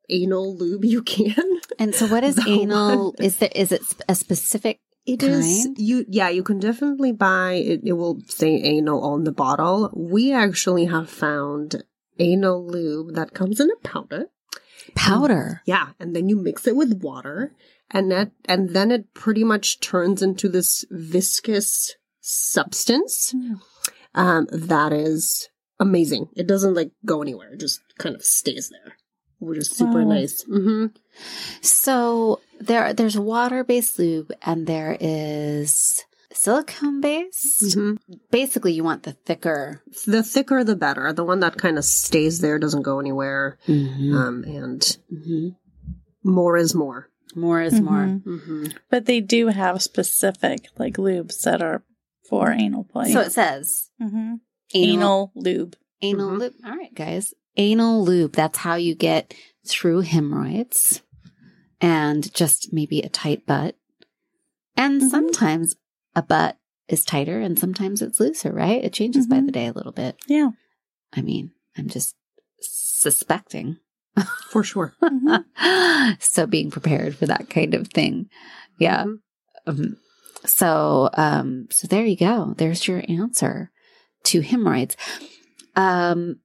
anal 0.10 0.56
lube 0.58 0.86
you 0.86 1.02
can. 1.04 1.36
And 1.80 1.96
so 1.96 2.08
what 2.08 2.24
is 2.24 2.36
The 2.44 2.50
anal? 2.50 3.14
one- 3.14 3.26
Is 3.26 3.38
there, 3.38 3.50
is 3.56 3.72
it 3.72 3.82
a 4.08 4.14
specific 4.16 4.80
It 5.06 5.24
is 5.24 5.46
Kind? 5.66 5.78
you 5.80 6.06
yeah, 6.08 6.30
you 6.30 6.44
can 6.44 6.60
definitely 6.60 7.12
buy 7.12 7.54
it, 7.54 7.82
it 7.84 7.94
will 7.94 8.22
say 8.28 8.62
anal 8.62 9.04
on 9.04 9.24
the 9.24 9.32
bottle. 9.32 9.90
We 9.96 10.32
actually 10.34 10.86
have 10.86 11.10
found 11.10 11.84
anal 12.20 12.66
lube 12.68 13.16
that 13.16 13.34
comes 13.34 13.60
in 13.60 13.70
a 13.72 13.88
powder. 13.88 14.28
powder? 14.96 15.62
Yeah, 15.66 15.90
and 16.00 16.16
then 16.16 16.30
you 16.30 16.36
mix 16.38 16.68
it 16.68 16.76
with 16.76 17.02
water 17.02 17.54
and 17.90 18.12
that 18.12 18.32
and 18.46 18.70
then 18.72 18.92
it 18.92 19.14
pretty 19.14 19.44
much 19.44 19.80
turns 19.80 20.22
into 20.22 20.48
this 20.50 20.86
viscous 20.92 21.96
substance. 22.22 23.32
Hmm. 23.32 23.56
Um 24.16 24.48
that 24.52 24.94
is 24.94 25.50
amazing. 25.80 26.30
It 26.36 26.48
doesn't 26.48 26.74
like 26.76 26.92
go 27.06 27.22
anywhere. 27.22 27.54
It 27.54 27.60
just 27.60 27.82
kind 27.98 28.16
of 28.16 28.24
stays 28.24 28.70
there. 28.70 28.94
Which 29.40 29.58
is 29.58 29.70
super 29.72 30.04
Wow. 30.04 30.10
nice. 30.14 30.44
Mhm. 30.46 30.96
So 31.62 32.40
there, 32.62 32.94
there's 32.94 33.18
water-based 33.20 34.00
lube, 34.00 34.32
and 34.42 34.68
there 34.68 34.96
is 35.02 36.00
silicone-based. 36.32 37.76
Mhm. 37.76 37.98
Basically, 38.32 38.74
you 38.74 38.84
want 38.84 39.04
the 39.04 39.14
thicker. 39.26 39.82
The 40.08 40.24
thicker 40.24 40.64
the 40.64 40.76
better. 40.78 41.12
The 41.14 41.26
one 41.26 41.42
that 41.42 41.58
kind 41.58 41.78
of 41.78 41.84
stays 41.86 42.40
there 42.40 42.58
doesn't 42.58 42.84
go 42.84 43.00
anywhere. 43.00 43.58
Mhm. 43.68 44.14
Um 44.16 44.44
and 44.46 44.98
Mhm. 45.12 45.56
more 46.24 46.56
is 46.58 46.74
more. 46.74 47.10
More 47.36 47.62
is 47.62 47.82
more. 47.82 48.06
Mhm. 48.06 48.24
Mm-hmm. 48.24 48.66
But 48.90 49.06
they 49.06 49.20
do 49.20 49.48
have 49.48 49.82
specific, 49.82 50.68
like, 50.78 50.98
lubes 50.98 51.42
that 51.42 51.62
are 51.62 51.84
for 52.42 52.52
anal 52.52 52.84
play. 52.84 53.12
So 53.12 53.20
it 53.22 53.32
says 53.32 53.90
Mhm. 54.02 54.40
anal, 54.74 54.94
anal 54.94 55.32
lube. 55.36 55.76
anal 56.02 56.32
Mhm. 56.32 56.40
lube. 56.40 56.54
All 56.66 56.76
right, 56.76 56.94
guys, 56.96 57.34
anal 57.58 58.04
lube. 58.04 58.34
That's 58.34 58.58
how 58.60 58.76
you 58.76 58.96
get 58.96 59.34
through 59.68 60.02
hemorrhoids, 60.02 61.02
and 61.80 62.34
just 62.34 62.74
maybe 62.74 63.00
a 63.02 63.10
tight 63.10 63.46
butt, 63.46 63.78
and 64.76 65.02
Mhm. 65.02 65.10
sometimes 65.10 65.76
a 66.16 66.22
butt 66.24 66.58
is 66.88 67.06
tighter, 67.06 67.40
and 67.40 67.58
sometimes 67.60 68.02
it's 68.02 68.20
looser. 68.20 68.52
Right? 68.52 68.84
It 68.84 68.94
changes 68.94 69.28
by 69.28 69.38
Mhm. 69.38 69.46
the 69.46 69.52
day 69.52 69.68
a 69.68 69.74
little 69.74 69.92
bit. 69.94 70.18
Yeah. 70.28 70.52
I 71.14 71.22
mean, 71.22 71.52
I'm 71.78 71.88
just 71.88 72.16
suspecting. 72.60 73.78
For 74.52 74.64
sure. 74.64 74.96
Mhm. 75.02 76.22
so 76.22 76.46
being 76.46 76.70
prepared 76.70 77.16
for 77.16 77.26
that 77.26 77.50
kind 77.50 77.74
of 77.74 77.88
thing. 77.88 78.30
Yeah. 78.80 79.06
Mhm. 79.06 79.20
Um, 79.66 79.98
so, 80.46 81.10
um, 81.14 81.68
so 81.70 81.88
there 81.88 82.06
you 82.06 82.18
go. 82.18 82.54
There's 82.58 82.88
your 82.88 83.04
answer 83.08 83.72
to 84.26 84.42
hemorrhoids. 84.42 84.98
Um, 85.76 86.40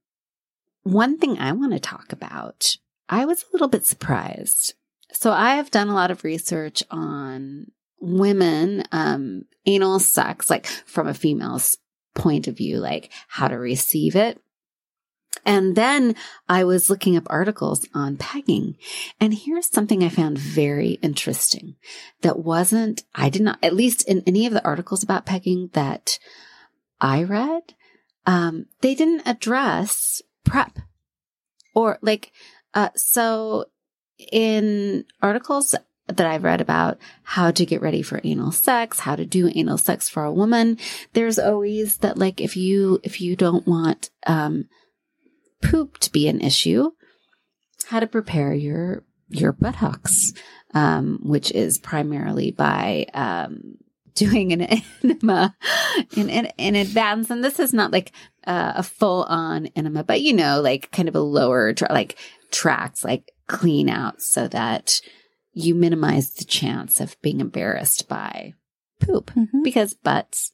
one 0.83 1.17
thing 1.17 1.37
I 1.39 1.51
want 1.51 1.73
to 1.73 1.79
talk 1.79 2.11
about, 2.11 2.75
I 3.07 3.25
was 3.25 3.43
a 3.43 3.47
little 3.53 3.67
bit 3.67 3.85
surprised. 3.85 4.73
So 5.11 5.31
I 5.31 5.55
have 5.55 5.71
done 5.71 5.89
a 5.89 5.95
lot 5.95 6.11
of 6.11 6.23
research 6.23 6.83
on 6.91 7.67
women, 7.99 8.83
um, 8.91 9.43
anal 9.65 9.99
sex, 9.99 10.49
like 10.49 10.65
from 10.65 11.07
a 11.07 11.13
female's 11.13 11.77
point 12.15 12.47
of 12.47 12.57
view, 12.57 12.77
like 12.79 13.11
how 13.27 13.47
to 13.47 13.57
receive 13.57 14.15
it. 14.15 14.41
And 15.45 15.75
then 15.75 16.15
I 16.47 16.63
was 16.63 16.89
looking 16.89 17.15
up 17.15 17.27
articles 17.27 17.87
on 17.93 18.17
pegging. 18.17 18.75
And 19.19 19.33
here's 19.33 19.67
something 19.67 20.03
I 20.03 20.09
found 20.09 20.37
very 20.37 20.93
interesting 21.01 21.75
that 22.21 22.39
wasn't, 22.39 23.03
I 23.15 23.29
did 23.29 23.41
not, 23.41 23.59
at 23.63 23.75
least 23.75 24.07
in 24.07 24.23
any 24.25 24.45
of 24.45 24.53
the 24.53 24.65
articles 24.65 25.03
about 25.03 25.25
pegging 25.25 25.69
that 25.73 26.19
I 26.99 27.23
read, 27.23 27.73
um, 28.25 28.65
they 28.81 28.95
didn't 28.95 29.23
address 29.25 30.21
prep 30.43 30.79
or 31.73 31.97
like, 32.01 32.31
uh, 32.73 32.89
so 32.95 33.65
in 34.31 35.05
articles 35.21 35.73
that 36.07 36.27
I've 36.27 36.43
read 36.43 36.59
about 36.59 36.97
how 37.23 37.51
to 37.51 37.65
get 37.65 37.81
ready 37.81 38.01
for 38.01 38.19
anal 38.23 38.51
sex, 38.51 38.99
how 38.99 39.15
to 39.15 39.25
do 39.25 39.51
anal 39.53 39.77
sex 39.77 40.09
for 40.09 40.23
a 40.23 40.33
woman, 40.33 40.77
there's 41.13 41.39
always 41.39 41.97
that 41.97 42.17
like 42.17 42.41
if 42.41 42.57
you, 42.57 42.99
if 43.03 43.21
you 43.21 43.35
don't 43.35 43.67
want, 43.67 44.09
um, 44.27 44.67
poop 45.61 45.97
to 45.99 46.11
be 46.11 46.27
an 46.27 46.41
issue, 46.41 46.91
how 47.87 47.99
to 47.99 48.07
prepare 48.07 48.53
your 48.53 49.03
your 49.29 49.51
buttocks, 49.51 50.33
um, 50.73 51.19
which 51.23 51.51
is 51.51 51.77
primarily 51.77 52.51
by 52.51 53.05
um, 53.13 53.75
doing 54.15 54.51
an 54.53 54.61
enema 55.03 55.55
in, 56.15 56.29
in 56.29 56.45
in 56.57 56.75
advance. 56.75 57.29
And 57.29 57.43
this 57.43 57.59
is 57.59 57.73
not 57.73 57.91
like 57.91 58.11
uh, 58.47 58.73
a 58.77 58.83
full 58.83 59.23
on 59.23 59.67
enema, 59.75 60.03
but 60.03 60.21
you 60.21 60.33
know, 60.33 60.61
like 60.61 60.91
kind 60.91 61.07
of 61.07 61.15
a 61.15 61.19
lower 61.21 61.73
tra- 61.73 61.91
like 61.93 62.17
tracks, 62.51 63.03
like 63.03 63.31
clean 63.47 63.89
out, 63.89 64.21
so 64.21 64.47
that 64.47 64.99
you 65.53 65.75
minimize 65.75 66.33
the 66.35 66.45
chance 66.45 66.99
of 67.01 67.19
being 67.21 67.39
embarrassed 67.39 68.07
by 68.07 68.53
poop 69.01 69.31
Mhm. 69.31 69.63
because 69.63 69.93
butts 69.93 70.51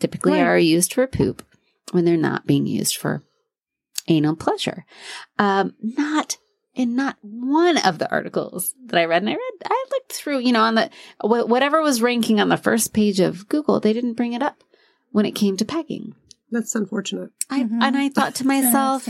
typically 0.00 0.32
Right. 0.32 0.40
are 0.42 0.58
used 0.58 0.92
for 0.94 1.06
poop 1.06 1.42
when 1.92 2.04
they're 2.04 2.16
not 2.16 2.46
being 2.46 2.66
used 2.66 2.96
for 2.96 3.22
anal 4.08 4.36
pleasure. 4.36 4.84
Um, 5.38 5.74
not 5.80 6.36
in 6.74 6.96
not 6.96 7.16
one 7.22 7.78
of 7.78 7.98
the 7.98 8.10
articles 8.10 8.74
that 8.86 8.98
I 8.98 9.04
read, 9.04 9.22
and 9.22 9.30
I 9.30 9.34
read, 9.34 9.52
I 9.64 9.84
looked 9.92 10.12
through, 10.12 10.40
you 10.40 10.52
know, 10.52 10.62
on 10.62 10.74
the 10.74 10.90
whatever 11.22 11.80
was 11.82 12.02
ranking 12.02 12.40
on 12.40 12.48
the 12.48 12.56
first 12.56 12.92
page 12.92 13.20
of 13.20 13.48
Google, 13.48 13.78
they 13.80 13.92
didn't 13.92 14.14
bring 14.14 14.32
it 14.32 14.42
up 14.42 14.62
when 15.12 15.24
it 15.26 15.32
came 15.36 15.56
to 15.58 15.64
pegging. 15.64 16.14
That's 16.50 16.74
unfortunate. 16.74 17.30
I 17.48 17.62
Mhm. 17.62 17.78
and 17.82 17.96
I 17.96 18.08
thought 18.08 18.34
to 18.36 18.46
myself, 18.46 19.08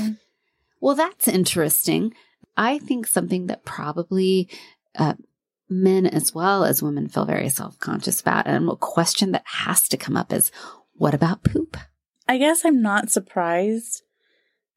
well, 0.81 0.95
that's 0.95 1.27
interesting. 1.29 2.12
I 2.57 2.79
think 2.79 3.07
something 3.07 3.47
that 3.47 3.64
probably 3.64 4.49
uh, 4.97 5.14
men 5.69 6.07
as 6.07 6.33
well 6.35 6.64
as 6.64 6.83
women 6.83 7.09
feel 7.09 7.25
very 7.25 7.49
self 7.49 7.79
conscious 7.79 8.21
about, 8.21 8.47
and 8.47 8.69
a 8.69 8.77
question 8.77 9.33
that 9.33 9.43
has 9.47 9.89
to 9.89 9.97
come 9.97 10.16
up 10.16 10.33
is, 10.33 10.53
what 10.95 11.14
about 11.14 11.43
poop? 11.43 11.77
I 12.29 12.39
guess 12.39 12.64
I'm 12.64 12.81
not 12.81 13.11
surprised 13.11 14.03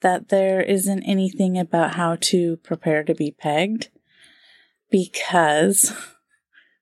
that 0.02 0.30
there 0.30 0.62
isn't 0.62 1.04
anything 1.04 1.58
about 1.58 1.96
how 1.96 2.18
to 2.22 2.58
prepare 2.58 3.04
to 3.04 3.16
be 3.16 3.32
pegged 3.32 3.90
because 4.90 5.94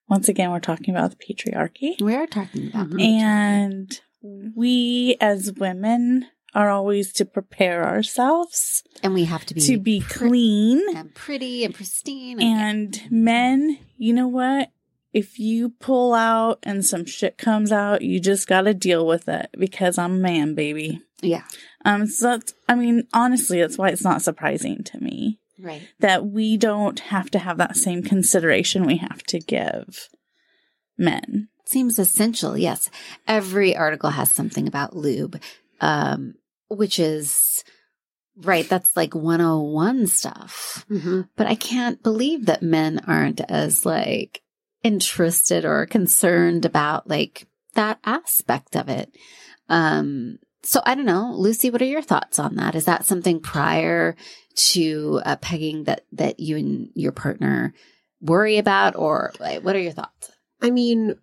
once 0.09 0.27
again 0.29 0.51
we're 0.51 0.59
talking 0.59 0.93
about 0.95 1.11
the 1.11 1.17
patriarchy 1.17 1.99
We 2.01 2.15
are 2.15 2.27
talking 2.27 2.69
about 2.69 2.99
and 2.99 3.99
we 4.21 5.17
as 5.21 5.53
women 5.53 6.25
are 6.53 6.69
always 6.69 7.11
to 7.13 7.25
prepare 7.25 7.85
ourselves 7.85 8.83
And 9.03 9.13
we 9.13 9.25
have 9.25 9.45
to 9.47 9.53
be 9.53 9.61
to 9.61 9.77
be 9.77 9.99
clean. 9.99 10.81
and 10.95 11.13
pretty 11.13 11.63
and 11.65 11.73
pristine. 11.75 12.41
And 12.41 13.01
men, 13.11 13.77
you 13.97 14.13
know 14.13 14.27
what? 14.27 14.71
If 15.13 15.37
you 15.39 15.69
pull 15.69 16.13
out 16.13 16.59
and 16.63 16.85
some 16.85 17.05
shit 17.05 17.37
comes 17.37 17.71
out, 17.71 18.01
you 18.01 18.19
just 18.19 18.47
got 18.47 18.61
to 18.61 18.73
deal 18.73 19.05
with 19.05 19.27
it 19.29 19.49
because 19.57 19.97
I'm 19.97 20.13
a 20.15 20.17
man, 20.19 20.55
baby. 20.55 21.01
Yeah, 21.25 21.43
Um, 21.83 22.07
so 22.07 22.29
that's, 22.31 22.53
I 22.67 22.75
mean, 22.75 23.07
honestly, 23.13 23.61
that's 23.61 23.77
why 23.77 23.89
it's 23.89 24.03
not 24.03 24.21
surprising 24.21 24.83
to 24.85 24.99
me 24.99 25.39
right. 25.59 25.81
that 25.99 26.25
we 26.25 26.57
don't 26.57 26.99
have 26.99 27.29
to 27.31 27.39
have 27.39 27.57
that 27.57 27.77
same 27.77 28.03
consideration 28.03 28.85
we 28.85 28.97
have 28.97 29.23
to 29.23 29.39
give 29.39 30.09
men. 30.97 31.49
Seems 31.65 31.97
essential. 31.97 32.57
Yes. 32.57 32.89
Every 33.27 33.75
article 33.75 34.11
has 34.11 34.31
something 34.31 34.67
about 34.67 34.95
lube, 34.95 35.41
um, 35.81 36.35
which 36.69 36.99
is 36.99 37.63
right. 38.37 38.67
That's 38.67 38.95
like 38.95 39.15
101 39.15 40.07
stuff. 40.07 40.85
hmm 40.87 41.21
But 41.35 41.47
I 41.47 41.55
can't 41.55 42.03
believe 42.03 42.45
that 42.45 42.61
men 42.61 43.01
aren't 43.07 43.41
as 43.41 43.85
like 43.85 44.41
interested 44.83 45.65
or 45.65 45.87
concerned 45.87 46.65
about 46.65 47.09
like 47.09 47.47
that 47.73 47.99
aspect 48.05 48.75
of 48.75 48.87
it. 48.89 49.15
Um, 49.67 50.37
so 50.65 50.81
I 50.85 50.95
don't 50.95 51.05
know, 51.05 51.33
Lucy, 51.37 51.69
what 51.69 51.81
are 51.81 51.85
your 51.85 52.01
thoughts 52.01 52.39
on 52.39 52.55
that? 52.55 52.75
Is 52.75 52.85
that 52.85 53.05
something 53.05 53.39
prior 53.39 54.15
to 54.71 55.21
uh, 55.25 55.35
pegging 55.37 55.83
that, 55.85 56.05
that 56.13 56.39
you 56.39 56.57
and 56.57 56.89
your 56.95 57.11
partner 57.11 57.73
worry 58.21 58.57
about 58.57 58.95
or 58.95 59.31
like, 59.39 59.63
what 59.63 59.75
are 59.75 59.79
your 59.79 59.91
thoughts? 59.91 60.31
I 60.61 60.71
mean, 60.71 61.15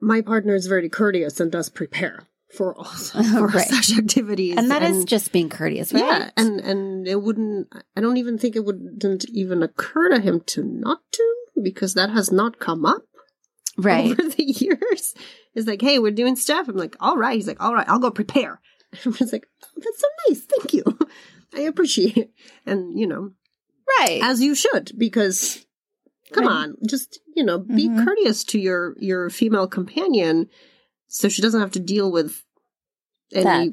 my 0.00 0.20
partner 0.20 0.54
is 0.54 0.66
very 0.66 0.88
courteous 0.88 1.40
and 1.40 1.50
does 1.50 1.68
prepare 1.68 2.26
for 2.56 2.76
all 2.76 2.84
for 2.84 3.46
Right. 3.48 3.66
such 3.66 3.98
activities, 3.98 4.56
And 4.56 4.70
that 4.70 4.82
is 4.82 5.04
just 5.04 5.32
being 5.32 5.48
courteous, 5.48 5.92
right? 5.92 6.04
yeah, 6.04 6.30
and 6.36 6.60
and 6.60 7.08
it 7.08 7.20
wouldn't. 7.22 7.68
I 7.96 8.00
don't 8.00 8.18
even 8.18 8.38
think 8.38 8.54
it 8.54 8.64
wouldn't 8.64 9.24
even 9.30 9.62
occur 9.62 10.10
to 10.10 10.20
him 10.20 10.40
to 10.46 10.62
not 10.62 11.00
to 11.12 11.34
because 11.62 11.94
that 11.94 12.10
has 12.10 12.30
not 12.30 12.60
come 12.60 12.84
up 12.86 13.02
right. 13.76 14.04
over 14.12 14.22
the 14.22 14.44
years. 14.44 15.14
It's 15.54 15.66
like, 15.68 15.80
hey, 15.80 15.98
we're 15.98 16.10
doing 16.12 16.36
stuff. 16.36 16.68
I'm 16.68 16.76
like, 16.76 16.96
all 17.00 17.16
right. 17.16 17.34
He's 17.36 17.46
like, 17.46 17.62
all 17.62 17.74
right, 17.74 17.88
I'll 17.88 17.98
go 18.00 18.10
prepare. 18.10 18.60
I'm 19.04 19.12
just 19.12 19.32
like, 19.32 19.46
oh, 19.64 19.68
that's 19.76 20.00
so 20.00 20.06
nice. 20.28 20.40
Thank 20.44 20.72
you. 20.74 20.84
I 21.54 21.60
appreciate 21.60 22.16
it. 22.16 22.30
And 22.66 22.98
you 22.98 23.06
know, 23.06 23.30
Right. 23.98 24.20
as 24.22 24.40
you 24.40 24.54
should 24.54 24.92
because 24.98 25.64
come 26.32 26.46
Right. 26.46 26.52
on 26.52 26.76
just 26.88 27.20
you 27.36 27.44
know 27.44 27.58
be 27.60 27.88
Mhm. 27.88 28.04
courteous 28.04 28.42
to 28.44 28.58
your 28.58 28.96
your 28.98 29.30
female 29.30 29.68
companion 29.68 30.48
so 31.06 31.28
she 31.28 31.42
doesn't 31.42 31.60
have 31.60 31.70
to 31.72 31.80
deal 31.80 32.10
with 32.10 32.42
any 33.32 33.72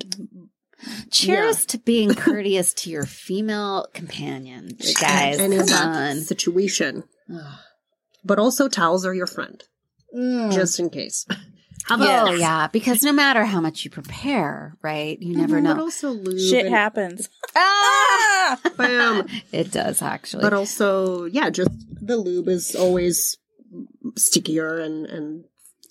Cheers 1.12 1.66
to 1.68 1.78
being 1.78 2.14
courteous 2.16 2.74
to 2.74 2.90
your 2.90 3.06
female 3.06 3.88
companion, 3.94 4.76
guys. 5.00 5.40
of 5.40 5.52
Come 5.52 5.66
that 5.68 5.86
on. 6.12 6.22
situation 6.22 7.04
but 8.24 8.38
also 8.40 8.68
towels 8.68 9.06
are 9.06 9.14
your 9.14 9.28
friend 9.28 9.64
Mm. 10.16 10.52
just 10.52 10.78
in 10.80 10.90
case 10.90 11.26
how 11.84 11.96
Oh 11.96 12.02
about 12.02 12.26
that? 12.32 12.40
yeah, 12.40 12.68
because 12.68 13.04
no 13.04 13.12
matter 13.14 13.44
how 13.46 13.60
much 13.62 13.84
you 13.84 13.92
prepare, 13.92 14.78
right? 14.82 15.20
You 15.22 15.36
never 15.38 15.60
Mhm, 15.60 15.64
but 15.66 15.76
know. 15.78 15.82
also 15.84 16.12
lube 16.12 16.40
Shit 16.40 16.66
and- 16.68 16.76
happens. 16.76 17.30
Ah! 17.56 18.60
Bam. 18.78 19.28
It 19.52 19.72
does 19.72 20.02
actually. 20.02 20.42
but 20.44 20.54
also 20.54 21.26
yeah 21.26 21.50
just 21.50 21.70
the 22.02 22.18
lube 22.18 22.48
is 22.48 22.76
always 22.76 23.38
stickier 24.18 24.80
and 24.80 25.06
and 25.06 25.44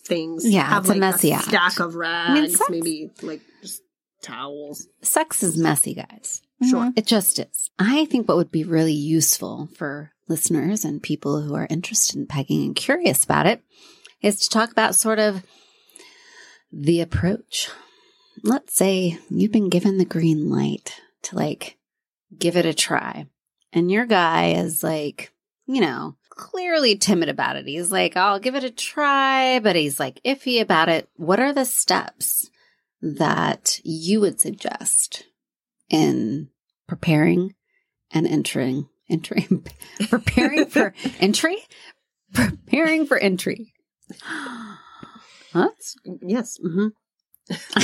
things 0.05 0.49
Yeah, 0.49 0.65
have 0.69 0.85
it's 0.87 0.95
a 0.95 0.99
messy 0.99 1.31
a 1.31 1.35
act. 1.37 1.45
stack 1.47 1.81
of 1.81 1.95
rags 1.95 2.33
mean, 2.41 2.51
sex- 2.51 2.71
maybe 2.71 3.11
like 3.23 3.41
just 3.63 3.83
towels 4.23 4.87
Sex 5.03 5.43
is 5.43 5.57
messy, 5.57 5.95
guys. 5.95 6.43
sure 6.69 6.93
It 6.97 7.07
just 7.07 7.39
is. 7.39 7.71
I 7.79 8.05
think 8.07 8.27
what 8.29 8.37
would 8.37 8.51
be 8.51 8.65
really 8.65 8.93
useful 8.93 9.69
for 9.77 10.13
listeners 10.29 10.85
and 10.85 11.03
people 11.03 11.43
who 11.43 11.55
are 11.55 11.67
interested 11.71 12.17
in 12.17 12.27
pegging 12.27 12.65
and 12.65 12.77
curious 12.77 13.25
about 13.25 13.47
it 13.47 13.63
is 14.23 14.41
to 14.41 14.49
talk 14.49 14.71
about 14.71 14.95
sort 14.95 15.19
of 15.19 15.43
the 16.73 17.01
approach. 17.01 17.69
Let's 18.43 18.75
say 18.75 19.19
you've 19.29 19.53
been 19.53 19.69
given 19.69 19.99
the 19.99 20.05
green 20.05 20.49
light 20.51 21.01
to 21.23 21.37
like 21.37 21.77
give 22.37 22.57
it 22.57 22.67
a 22.67 22.75
try, 22.75 23.27
and 23.73 23.91
your 23.91 24.07
guy 24.07 24.53
is 24.53 24.83
like, 24.83 25.33
you 25.67 25.81
know, 25.81 26.17
clearly 26.29 26.97
timid 26.97 27.29
about 27.29 27.57
it. 27.57 27.67
He's 27.67 27.93
like, 27.93 28.17
I'll 28.17 28.39
give 28.39 28.55
it 28.55 28.65
a 28.65 28.71
try, 28.71 29.59
but 29.61 29.77
he's 29.77 30.01
like 30.01 30.23
iffy 30.25 30.61
about 30.61 30.89
it. 30.89 31.09
What 31.17 31.41
are 31.41 31.53
the 31.53 31.65
steps 31.65 32.51
that 33.03 33.81
you 33.85 34.21
would 34.21 34.41
suggest 34.41 35.25
in 35.89 36.49
preparing 36.87 37.55
and 38.11 38.27
entering 38.27 38.89
entering 39.09 39.67
preparing 40.09 40.67
for 40.67 40.95
entry 41.21 41.57
preparing 42.33 43.07
for 43.07 43.19
entry 43.19 43.73
huh 45.53 45.69
Yes. 46.23 46.59
hmm 46.63 46.89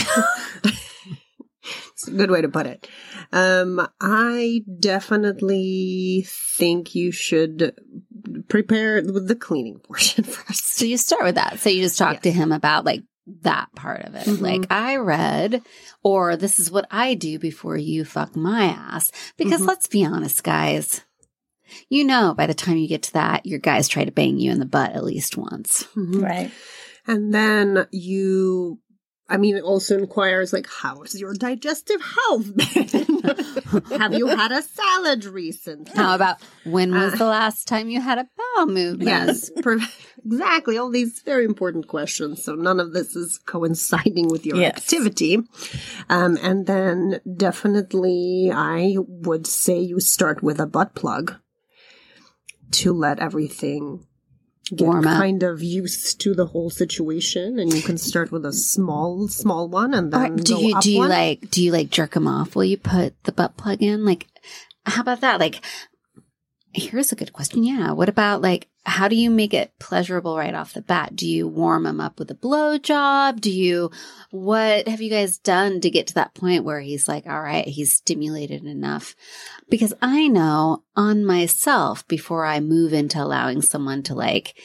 it's 1.93 2.07
a 2.07 2.13
good 2.13 2.31
way 2.31 2.41
to 2.43 2.49
put 2.49 2.67
it. 2.67 2.89
Um, 3.33 3.87
I 4.01 4.63
definitely 4.79 6.27
think 6.57 6.95
you 6.95 7.11
should 7.11 7.75
prepare 8.49 9.03
with 9.03 9.27
the 9.29 9.35
cleaning 9.35 9.79
portion 9.85 10.25
first. 10.25 10.77
so 10.77 10.85
you 10.85 10.97
start 10.97 11.25
with 11.25 11.35
that 11.37 11.59
so 11.59 11.69
you 11.71 11.83
just 11.83 11.99
talk 11.99 12.21
to 12.23 12.31
him 12.31 12.53
about 12.53 12.85
like 12.85 13.03
that 13.43 13.67
part 13.75 14.03
of 14.03 14.15
it 14.15 14.27
Mhm. 14.27 14.41
like 14.41 14.67
i 14.71 14.97
read 14.97 15.63
or 16.05 16.37
this 16.37 16.61
is 16.61 16.71
what 16.71 16.87
i 16.93 17.15
do 17.15 17.39
before 17.41 17.77
you 17.77 18.05
fuck 18.05 18.37
my 18.37 18.65
ass 18.67 19.11
because 19.37 19.61
Mhm. 19.61 19.67
let's 19.69 19.89
be 19.89 20.05
honest 20.05 20.45
guys 20.45 21.01
you 21.89 22.05
know 22.05 22.35
by 22.37 22.47
the 22.47 22.55
time 22.55 22.77
you 22.77 22.87
get 22.89 23.03
to 23.05 23.13
that 23.15 23.45
your 23.47 23.59
guys 23.59 23.89
try 23.89 24.05
to 24.05 24.13
bang 24.13 24.39
you 24.39 24.53
in 24.53 24.61
the 24.61 24.65
butt 24.67 24.93
at 24.93 25.03
least 25.05 25.37
once 25.37 25.85
Mhm. 25.97 26.23
Right. 26.23 26.51
And 27.07 27.33
then 27.33 27.87
you, 27.93 28.81
I 29.29 29.37
mean, 29.37 29.57
it 29.57 29.63
also 29.63 29.99
inquires 29.99 30.53
like, 30.53 30.67
how 30.69 31.03
is 31.03 31.21
your 31.21 31.35
digestive 31.35 32.01
health 32.01 32.57
been? 32.57 33.83
Have 33.99 34.15
you 34.15 34.29
had 34.29 34.53
a 34.53 34.63
salad 34.63 35.25
recently? 35.25 35.93
how 35.97 36.15
about 36.15 36.39
when 36.65 36.93
was 36.95 37.15
Uh, 37.15 37.17
the 37.19 37.25
last 37.27 37.67
time 37.69 37.89
you 37.89 38.01
had 38.01 38.19
a 38.19 38.29
bowel 38.57 38.67
movement 38.67 39.03
Yes, 39.09 39.51
per- 39.63 39.79
exactly. 40.25 40.79
All 40.79 40.91
these 40.91 41.21
very 41.23 41.45
important 41.45 41.89
questions. 41.89 42.43
So 42.45 42.55
none 42.55 42.79
of 42.81 42.93
this 42.93 43.17
is 43.17 43.39
coinciding 43.47 44.29
with 44.29 44.47
your 44.47 44.57
Yes. 44.59 44.77
activity. 44.79 45.39
Um, 46.09 46.39
and 46.43 46.67
then 46.67 47.21
definitely, 47.37 48.51
I 48.55 48.97
would 48.99 49.47
say 49.47 49.81
you 49.81 50.01
start 50.01 50.43
with 50.43 50.61
a 50.61 50.67
butt 50.67 50.95
plug 50.95 51.35
to 52.73 52.93
let 52.93 53.19
everything 53.21 54.06
get 54.75 54.85
Warm 54.87 55.07
up. 55.07 55.19
kind 55.19 55.43
of 55.43 55.63
used 55.63 56.21
to 56.23 56.35
the 56.35 56.47
whole 56.47 56.71
situation. 56.71 57.59
And 57.59 57.73
you 57.73 57.83
can 57.83 57.99
start 57.99 58.33
with 58.33 58.45
a 58.45 58.53
small, 58.53 59.29
small 59.29 59.69
one, 59.69 59.95
and 59.95 60.13
Or 60.15 60.19
then 60.19 60.37
do 60.37 60.55
go 60.55 60.61
you 60.61 60.81
do 60.81 60.93
you 60.93 60.99
one. 61.01 61.11
like 61.11 61.51
do 61.51 61.63
you 61.63 61.73
like 61.73 61.91
jerk 61.91 62.13
them 62.13 62.27
off? 62.27 62.57
Will 62.57 62.65
you 62.65 62.77
put 62.77 63.15
the 63.25 63.33
butt 63.33 63.57
plug 63.57 63.83
in? 63.83 64.05
Like, 64.05 64.27
how 64.85 65.03
about 65.03 65.21
that? 65.21 65.39
Like, 65.41 65.65
here's 66.77 67.13
a 67.13 67.17
good 67.17 67.33
question. 67.33 67.65
Yeah, 67.65 67.93
what 67.93 68.09
about 68.09 68.43
like 68.43 68.69
how 68.85 69.09
do 69.09 69.17
you 69.17 69.31
make 69.31 69.53
it 69.53 69.73
pleasurable 69.81 70.37
right 70.37 70.55
off 70.55 70.73
the 70.73 70.81
bat? 70.81 71.17
Do 71.17 71.27
you 71.27 71.49
warm 71.49 71.83
them 71.83 72.01
up 72.01 72.19
with 72.19 72.31
a 72.31 72.35
blow 72.35 72.79
job? 72.79 73.41
Do 73.41 73.51
you 73.51 73.91
what 74.31 74.87
have 74.87 75.01
you 75.01 75.11
guys 75.11 75.39
done 75.39 75.81
to 75.81 75.91
get 75.91 76.07
to 76.09 76.15
that 76.15 76.35
point 76.35 76.65
where 76.65 76.81
he's 76.81 77.09
like, 77.09 77.27
all 77.27 77.43
right, 77.43 77.67
he's 77.67 77.93
stimulated 77.93 78.65
enough? 78.65 79.17
Because 79.69 79.93
I 80.01 80.29
know 80.29 80.85
on 80.95 81.25
myself 81.25 82.07
before 82.07 82.45
I 82.45 82.61
move 82.61 82.93
into 82.93 83.23
allowing 83.23 83.63
someone 83.63 84.03
to 84.05 84.15
like 84.15 84.57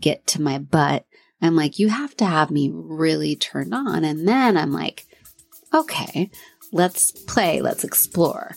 get 0.00 0.26
to 0.28 0.42
my 0.42 0.58
butt, 0.58 1.06
I'm 1.40 1.54
like, 1.54 1.78
you 1.78 1.88
have 1.88 2.16
to 2.16 2.24
have 2.24 2.50
me 2.50 2.70
really 2.72 3.36
turned 3.36 3.72
on. 3.72 4.04
And 4.04 4.26
then 4.26 4.56
I'm 4.56 4.72
like, 4.72 5.06
okay, 5.72 6.30
let's 6.72 7.12
play, 7.12 7.60
let's 7.60 7.84
explore. 7.84 8.56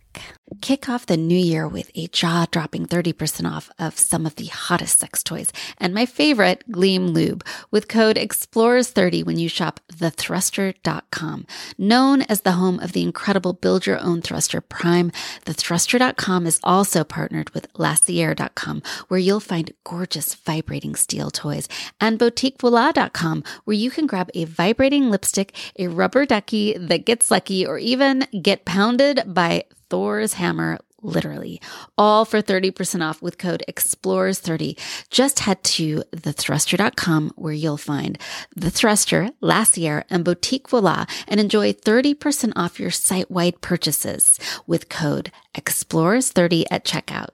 Kick 0.59 0.89
off 0.89 1.05
the 1.05 1.15
new 1.15 1.37
year 1.37 1.65
with 1.65 1.89
a 1.95 2.07
jaw 2.07 2.45
dropping 2.51 2.85
30% 2.85 3.49
off 3.49 3.71
of 3.79 3.97
some 3.97 4.25
of 4.25 4.35
the 4.35 4.47
hottest 4.47 4.99
sex 4.99 5.23
toys 5.23 5.49
and 5.77 5.93
my 5.93 6.05
favorite, 6.05 6.69
Gleam 6.69 7.07
Lube, 7.07 7.45
with 7.71 7.87
code 7.87 8.17
EXPLORES30 8.17 9.25
when 9.25 9.39
you 9.39 9.47
shop 9.47 9.79
thethruster.com. 9.93 11.45
Known 11.77 12.23
as 12.23 12.41
the 12.41 12.53
home 12.53 12.79
of 12.81 12.91
the 12.91 13.01
incredible 13.01 13.53
build 13.53 13.85
your 13.85 13.99
own 13.99 14.21
thruster 14.21 14.59
prime, 14.59 15.11
thethruster.com 15.45 16.45
is 16.45 16.59
also 16.63 17.05
partnered 17.05 17.49
with 17.51 17.67
Lacier.com, 17.77 18.83
where 19.07 19.19
you'll 19.19 19.39
find 19.39 19.71
gorgeous 19.85 20.35
vibrating 20.35 20.95
steel 20.95 21.31
toys, 21.31 21.69
and 22.01 22.19
boutiquevoila.com, 22.19 23.43
where 23.63 23.77
you 23.77 23.89
can 23.89 24.05
grab 24.05 24.29
a 24.33 24.43
vibrating 24.43 25.09
lipstick, 25.09 25.55
a 25.79 25.87
rubber 25.87 26.25
ducky 26.25 26.77
that 26.77 27.05
gets 27.05 27.31
lucky, 27.31 27.65
or 27.65 27.77
even 27.77 28.27
get 28.41 28.65
pounded 28.65 29.23
by 29.25 29.63
Thor's 29.91 30.33
hammer 30.33 30.79
literally. 31.01 31.61
All 31.97 32.23
for 32.25 32.41
30% 32.41 33.07
off 33.07 33.21
with 33.21 33.37
code 33.37 33.63
EXPLORES30. 33.67 34.79
Just 35.09 35.39
head 35.39 35.63
to 35.63 36.03
thethruster.com 36.15 37.33
where 37.35 37.53
you'll 37.53 37.77
find 37.77 38.17
The 38.55 38.69
Thruster, 38.69 39.31
Lacier, 39.41 40.05
and 40.09 40.23
Boutique 40.23 40.69
Voila 40.69 41.05
and 41.27 41.39
enjoy 41.39 41.73
30% 41.73 42.53
off 42.55 42.79
your 42.79 42.91
site-wide 42.91 43.59
purchases 43.61 44.39
with 44.65 44.89
code 44.89 45.31
EXPLORES30 45.55 46.65
at 46.71 46.85
checkout. 46.85 47.29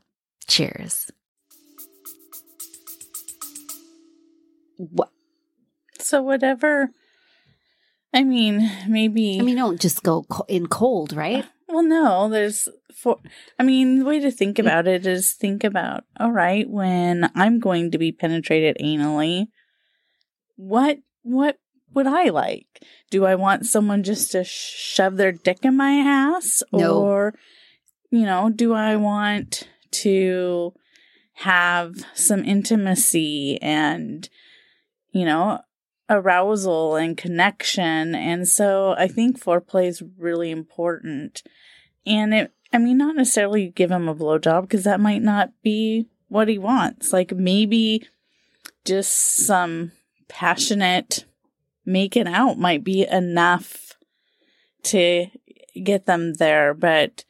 Cheers. 0.47 1.12
What? 4.78 5.12
So 5.99 6.24
whatever. 6.24 6.89
I 8.14 8.24
mean, 8.24 8.72
maybe. 8.88 9.39
I 9.39 9.43
mean, 9.43 9.58
don't 9.58 9.80
just 9.80 10.01
go 10.01 10.26
in 10.47 10.68
cold, 10.68 11.14
right? 11.14 11.45
Well, 11.78 11.86
no. 11.86 12.30
There's 12.30 12.67
for. 12.95 13.19
I 13.59 13.63
mean, 13.63 13.99
the 13.99 14.05
way 14.05 14.19
to 14.19 14.32
think 14.32 14.57
mm. 14.57 14.61
about 14.61 14.88
it 14.88 15.05
is 15.05 15.34
think 15.34 15.63
about. 15.63 16.05
All 16.19 16.32
right, 16.32 16.67
when 16.67 17.30
I'm 17.36 17.59
going 17.59 17.91
to 17.91 17.97
be 17.97 18.11
penetrated 18.11 18.78
anally, 18.82 19.47
what 20.55 20.97
what 21.21 21.59
would 21.93 22.07
I 22.07 22.30
like? 22.30 22.84
Do 23.11 23.25
I 23.25 23.36
want 23.36 23.67
someone 23.67 24.01
just 24.01 24.32
to 24.32 24.43
shove 24.43 25.17
their 25.17 25.32
dick 25.32 25.59
in 25.63 25.78
my 25.78 25.91
ass, 25.91 26.63
No. 26.71 26.99
or 26.99 27.34
you 28.09 28.25
know, 28.25 28.49
do 28.49 28.73
I 28.73 28.95
want 28.95 29.67
to 29.91 30.73
have 31.34 31.95
some 32.15 32.43
intimacy 32.43 33.61
and 33.61 34.28
you 35.11 35.23
know 35.23 35.59
arousal 36.09 36.95
and 36.95 37.15
connection 37.15 38.15
and 38.15 38.47
so 38.47 38.95
i 38.97 39.07
think 39.07 39.39
foreplay 39.39 39.88
is 39.88 40.01
really 40.17 40.49
important 40.49 41.43
and 42.08 42.34
it 42.34 42.51
i 42.74 42.78
mean 42.78 42.97
not 42.97 43.16
necessarily 43.16 43.70
give 43.70 43.91
him 43.91 44.08
a 44.08 44.16
blowjob 44.16 44.62
because 44.62 44.84
that 44.84 44.99
might 44.99 45.22
not 45.22 45.51
be 45.62 46.08
what 46.30 46.47
he 46.47 46.58
wants 46.58 47.14
like 47.14 47.32
maybe 47.32 48.08
just 48.86 49.45
some 49.45 49.91
passionate 50.28 51.26
making 51.86 52.28
out 52.28 52.58
might 52.58 52.84
be 52.84 53.08
enough 53.08 53.93
to 54.84 55.28
get 55.84 56.05
them 56.05 56.34
there 56.36 56.74
but 56.74 57.24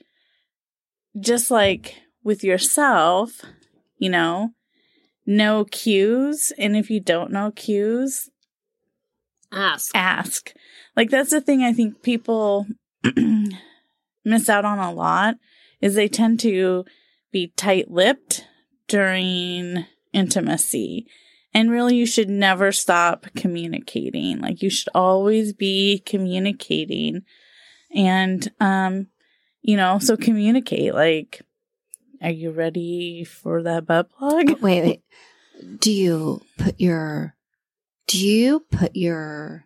just 1.19 1.51
like 1.51 1.95
with 2.23 2.43
yourself 2.43 3.41
you 3.97 4.09
know 4.09 4.51
know 5.25 5.65
cues 5.65 6.51
and 6.57 6.75
if 6.77 6.89
you 6.89 6.99
don't 6.99 7.31
know 7.31 7.51
cues 7.51 8.29
Ask. 9.51 9.91
ask. 9.95 10.53
Like 10.95 11.09
that's 11.09 11.31
the 11.31 11.41
thing 11.41 11.63
I 11.63 11.73
think 11.73 12.01
people 12.01 12.67
miss 14.27 14.49
out 14.49 14.65
on 14.65 14.79
a 14.79 14.93
lot 14.93 15.35
is 15.81 15.95
they 15.95 16.07
tend 16.07 16.39
to 16.41 16.85
be 17.31 17.53
tight-lipped 17.55 18.45
during 18.87 19.85
intimacy. 20.13 21.07
And 21.53 21.71
really 21.71 21.95
you 21.95 22.05
should 22.05 22.29
never 22.29 22.71
stop 22.71 23.25
communicating. 23.35 24.39
Like 24.39 24.61
you 24.61 24.69
should 24.69 24.89
always 24.93 25.53
be 25.53 26.03
communicating. 26.05 27.23
And 27.93 28.51
um 28.59 29.07
you 29.61 29.75
know, 29.75 29.99
so 29.99 30.15
communicate 30.15 30.93
like 30.93 31.41
are 32.21 32.31
you 32.31 32.51
ready 32.51 33.23
for 33.23 33.63
that 33.63 33.85
butt 33.85 34.09
plug? 34.11 34.61
Wait, 34.61 34.83
wait. 34.83 35.01
Do 35.79 35.91
you 35.91 36.41
put 36.57 36.79
your 36.79 37.35
do 38.07 38.25
you 38.25 38.61
put 38.71 38.95
your 38.95 39.65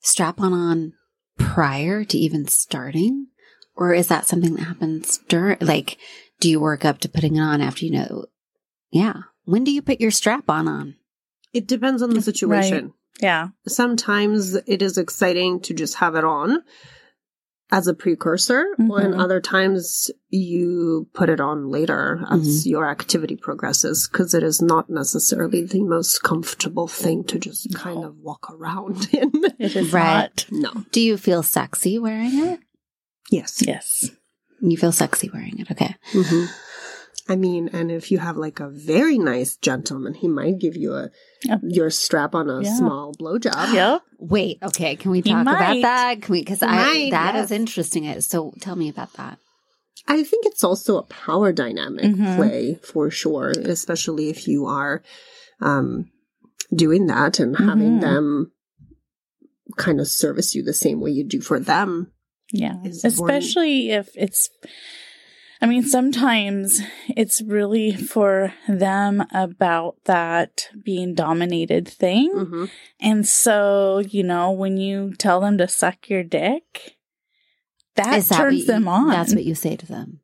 strap 0.00 0.40
on 0.40 0.52
on 0.52 0.92
prior 1.38 2.04
to 2.04 2.18
even 2.18 2.46
starting? 2.48 3.28
Or 3.74 3.94
is 3.94 4.08
that 4.08 4.26
something 4.26 4.54
that 4.56 4.64
happens 4.64 5.18
during 5.28 5.56
like 5.60 5.98
do 6.40 6.50
you 6.50 6.60
work 6.60 6.84
up 6.84 6.98
to 7.00 7.08
putting 7.08 7.36
it 7.36 7.40
on 7.40 7.60
after 7.60 7.84
you 7.84 7.92
know 7.92 8.26
Yeah. 8.90 9.14
When 9.44 9.64
do 9.64 9.70
you 9.70 9.82
put 9.82 10.00
your 10.00 10.10
strap 10.10 10.48
on 10.50 10.68
on? 10.68 10.96
It 11.52 11.66
depends 11.66 12.02
on 12.02 12.10
the 12.10 12.22
situation. 12.22 12.92
Yeah. 13.20 13.48
Sometimes 13.66 14.54
it 14.54 14.82
is 14.82 14.96
exciting 14.98 15.60
to 15.60 15.74
just 15.74 15.96
have 15.96 16.14
it 16.14 16.24
on 16.24 16.62
as 17.70 17.86
a 17.86 17.94
precursor, 17.94 18.66
Mhm. 18.78 19.02
and 19.04 19.14
other 19.14 19.40
times 19.40 20.10
you 20.28 21.08
put 21.14 21.30
it 21.30 21.40
on 21.40 21.68
later 21.70 22.22
as 22.30 22.66
your 22.66 22.86
activity 22.86 23.34
progresses 23.36 24.06
because 24.10 24.34
it 24.34 24.42
is 24.42 24.60
not 24.60 24.90
necessarily 24.90 25.62
the 25.64 25.82
most 25.82 26.22
comfortable 26.22 26.86
thing 26.86 27.24
to 27.24 27.38
just 27.38 27.74
kind 27.74 28.04
of 28.04 28.16
walk 28.18 28.50
around 28.50 29.08
in. 29.12 29.30
It 29.58 29.74
is 29.76 29.90
Right. 29.92 30.30
not. 30.50 30.74
no. 30.74 30.84
Do 30.92 31.00
you 31.00 31.16
feel 31.16 31.42
sexy 31.42 31.98
wearing 31.98 32.38
it? 32.44 32.60
Yes. 33.30 33.62
Yes. 33.66 34.10
You 34.60 34.76
feel 34.76 34.92
sexy 34.92 35.30
wearing 35.32 35.58
it. 35.58 35.70
Okay. 35.70 35.94
hmm 36.12 36.44
I 37.28 37.36
mean, 37.36 37.70
and 37.72 37.90
if 37.92 38.10
you 38.10 38.18
have 38.18 38.36
like 38.36 38.58
a 38.58 38.68
very 38.68 39.16
nice 39.16 39.56
gentleman, 39.56 40.12
he 40.14 40.26
might 40.26 40.58
give 40.58 40.76
you 40.76 40.92
a 40.94 41.10
Yeah. 41.44 41.58
your 41.62 41.88
strap 41.88 42.34
on 42.34 42.50
a 42.50 42.62
Yeah. 42.62 42.74
small 42.76 43.14
blowjob. 43.14 43.72
Yeah. 43.72 43.98
Wait, 44.18 44.58
okay. 44.62 44.96
Can 44.96 45.12
we 45.12 45.20
He 45.20 45.30
talk 45.30 45.42
about 45.42 45.80
that? 45.82 46.22
Can 46.22 46.32
we 46.32 46.40
because 46.40 46.62
I 46.64 46.66
might, 46.74 47.10
that 47.12 47.36
is 47.36 47.50
yes. 47.52 47.60
interesting. 47.60 48.20
So 48.20 48.52
tell 48.60 48.74
me 48.74 48.88
about 48.88 49.12
that. 49.14 49.38
I 50.08 50.24
think 50.24 50.46
it's 50.46 50.64
also 50.64 50.98
a 50.98 51.04
power 51.04 51.52
dynamic 51.52 52.06
Mhm. 52.06 52.34
play 52.36 52.80
for 52.82 53.08
sure, 53.08 53.50
especially 53.56 54.28
if 54.28 54.48
you 54.48 54.66
are 54.66 55.02
um, 55.60 56.10
doing 56.74 57.06
that 57.06 57.38
and 57.38 57.56
having 57.56 57.98
Mhm. 57.98 58.00
them 58.00 58.52
kind 59.76 60.00
of 60.00 60.08
service 60.08 60.56
you 60.56 60.62
the 60.64 60.74
same 60.74 61.00
way 61.00 61.12
you 61.12 61.22
do 61.24 61.40
for 61.40 61.60
them. 61.60 62.10
Yeah. 62.52 62.76
is 62.84 63.04
Especially 63.04 63.90
if 63.90 64.10
it's, 64.14 64.50
I 65.60 65.66
mean, 65.66 65.82
sometimes 65.84 66.80
it's 67.08 67.40
really 67.42 67.92
for 67.96 68.52
them 68.68 69.24
about 69.32 69.96
that 70.04 70.68
being 70.84 71.14
dominated 71.14 71.88
thing. 71.88 72.30
hmm 72.30 72.64
And 73.00 73.26
so, 73.26 74.00
you 74.00 74.22
know, 74.22 74.50
when 74.52 74.76
you 74.76 75.14
tell 75.14 75.40
them 75.40 75.58
to 75.58 75.66
suck 75.68 76.08
your 76.10 76.22
dick, 76.22 76.96
that 77.96 78.18
Is 78.18 78.28
that 78.28 78.36
turns 78.36 78.52
what 78.52 78.58
you- 78.60 78.66
them 78.66 78.88
on. 78.88 79.08
That's 79.08 79.34
what 79.34 79.44
you 79.44 79.54
say 79.54 79.76
to 79.76 79.86
them. 79.86 80.20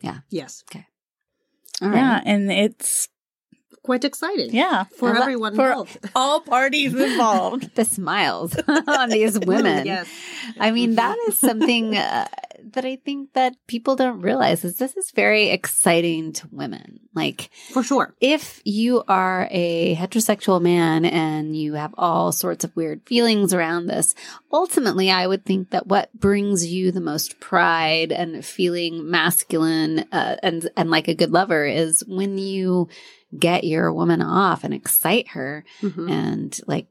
Yeah. 0.00 0.18
Yes, 0.30 0.62
All 0.72 1.88
right. 1.90 1.96
Yeah. 1.96 2.20
And 2.24 2.50
it's, 2.50 3.08
quite 3.82 4.04
exciting. 4.04 4.54
yeah. 4.54 4.84
for 4.96 5.16
I 5.16 5.20
everyone 5.20 5.54
for- 5.54 5.68
involved. 5.68 5.98
All 6.14 6.40
parties 6.40 6.94
involved. 6.94 7.74
the 7.76 7.84
smiles 7.84 8.56
on 8.86 9.10
these 9.10 9.38
women. 9.38 9.86
yes, 9.86 10.08
I 10.58 10.70
mean, 10.70 10.94
that 10.96 11.16
is 11.28 11.38
something 11.38 11.96
uh, 11.96 12.26
that 12.72 12.84
I 12.84 12.96
think 12.96 13.32
that 13.32 13.54
people 13.66 13.96
don't 13.96 14.20
realize 14.20 14.64
is 14.64 14.76
this 14.76 14.96
is 14.96 15.10
very 15.12 15.48
exciting 15.50 16.32
to 16.34 16.48
women. 16.50 17.00
Like 17.14 17.50
for 17.72 17.82
sure. 17.82 18.14
if 18.20 18.60
you 18.64 19.02
are 19.08 19.48
a 19.50 19.96
heterosexual 19.96 20.60
man 20.62 21.04
and 21.04 21.56
you 21.56 21.74
have 21.74 21.92
all 21.98 22.30
sorts 22.30 22.62
of 22.64 22.76
weird 22.76 23.02
feelings 23.06 23.52
around 23.52 23.86
this, 23.86 24.14
ultimately 24.52 25.10
I 25.10 25.26
would 25.26 25.44
think 25.44 25.70
that 25.70 25.88
what 25.88 26.12
brings 26.14 26.64
you 26.66 26.92
the 26.92 27.00
most 27.00 27.40
pride 27.40 28.12
and 28.12 28.44
feeling 28.44 29.10
masculine 29.10 30.00
uh, 30.12 30.36
and 30.42 30.68
and 30.76 30.90
like 30.90 31.08
a 31.08 31.14
good 31.14 31.32
lover 31.32 31.64
is 31.64 32.04
when 32.06 32.38
you 32.38 32.88
get 33.36 33.64
your 33.64 33.92
woman 33.92 34.22
off 34.22 34.64
and 34.64 34.72
excite 34.72 35.28
her 35.28 35.64
Mhm. 35.82 36.10
and 36.10 36.60
like 36.66 36.86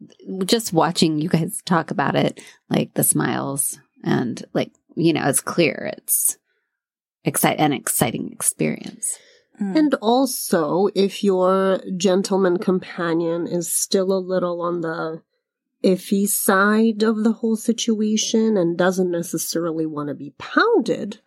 just 0.45 0.73
watching 0.73 1.19
you 1.19 1.29
guys 1.29 1.61
talk 1.65 1.89
about 1.89 2.15
it 2.15 2.41
like 2.69 2.93
the 2.93 3.03
smiles 3.03 3.79
and 4.03 4.43
like 4.53 4.71
you 4.95 5.13
know 5.13 5.27
it's 5.27 5.41
clear 5.41 5.91
it's 5.97 6.37
excite 7.23 7.59
an 7.59 7.73
exciting 7.73 8.31
experience 8.31 9.17
Mm. 9.59 9.75
And 9.75 9.93
also, 10.03 10.87
if 10.93 11.23
your 11.23 11.81
gentleman 11.97 12.57
companion 12.57 13.47
is 13.47 13.73
still 13.73 14.11
a 14.13 14.19
little 14.21 14.61
on 14.61 14.81
the 14.81 15.23
iffy 15.83 16.27
side 16.27 17.01
of 17.01 17.23
the 17.23 17.31
whole 17.31 17.55
situation 17.55 18.55
and 18.55 18.77
doesn't 18.77 19.09
necessarily 19.09 19.87
want 19.87 20.09
to 20.09 20.13
be 20.13 20.35
pounded, 20.37 21.21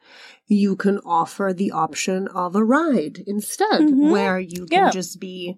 you 0.51 0.75
can 0.77 0.99
offer 1.07 1.53
the 1.57 1.71
option 1.71 2.27
of 2.29 2.55
a 2.57 2.65
ride 2.65 3.23
instead, 3.27 3.81
Mhm. 3.83 4.11
where 4.11 4.39
you 4.41 4.67
can 4.67 4.87
Yeah. 4.87 4.91
just 4.91 5.21
be 5.21 5.57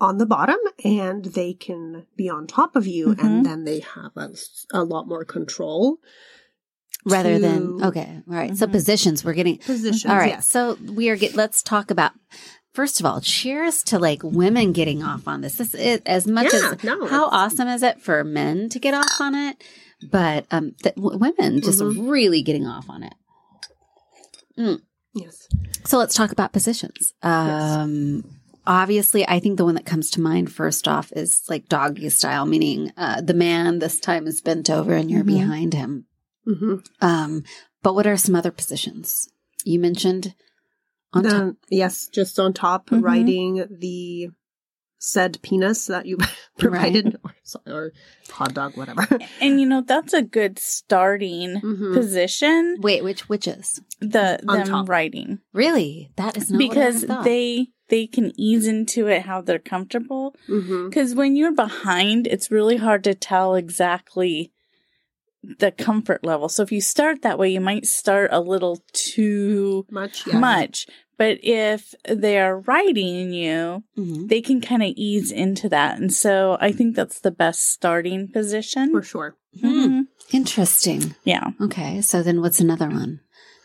on 0.00 0.18
the 0.18 0.26
bottom 0.26 0.58
and 0.84 1.24
they 1.24 1.54
can 1.54 2.04
be 2.16 2.28
on 2.28 2.46
top 2.46 2.76
of 2.76 2.86
you, 2.86 3.08
Mhm. 3.14 3.24
and 3.24 3.46
then 3.46 3.64
they 3.64 3.80
have 3.80 4.12
a, 4.16 4.30
a 4.72 4.84
lot 4.84 5.08
more 5.08 5.24
control. 5.24 5.98
rather 7.06 7.34
to 7.34 7.38
than 7.40 7.84
okay 7.84 8.22
all 8.26 8.34
right 8.34 8.56
so 8.56 8.66
Mhm. 8.66 8.72
positions 8.72 9.22
we're 9.24 9.34
getting 9.34 9.58
Positions, 9.58 10.06
all 10.06 10.16
right 10.16 10.36
yes. 10.36 10.48
so 10.48 10.78
we 10.86 11.10
are 11.10 11.16
get 11.16 11.34
let's 11.34 11.62
talk 11.62 11.90
about 11.90 12.12
first 12.72 12.98
of 12.98 13.04
all 13.04 13.20
cheers 13.20 13.82
to 13.84 13.98
like 13.98 14.22
women 14.22 14.72
getting 14.72 15.02
off 15.02 15.28
on 15.28 15.42
this 15.42 15.56
this 15.56 15.74
is 15.74 16.00
as 16.06 16.26
much 16.26 16.50
Yeah, 16.54 16.72
as 16.72 16.82
no, 16.82 17.04
how 17.06 17.26
awesome 17.26 17.68
is 17.68 17.82
it 17.82 18.00
for 18.00 18.24
men 18.24 18.70
to 18.70 18.78
get 18.78 18.94
off 18.94 19.20
on 19.20 19.34
it 19.34 19.62
but 20.10 20.46
um 20.50 20.72
th- 20.82 20.94
women 20.96 21.60
just 21.60 21.80
Mhm. 21.80 22.08
really 22.10 22.40
getting 22.42 22.66
off 22.66 22.88
on 22.88 23.02
it 23.02 23.12
Yes. 24.56 25.48
So 25.84 25.98
let's 25.98 26.14
talk 26.14 26.32
about 26.32 26.52
positions. 26.52 27.12
Um, 27.22 28.24
obviously, 28.66 29.26
I 29.28 29.38
think 29.40 29.58
the 29.58 29.64
one 29.64 29.74
that 29.76 29.86
comes 29.86 30.10
to 30.12 30.20
mind 30.20 30.52
first 30.52 30.88
off 30.88 31.12
is 31.14 31.42
like 31.48 31.68
doggy 31.68 32.08
style, 32.10 32.46
meaning 32.46 32.90
uh, 32.96 33.20
the 33.20 33.34
man 33.34 33.78
this 33.78 34.00
time 34.00 34.26
is 34.26 34.40
bent 34.40 34.70
over 34.70 34.94
and 34.94 35.10
you're 35.10 35.22
Mhm. 35.24 35.26
behind 35.38 35.74
him. 35.74 36.06
hmm 36.46 36.76
Um, 37.00 37.44
but 37.82 37.94
what 37.94 38.06
are 38.06 38.16
some 38.16 38.34
other 38.34 38.50
positions? 38.50 39.28
you 39.66 39.78
mentioned 39.80 40.34
on 41.14 41.22
top. 41.22 41.56
Yes, 41.70 42.06
just 42.08 42.38
on 42.38 42.52
top, 42.52 42.90
Mhm. 42.90 43.02
writing 43.02 43.66
the 43.70 44.28
said 44.98 45.38
penis 45.42 45.86
that 45.86 46.04
you 46.06 46.18
provided, 46.58 47.16
or, 47.66 47.72
or 47.72 47.92
hot 48.30 48.54
dog, 48.54 48.76
whatever. 48.76 49.06
And 49.40 49.60
you 49.60 49.66
know, 49.66 49.82
that's 49.82 50.12
a 50.12 50.22
good 50.22 50.58
starting 50.58 51.60
Mhm. 51.60 51.94
position. 51.94 52.76
Wait, 52.80 53.02
which 53.04 53.28
witches? 53.28 53.80
The 54.00 54.40
On 54.48 54.58
them 54.58 54.66
top. 54.66 54.88
writing. 54.88 55.40
Really? 55.52 56.10
That 56.16 56.36
is 56.36 56.50
not 56.50 56.58
because 56.58 57.02
what 57.02 57.18
I 57.20 57.22
they 57.24 57.66
they 57.88 58.06
can 58.06 58.32
ease 58.40 58.66
into 58.66 59.08
it 59.08 59.22
how 59.22 59.42
they're 59.42 59.58
comfortable. 59.58 60.34
Because 60.48 61.14
when 61.14 61.36
you're 61.36 61.52
behind, 61.54 62.26
it's 62.26 62.50
really 62.50 62.76
hard 62.76 63.04
to 63.04 63.14
tell 63.14 63.54
exactly 63.54 64.52
the 65.58 65.70
comfort 65.70 66.24
level. 66.24 66.48
So 66.48 66.62
if 66.62 66.72
you 66.72 66.80
start 66.80 67.20
that 67.20 67.38
way, 67.38 67.50
you 67.50 67.60
might 67.60 67.84
start 67.84 68.30
a 68.32 68.40
little 68.40 68.82
too 68.94 69.84
Much, 69.90 70.26
yes. 70.26 70.34
much. 70.36 70.86
But 71.16 71.38
if 71.42 71.94
they 72.08 72.38
are 72.40 72.60
writing 72.60 73.32
you, 73.32 73.84
Mhm. 73.96 74.28
they 74.28 74.40
can 74.40 74.60
kind 74.60 74.82
of 74.82 74.92
ease 74.96 75.30
into 75.30 75.68
that. 75.68 75.98
And 75.98 76.12
so 76.12 76.56
I 76.60 76.72
think 76.72 76.96
that's 76.96 77.20
the 77.20 77.30
best 77.30 77.70
starting 77.70 78.28
position. 78.28 78.90
for 78.92 79.02
sure. 79.02 79.36
Hmm. 79.60 79.66
Mhm. 79.66 80.06
Interesting. 80.32 81.14
Yeah. 81.24 81.50
Okay, 81.60 82.00
so 82.00 82.22
then 82.22 82.40
what's 82.40 82.60
another 82.60 82.88
one 82.88 83.20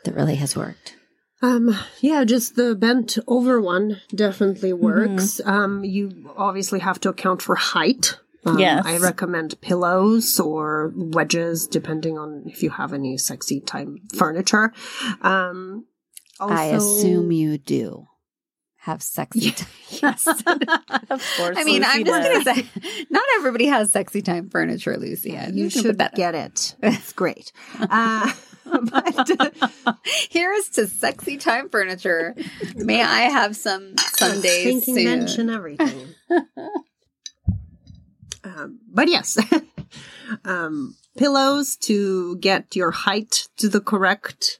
that 0.05 0.13
really 0.15 0.35
has 0.35 0.55
worked? 0.55 0.95
Um, 1.41 1.73
yeah, 2.01 2.23
just 2.25 2.55
the 2.55 2.75
bent 2.75 3.17
over 3.27 3.59
one 3.61 4.01
definitely 4.13 4.71
Mm-hmm. 4.71 4.83
works. 4.83 5.41
Um, 5.45 5.83
you 5.83 6.29
obviously 6.37 6.79
have 6.79 6.99
to 7.01 7.09
account 7.09 7.41
for 7.41 7.55
height. 7.55 8.17
Um, 8.45 8.59
Yes. 8.59 8.85
I 8.85 8.97
recommend 8.97 9.59
pillows 9.61 10.39
or 10.39 10.93
wedges, 10.95 11.65
depending 11.67 12.17
on 12.17 12.43
if 12.45 12.61
you 12.63 12.69
have 12.71 12.93
any 12.93 13.17
sexy 13.17 13.59
time 13.61 13.99
furniture. 14.15 14.71
Um, 15.21 15.85
also, 16.39 16.53
I 16.53 16.65
assume 16.65 17.31
you 17.31 17.57
do 17.57 18.07
have 18.79 19.03
sexy 19.03 19.51
time. 19.51 19.67
yes. 20.01 20.27
Of 20.27 20.37
course. 21.37 21.57
I 21.57 21.63
mean, 21.63 21.83
I'm 21.83 22.03
Lucy 22.03 22.03
just 22.03 22.23
going 22.23 22.43
to 22.43 22.55
say, 22.55 23.05
not 23.09 23.23
everybody 23.35 23.67
has 23.67 23.91
sexy 23.91 24.21
time 24.21 24.49
furniture, 24.49 24.97
Lucy. 24.97 25.37
I'm 25.37 25.55
you 25.55 25.69
should 25.69 25.97
get 26.15 26.35
it. 26.35 26.75
It's 26.81 27.13
great. 27.13 27.51
Uh, 27.79 28.31
but 28.65 29.51
Here's 30.29 30.69
to 30.69 30.87
sexy 30.87 31.37
time 31.37 31.69
furniture. 31.69 32.35
May 32.75 33.01
I 33.03 33.21
have 33.23 33.55
some 33.55 33.97
Sundays 33.97 34.63
thinking 34.63 34.95
soon. 34.95 35.05
bench 35.05 35.37
and 35.37 35.49
everything. 35.49 36.07
um, 38.43 38.79
but 38.91 39.09
yes, 39.09 39.37
um, 40.45 40.95
pillows 41.17 41.75
to 41.77 42.37
get 42.37 42.75
your 42.75 42.91
height 42.91 43.47
to 43.57 43.67
the 43.67 43.81
correct 43.81 44.59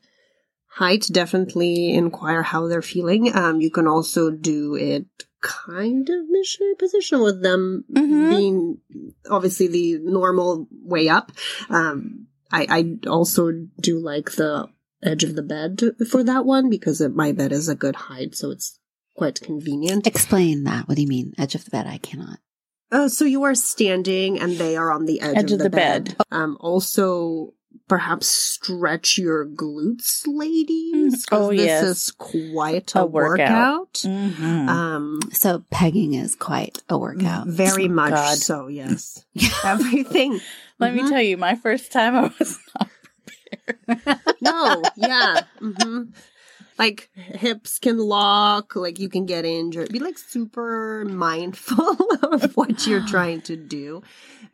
height. 0.80 1.06
Definitely 1.12 1.94
inquire 1.94 2.42
how 2.44 2.68
they're 2.68 2.82
feeling. 2.96 3.36
Um, 3.36 3.62
you 3.62 3.72
can 3.72 3.88
also 3.88 4.32
do 4.32 4.76
it 4.76 5.06
kind 5.42 6.10
of 6.10 6.20
missionary 6.30 6.76
position 6.76 7.22
with 7.22 7.42
them 7.42 7.86
Mhm. 7.94 8.30
being 8.30 8.78
obviously 9.30 9.68
the 9.68 10.00
normal 10.04 10.68
way 10.94 11.08
up. 11.08 11.32
Um, 11.70 12.28
I, 12.52 12.62
I 12.70 13.08
also 13.10 13.52
do 13.80 14.00
like 14.00 14.32
the 14.32 14.68
edge 15.02 15.24
of 15.24 15.36
the 15.36 15.44
bed 15.44 15.82
for 16.10 16.24
that 16.24 16.46
one 16.46 16.70
because 16.70 17.00
it, 17.00 17.16
my 17.16 17.32
bed 17.32 17.52
is 17.52 17.70
a 17.70 17.76
good 17.76 17.96
height, 17.96 18.36
so 18.36 18.52
it's 18.52 18.80
quite 19.16 19.40
convenient. 19.40 20.08
Explain 20.08 20.64
that. 20.66 20.88
What 20.88 20.96
do 20.96 21.02
you 21.02 21.08
mean? 21.08 21.34
Edge 21.38 21.56
of 21.56 21.64
the 21.66 21.72
bed? 21.72 21.88
I 21.88 21.98
cannot. 22.00 22.40
Oh, 22.92 23.08
so 23.08 23.24
you 23.24 23.44
are 23.44 23.56
standing 23.56 24.40
and 24.40 24.58
they 24.58 24.76
are 24.76 24.92
on 24.92 25.06
the 25.06 25.22
edge, 25.22 25.52
of, 25.52 25.60
the, 25.60 25.70
bed. 25.70 26.16
Um, 26.32 26.58
also, 26.60 27.54
perhaps 27.88 28.28
stretch 28.28 29.18
your 29.18 29.46
glutes, 29.46 30.24
ladies. 30.28 31.26
Oh, 31.32 31.50
this 31.50 31.60
yes. 31.62 31.84
is 31.84 32.12
quite 32.12 32.94
a, 32.96 33.02
A 33.02 33.06
workout. 33.06 33.40
workout. 33.50 33.94
Mhm. 34.06 34.68
Um, 34.70 35.20
So 35.32 35.64
pegging 35.72 36.14
is 36.14 36.36
quite 36.36 36.82
a 36.90 36.98
workout. 36.98 37.48
very 37.48 37.88
much 37.88 38.12
God. 38.12 38.38
so. 38.38 38.68
Yes, 38.68 39.24
everything. 39.66 40.40
Let 40.80 40.94
me 40.94 41.02
Mhm. 41.04 41.10
tell 41.10 41.22
you, 41.22 41.38
my 41.38 41.56
first 41.56 41.92
time 41.92 42.16
I 42.16 42.32
was 42.40 42.58
not 42.80 42.90
prepared. 43.86 44.20
No, 44.42 44.84
yeah. 44.96 45.42
hmm 45.60 46.04
Like 46.80 47.10
hips 47.14 47.78
can 47.78 47.98
lock, 47.98 48.76
like 48.76 48.98
you 49.00 49.10
can 49.10 49.26
get 49.26 49.44
injured. 49.44 49.92
Be 49.92 50.00
like 50.00 50.18
super 50.18 51.06
mindful 51.06 51.98
of 52.24 52.56
what 52.56 52.88
you're 52.88 53.06
trying 53.08 53.42
to 53.42 53.58
do. 53.58 54.02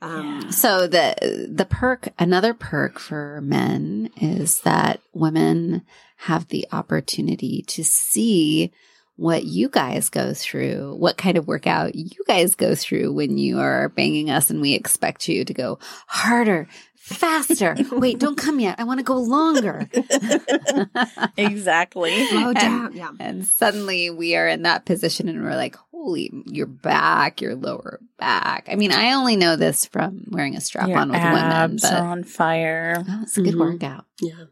Um, 0.02 0.52
So 0.52 0.88
the 0.88 1.48
the 1.50 1.66
perk, 1.66 2.10
another 2.18 2.54
perk 2.54 3.00
for 3.00 3.42
men 3.42 4.10
is 4.20 4.62
that 4.62 5.02
women 5.14 5.84
have 6.18 6.48
the 6.48 6.68
opportunity 6.72 7.64
to 7.68 7.84
see 7.84 8.72
what 9.18 9.44
you 9.46 9.70
guys 9.70 10.10
go 10.10 10.34
through, 10.34 10.96
what 10.98 11.18
kind 11.18 11.38
of 11.38 11.48
workout 11.48 11.96
you 11.96 12.24
guys 12.28 12.56
go 12.56 12.76
through 12.76 13.14
when 13.14 13.38
you 13.38 13.60
are 13.60 13.90
banging 13.90 14.30
us 14.30 14.50
and 14.50 14.60
we 14.62 14.74
expect 14.74 15.28
you 15.30 15.46
to 15.46 15.54
go 15.54 15.80
harder, 16.08 16.68
faster. 16.98 17.76
Wait, 17.94 18.20
don't 18.20 18.38
come 18.38 18.60
yet. 18.60 18.76
I 18.80 18.84
want 18.84 19.00
to 19.00 19.04
go 19.06 19.16
longer. 19.18 19.88
exactly. 21.38 22.26
slow 22.30 22.52
And- 22.56 22.94
Yeah. 22.96 23.12
And 23.20 23.46
suddenly 23.46 24.10
we 24.10 24.36
are 24.36 24.48
in 24.48 24.64
that 24.64 24.86
position 24.86 25.30
and 25.30 25.44
we're 25.44 25.56
like, 25.56 25.76
holy, 25.92 26.32
your 26.46 26.68
back, 26.68 27.42
your 27.42 27.56
lower 27.56 28.00
back. 28.18 28.68
I 28.72 28.76
mean, 28.76 28.92
I 28.92 29.14
only 29.14 29.36
know 29.36 29.56
this 29.56 29.86
from 29.86 30.26
wearing 30.30 30.56
a 30.56 30.62
strap 30.62 30.88
Your 30.90 30.98
on 31.00 31.10
with 31.10 31.18
women, 31.22 31.36
abs 31.36 31.82
but 31.84 31.94
are 31.94 32.06
on 32.08 32.24
fire. 32.24 33.04
oh, 33.08 33.20
it's 33.24 33.38
a 33.38 33.42
good 33.42 33.56
Mhm. 33.56 33.60
workout. 33.60 34.06
Yeah. 34.22 34.46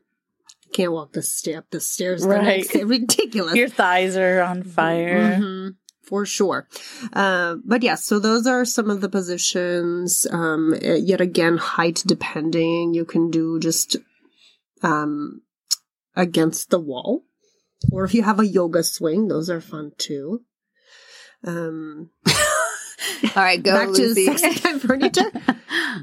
Can't 0.74 0.92
walk 0.92 1.14
the 1.14 1.22
step 1.22 1.68
the 1.72 1.80
stairs 1.80 2.24
the 2.24 2.30
Right. 2.30 2.44
next. 2.44 2.74
Ridiculous. 2.84 3.56
Your 3.56 3.70
thighs 3.70 4.18
are 4.18 4.42
on 4.42 4.64
fire. 4.64 5.38
Mhm. 5.40 5.76
For 6.04 6.26
sure. 6.26 6.68
Uh, 7.14 7.56
but 7.64 7.82
yes, 7.82 8.04
so 8.04 8.20
those 8.20 8.46
are 8.46 8.66
some 8.66 8.90
of 8.90 9.00
the 9.00 9.08
positions. 9.08 10.28
Um, 10.30 10.74
uh, 10.74 10.96
yet 10.96 11.22
again, 11.22 11.56
height 11.58 12.04
depending. 12.06 12.94
You 12.94 13.06
can 13.06 13.32
do 13.32 13.58
just 13.60 13.96
um, 14.82 15.42
against 16.16 16.70
the 16.72 16.80
wall. 16.80 17.24
Or 17.92 18.04
if 18.04 18.14
you 18.14 18.24
have 18.24 18.40
a 18.40 18.46
yoga 18.46 18.84
swing, 18.84 19.28
those 19.30 19.50
are 19.50 19.62
fun 19.62 19.92
too. 19.98 20.42
Um, 21.46 22.10
All 22.28 23.44
right, 23.44 23.62
go 23.62 23.72
back 23.74 23.90
Lucy. 23.90 24.26
to 24.26 24.38
sexy 24.38 24.60
time 24.60 24.80
furniture. 24.80 25.32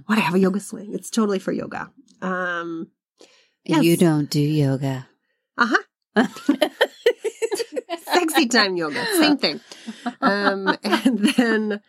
What 0.06 0.18
I 0.18 0.22
have 0.22 0.34
a 0.34 0.38
yoga 0.38 0.60
swing. 0.60 0.94
It's 0.94 1.10
totally 1.10 1.38
for 1.38 1.52
yoga. 1.52 1.90
Um, 2.22 2.88
You 3.64 3.96
don't 3.96 4.28
do 4.30 4.40
yoga. 4.40 5.06
uh 5.56 5.76
huh. 6.16 6.28
Sexy 8.04 8.46
time 8.46 8.76
yoga. 8.76 9.04
Same 9.18 9.36
thing. 9.38 9.60
Um, 10.20 10.76
and 10.82 11.18
then 11.18 11.80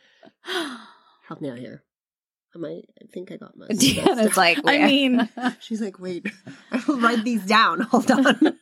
help 1.28 1.41
me 1.41 1.49
out 1.49 1.57
here. 1.57 1.84
Am 2.55 2.65
I? 2.65 2.82
I 3.01 3.05
think 3.13 3.32
I 3.32 3.38
got 3.38 3.55
my. 3.57 3.67
Deanna's 3.67 4.36
like, 4.38 4.59
I 4.65 4.86
mean, 4.86 5.30
she's 5.59 5.82
like, 5.82 5.99
wait, 5.99 6.28
I 6.72 6.84
will 6.88 6.99
write 6.99 7.24
these 7.24 7.45
down. 7.45 7.82
Hold 7.82 8.11
on. 8.11 8.59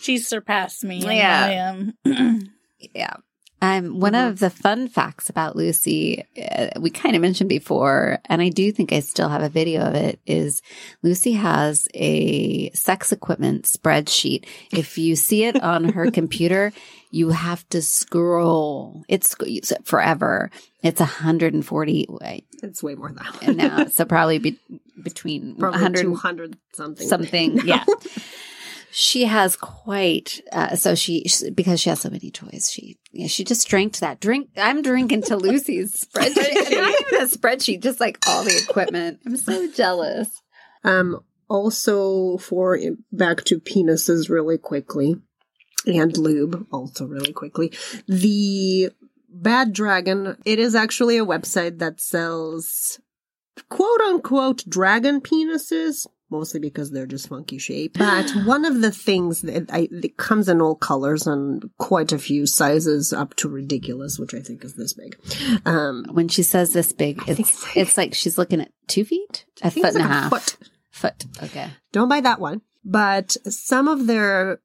She's 0.00 0.26
surpassed 0.28 0.84
me. 0.84 0.98
Yeah. 1.04 1.44
I 1.44 1.52
am. 1.52 1.94
Yeah. 2.94 3.14
Um, 3.62 4.00
one 4.00 4.12
Mhm. 4.12 4.28
of 4.28 4.38
the 4.38 4.50
fun 4.50 4.86
facts 4.86 5.30
about 5.30 5.56
Lucy, 5.56 6.22
uh, 6.50 6.68
we 6.78 6.90
kind 6.90 7.16
of 7.16 7.22
mentioned 7.22 7.48
before, 7.48 8.18
and 8.26 8.42
I 8.42 8.50
do 8.50 8.70
think 8.70 8.92
I 8.92 9.00
still 9.00 9.30
have 9.30 9.42
a 9.42 9.48
video 9.48 9.80
of 9.82 9.94
it, 9.94 10.20
is 10.26 10.60
Lucy 11.02 11.32
has 11.32 11.88
a 11.94 12.70
sex 12.72 13.12
equipment 13.12 13.64
spreadsheet. 13.64 14.44
If 14.72 14.98
you 14.98 15.16
see 15.16 15.44
it 15.44 15.60
on 15.62 15.84
her 15.84 16.10
computer, 16.10 16.72
you 17.10 17.30
have 17.30 17.66
to 17.70 17.80
scroll. 17.80 19.04
It's 19.08 19.34
it's 19.40 19.72
forever. 19.84 20.50
It's 20.82 21.00
140 21.00 22.06
wait, 22.10 22.44
It's 22.62 22.82
way 22.82 22.94
more 22.94 23.12
than 23.40 23.56
that. 23.56 23.56
now, 23.56 23.86
so 23.86 24.04
probably 24.04 24.38
be, 24.38 24.58
between 25.02 25.56
Probably 25.56 25.78
100 25.80 26.02
two 26.02 26.14
hundred 26.14 26.58
something. 26.74 27.08
something. 27.08 27.60
Yeah. 27.64 27.84
She 28.98 29.24
has 29.24 29.56
quite 29.56 30.40
uh, 30.52 30.74
so 30.74 30.94
she 30.94 31.26
because 31.54 31.80
she 31.80 31.90
has 31.90 32.00
so 32.00 32.08
many 32.08 32.30
toys. 32.30 32.70
She 32.72 32.96
yeah, 33.12 33.26
she 33.26 33.44
just 33.44 33.68
drank 33.68 33.98
that 33.98 34.20
drink. 34.20 34.48
I'm 34.56 34.80
drinking 34.80 35.20
to 35.24 35.36
Lucy's 35.36 36.02
spreadsheet. 36.02 36.34
Not 36.34 37.00
even 37.02 37.20
a 37.20 37.26
spreadsheet, 37.26 37.82
just 37.82 38.00
like 38.00 38.26
all 38.26 38.42
the 38.42 38.56
equipment. 38.56 39.20
I'm 39.26 39.36
so 39.36 39.70
jealous. 39.70 40.40
Um. 40.82 41.20
Also, 41.46 42.38
for 42.38 42.78
back 43.12 43.44
to 43.44 43.60
penises 43.60 44.30
really 44.30 44.56
quickly, 44.56 45.16
and 45.86 46.16
lube 46.16 46.66
also 46.72 47.04
really 47.04 47.34
quickly. 47.34 47.74
The 48.08 48.92
Bad 49.28 49.74
Dragon. 49.74 50.38
It 50.46 50.58
is 50.58 50.74
actually 50.74 51.18
a 51.18 51.26
website 51.26 51.80
that 51.80 52.00
sells 52.00 52.98
quote 53.68 54.00
unquote 54.00 54.64
dragon 54.66 55.20
penises. 55.20 56.06
Mostly 56.28 56.58
because 56.58 56.90
they're 56.90 57.06
just 57.06 57.28
funky 57.28 57.56
shape. 57.58 57.96
But 57.98 58.28
one 58.44 58.64
of 58.64 58.80
the 58.80 58.90
things 58.90 59.42
that 59.42 59.70
I, 59.72 59.88
it 59.92 60.16
comes 60.16 60.48
in 60.48 60.60
all 60.60 60.74
colors 60.74 61.24
and 61.26 61.62
quite 61.78 62.10
a 62.10 62.18
few 62.18 62.46
sizes 62.46 63.12
up 63.12 63.34
to 63.36 63.48
ridiculous, 63.48 64.18
which 64.18 64.34
I 64.34 64.40
think 64.40 64.64
is 64.64 64.74
this 64.74 64.92
big. 64.92 65.16
Um, 65.64 66.04
When 66.10 66.26
she 66.26 66.42
says 66.42 66.72
this 66.72 66.92
big, 66.92 67.22
it's 67.28 67.38
it's 67.38 67.62
like- 67.62 67.76
it's 67.76 67.96
like 67.96 68.14
she's 68.14 68.38
looking 68.38 68.60
at 68.60 68.72
two 68.88 69.04
feet, 69.04 69.44
a 69.62 69.70
foot 69.70 69.94
and 69.94 69.98
a 70.04 70.08
half, 70.08 70.30
foot. 70.30 70.56
foot. 70.90 71.24
Okay, 71.44 71.70
Don't 71.92 72.08
buy 72.08 72.20
that 72.20 72.40
one. 72.40 72.62
but 72.84 73.36
some 73.48 73.86
of 73.86 74.06
their 74.08 74.60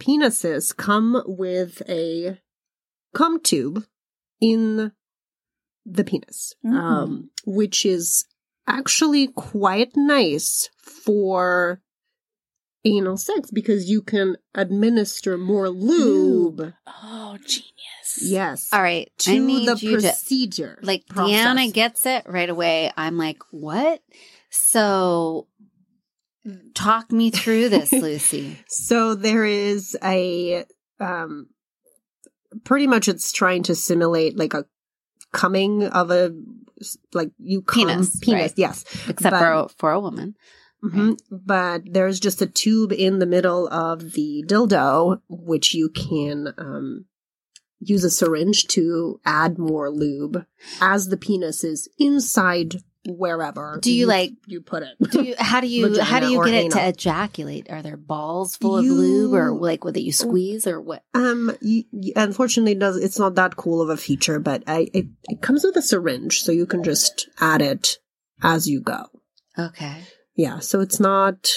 penises 0.00 0.76
come 0.76 1.22
with 1.26 1.80
a 1.88 2.40
cum 3.14 3.40
tube 3.40 3.84
in 4.40 4.90
the 5.86 6.02
penis, 6.04 6.54
Mm. 6.64 6.74
um, 6.74 7.30
which 7.46 7.86
is 7.86 8.24
actually 8.66 9.28
quite 9.28 9.92
nice 9.96 10.68
for 10.82 11.80
anal 12.84 13.16
sex 13.16 13.50
because 13.50 13.88
you 13.88 14.02
can 14.02 14.36
administer 14.54 15.38
more 15.38 15.68
lube. 15.70 16.72
Oh, 16.86 17.38
genius. 17.46 18.20
Yes. 18.20 18.68
All 18.72 18.82
right. 18.82 19.10
To 19.20 19.32
I 19.32 19.38
need 19.38 19.68
the 19.68 19.76
you 19.76 19.96
to 19.96 20.02
procedure. 20.02 20.78
like 20.82 21.06
process. 21.08 21.34
Deanna 21.34 21.72
gets 21.72 22.06
it 22.06 22.24
right 22.26 22.48
away. 22.48 22.92
I'm 22.96 23.16
like, 23.16 23.42
what? 23.50 24.02
So 24.50 25.48
talk 26.74 27.10
me 27.10 27.30
through 27.30 27.70
this, 27.70 27.90
Lucy. 27.92 28.58
So 28.68 29.14
there 29.14 29.44
is 29.44 29.96
a 30.02 30.64
um 31.00 31.48
pretty 32.64 32.86
much 32.86 33.08
it's 33.08 33.32
trying 33.32 33.62
to 33.64 33.74
simulate 33.74 34.36
like 34.36 34.54
a 34.54 34.66
coming 35.32 35.84
of 35.84 36.10
a 36.10 36.32
like 37.12 37.30
you 37.38 37.62
come, 37.62 37.88
Penis, 37.88 38.18
penis 38.20 38.40
right. 38.42 38.52
yes 38.56 38.84
Except 39.08 39.32
But- 39.32 39.38
for 39.38 39.50
a, 39.52 39.68
for 39.78 39.90
a 39.92 40.00
woman. 40.00 40.34
Mhm. 40.84 41.16
but 41.30 41.82
there's 41.90 42.20
just 42.20 42.42
a 42.42 42.46
tube 42.46 42.92
in 42.92 43.18
the 43.18 43.24
middle 43.26 43.68
of 43.68 44.12
the 44.12 44.44
dildo 44.46 45.20
which 45.30 45.72
you 45.72 45.88
can 45.88 46.52
um 46.58 47.06
use 47.80 48.04
a 48.04 48.10
syringe 48.10 48.66
to 48.68 49.18
add 49.24 49.58
more 49.58 49.90
lube 49.90 50.44
as 50.82 51.08
the 51.08 51.16
penis 51.16 51.64
is 51.64 51.88
inside 51.98 52.76
wherever 53.06 53.78
Do 53.82 53.92
you, 53.92 54.06
like- 54.06 54.32
you 54.46 54.60
put 54.60 54.82
it 54.82 54.96
Do 55.10 55.22
you, 55.22 55.34
how 55.38 55.60
do 55.60 55.66
you 55.66 56.00
how 56.00 56.20
do 56.20 56.28
you 56.28 56.44
get 56.44 56.54
it 56.54 56.72
to 56.72 56.88
ejaculate? 56.88 57.70
Are 57.70 57.82
there 57.82 57.96
balls 57.96 58.56
full 58.56 58.78
of 58.78 58.84
lube 58.84 59.34
or 59.34 59.52
like 59.52 59.84
what 59.84 59.94
that 59.94 60.02
you 60.02 60.12
squeeze 60.12 60.66
or 60.66 60.80
what? 60.80 61.02
Um, 61.14 61.56
y 61.62 61.84
y- 61.92 62.12
unfortunately, 62.16 62.72
it 62.72 62.78
does 62.78 62.96
it's 62.96 63.18
not 63.18 63.34
that 63.34 63.56
cool 63.56 63.82
of 63.82 63.88
a 63.90 63.96
feature, 63.96 64.38
but 64.38 64.62
I 64.66 64.88
it, 64.92 65.06
it 65.24 65.42
comes 65.42 65.64
with 65.64 65.76
a 65.76 65.82
syringe, 65.82 66.42
so 66.42 66.52
you 66.52 66.66
can 66.66 66.82
just 66.82 67.28
add 67.40 67.62
it 67.62 67.98
as 68.42 68.66
you 68.68 68.80
go. 68.80 69.04
Okay. 69.58 70.02
Yeah, 70.34 70.58
so 70.58 70.80
it's 70.80 70.98
not. 70.98 71.48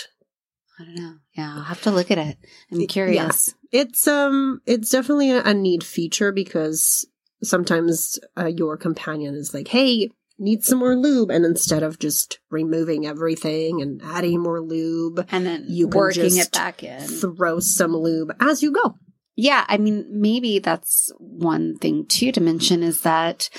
I 0.80 0.84
don't 0.84 0.96
know. 0.96 1.14
Yeah, 1.36 1.56
I'll 1.56 1.64
have 1.64 1.82
to 1.84 1.92
look 1.92 2.12
at 2.12 2.20
it. 2.20 2.38
I'm 2.72 2.86
curious. 2.88 3.56
It's 3.72 4.08
um, 4.08 4.62
it's 4.66 4.92
definitely 4.92 5.32
a, 5.32 5.44
a 5.44 5.54
neat 5.54 5.84
feature 5.84 6.32
because 6.32 7.08
sometimes 7.42 8.20
uh, 8.38 8.46
your 8.46 8.78
companion 8.78 9.34
is 9.36 9.54
like, 9.54 9.68
"Hey, 9.70 10.12
need 10.40 10.64
some 10.64 10.80
more 10.80 10.96
lube," 10.96 11.30
and 11.32 11.46
instead 11.46 11.84
of 11.84 12.00
just 12.00 12.40
removing 12.50 13.06
everything 13.06 13.82
and 13.82 14.02
adding 14.04 14.42
more 14.42 14.62
lube, 14.62 15.26
And 15.32 15.46
then 15.46 15.66
You 15.68 15.88
can 15.88 15.98
working 15.98 16.24
just 16.24 16.50
it 16.50 16.52
back 16.54 16.84
in. 16.84 17.02
throw 17.08 17.60
some 17.60 17.96
lube 17.96 18.32
as 18.40 18.62
you 18.64 18.72
go. 18.72 18.96
Yeah, 19.36 19.66
I 19.68 19.78
mean, 19.78 20.06
maybe 20.10 20.60
that's 20.60 21.12
one 21.20 21.78
thing 21.78 22.06
too 22.08 22.32
to 22.32 22.42
mention 22.42 22.82
is 22.82 23.02
that 23.02 23.50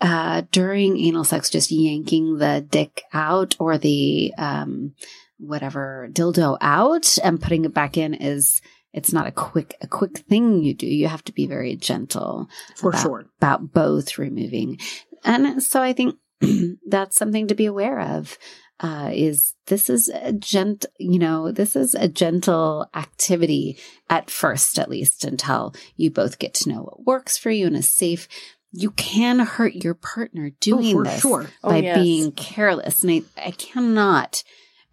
uh, 0.00 0.42
during 0.52 0.96
anal 0.98 1.24
sex, 1.24 1.50
just 1.50 1.70
yanking 1.70 2.38
the 2.38 2.64
dick 2.70 3.02
out 3.12 3.54
or 3.58 3.76
the 3.78 4.32
um, 4.38 4.94
whatever 5.38 6.08
dildo 6.12 6.56
out 6.60 7.18
and 7.22 7.40
putting 7.42 7.64
it 7.64 7.74
back 7.74 7.96
in 7.96 8.14
is 8.14 8.60
it's 8.94 9.12
not 9.12 9.26
a 9.26 9.32
quick 9.32 9.76
a 9.82 9.86
quick 9.86 10.18
thing 10.30 10.62
you 10.62 10.72
do. 10.72 10.86
You 10.86 11.08
have 11.08 11.24
to 11.24 11.32
be 11.32 11.46
very 11.46 11.76
gentle 11.76 12.48
For 12.76 12.88
about, 12.90 13.02
sure. 13.02 13.24
about 13.38 13.72
both 13.72 14.16
removing, 14.18 14.78
and 15.24 15.62
so 15.62 15.82
I 15.82 15.92
think 15.92 16.16
that's 16.86 17.16
something 17.16 17.48
to 17.48 17.54
be 17.54 17.66
aware 17.66 18.00
of. 18.00 18.38
Uh, 18.80 19.10
is 19.12 19.56
this 19.66 19.90
is 19.90 20.08
a 20.08 20.32
gent, 20.32 20.86
you 21.00 21.18
know, 21.18 21.50
this 21.50 21.74
is 21.74 21.96
a 21.96 22.06
gentle 22.06 22.88
activity 22.94 23.76
at 24.08 24.30
first, 24.30 24.78
at 24.78 24.88
least 24.88 25.24
until 25.24 25.74
you 25.96 26.12
both 26.12 26.38
get 26.38 26.54
to 26.54 26.68
know 26.68 26.82
what 26.82 27.04
works 27.04 27.36
for 27.36 27.50
you 27.50 27.66
and 27.66 27.76
is 27.76 27.88
safe. 27.88 28.28
You 28.70 28.92
can 28.92 29.40
hurt 29.40 29.74
your 29.74 29.94
partner 29.94 30.50
doing 30.60 30.96
oh, 30.96 31.02
this 31.02 31.20
sure. 31.20 31.50
Oh, 31.64 31.70
by 31.70 31.78
yes. 31.78 31.98
being 31.98 32.30
careless. 32.30 33.02
And 33.02 33.10
I, 33.10 33.46
I 33.46 33.50
cannot 33.50 34.44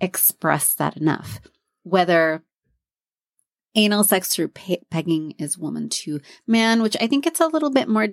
express 0.01 0.73
that 0.73 0.97
enough. 0.97 1.39
Whether 1.83 2.41
anal 3.75 4.03
sex 4.03 4.33
through 4.33 4.47
pe- 4.47 4.83
pegging 4.89 5.35
is 5.37 5.57
woman 5.57 5.89
to 5.89 6.21
man, 6.47 6.81
which 6.81 6.97
I 6.99 7.07
think 7.07 7.27
it's 7.27 7.41
a 7.41 7.47
little 7.47 7.69
bit 7.69 7.87
more 7.87 8.07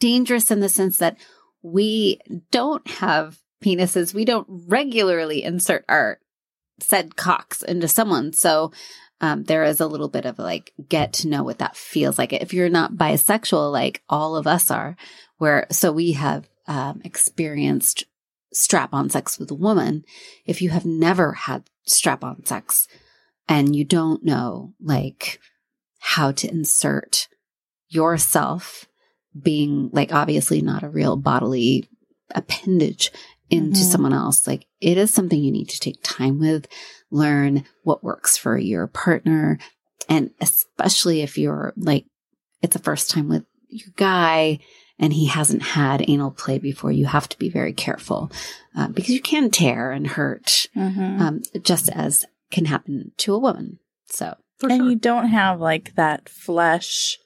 dangerous 0.00 0.50
in 0.50 0.60
the 0.60 0.68
sense 0.68 0.98
that 0.98 1.18
we 1.62 2.20
don't 2.50 2.86
have 2.88 3.38
penises. 3.62 4.14
We 4.14 4.24
don't 4.24 4.46
regularly 4.48 5.42
insert 5.42 5.84
our 5.88 6.20
said 6.80 7.16
cocks 7.16 7.62
into 7.62 7.88
someone. 7.88 8.32
So 8.32 8.72
um, 9.20 9.44
there 9.44 9.64
is 9.64 9.80
a 9.80 9.86
little 9.86 10.08
bit 10.08 10.24
of 10.24 10.38
like 10.38 10.72
get 10.88 11.12
to 11.14 11.28
know 11.28 11.42
what 11.42 11.58
that 11.58 11.76
feels 11.76 12.18
like. 12.18 12.32
If 12.32 12.54
you're 12.54 12.68
not 12.68 12.94
bisexual, 12.94 13.72
like 13.72 14.02
all 14.08 14.36
of 14.36 14.46
us 14.46 14.70
are, 14.70 14.96
where 15.38 15.66
so 15.70 15.90
we 15.90 16.12
have 16.12 16.48
um, 16.66 17.00
experienced 17.04 18.04
strap 18.52 18.94
on 18.94 19.10
sex 19.10 19.38
with 19.38 19.50
a 19.50 19.54
woman. 19.54 20.04
If 20.46 20.62
you 20.62 20.70
have 20.70 20.84
never 20.84 21.32
had 21.32 21.64
strap 21.86 22.22
on 22.22 22.44
sex 22.44 22.86
and 23.48 23.74
you 23.74 23.84
don't 23.84 24.24
know 24.24 24.74
like 24.80 25.40
how 25.98 26.32
to 26.32 26.48
insert 26.48 27.28
yourself 27.88 28.86
being 29.40 29.90
like 29.92 30.12
obviously 30.12 30.60
not 30.62 30.82
a 30.82 30.88
real 30.88 31.16
bodily 31.16 31.88
appendage 32.34 33.10
into 33.50 33.80
Mhm. 33.80 33.90
someone 33.90 34.12
else, 34.12 34.46
like 34.46 34.66
it 34.80 34.98
is 34.98 35.12
something 35.12 35.42
you 35.42 35.52
need 35.52 35.68
to 35.70 35.80
take 35.80 35.98
time 36.02 36.38
with, 36.38 36.66
learn 37.10 37.64
what 37.82 38.04
works 38.04 38.36
for 38.36 38.58
your 38.58 38.86
partner. 38.86 39.58
And 40.08 40.30
especially 40.40 41.22
if 41.22 41.38
you're 41.38 41.72
like, 41.76 42.04
it's 42.62 42.76
a 42.76 42.80
first 42.80 43.10
time 43.10 43.28
with 43.28 43.44
your 43.68 43.88
guy 43.96 44.58
and 44.98 45.12
he 45.12 45.26
hasn't 45.26 45.62
had 45.62 46.04
anal 46.08 46.30
play 46.30 46.58
before, 46.58 46.90
you 46.92 47.06
have 47.06 47.28
to 47.30 47.38
be 47.38 47.48
very 47.48 47.72
careful 47.72 48.30
uh, 48.76 48.88
because 48.88 49.10
you 49.10 49.20
can 49.20 49.50
tear 49.50 49.92
and 49.92 50.06
hurt, 50.08 50.66
Mhm. 50.76 51.20
um, 51.20 51.42
just 51.62 51.88
as 51.90 52.26
can 52.50 52.64
happen 52.66 53.12
to 53.18 53.34
a 53.34 53.38
woman. 53.38 53.78
So, 54.10 54.36
For 54.58 54.68
and 54.70 54.80
sure. 54.80 54.90
you 54.90 54.96
don't 54.96 55.28
have 55.28 55.60
like 55.60 55.94
that 55.94 56.28
flesh 56.28 57.18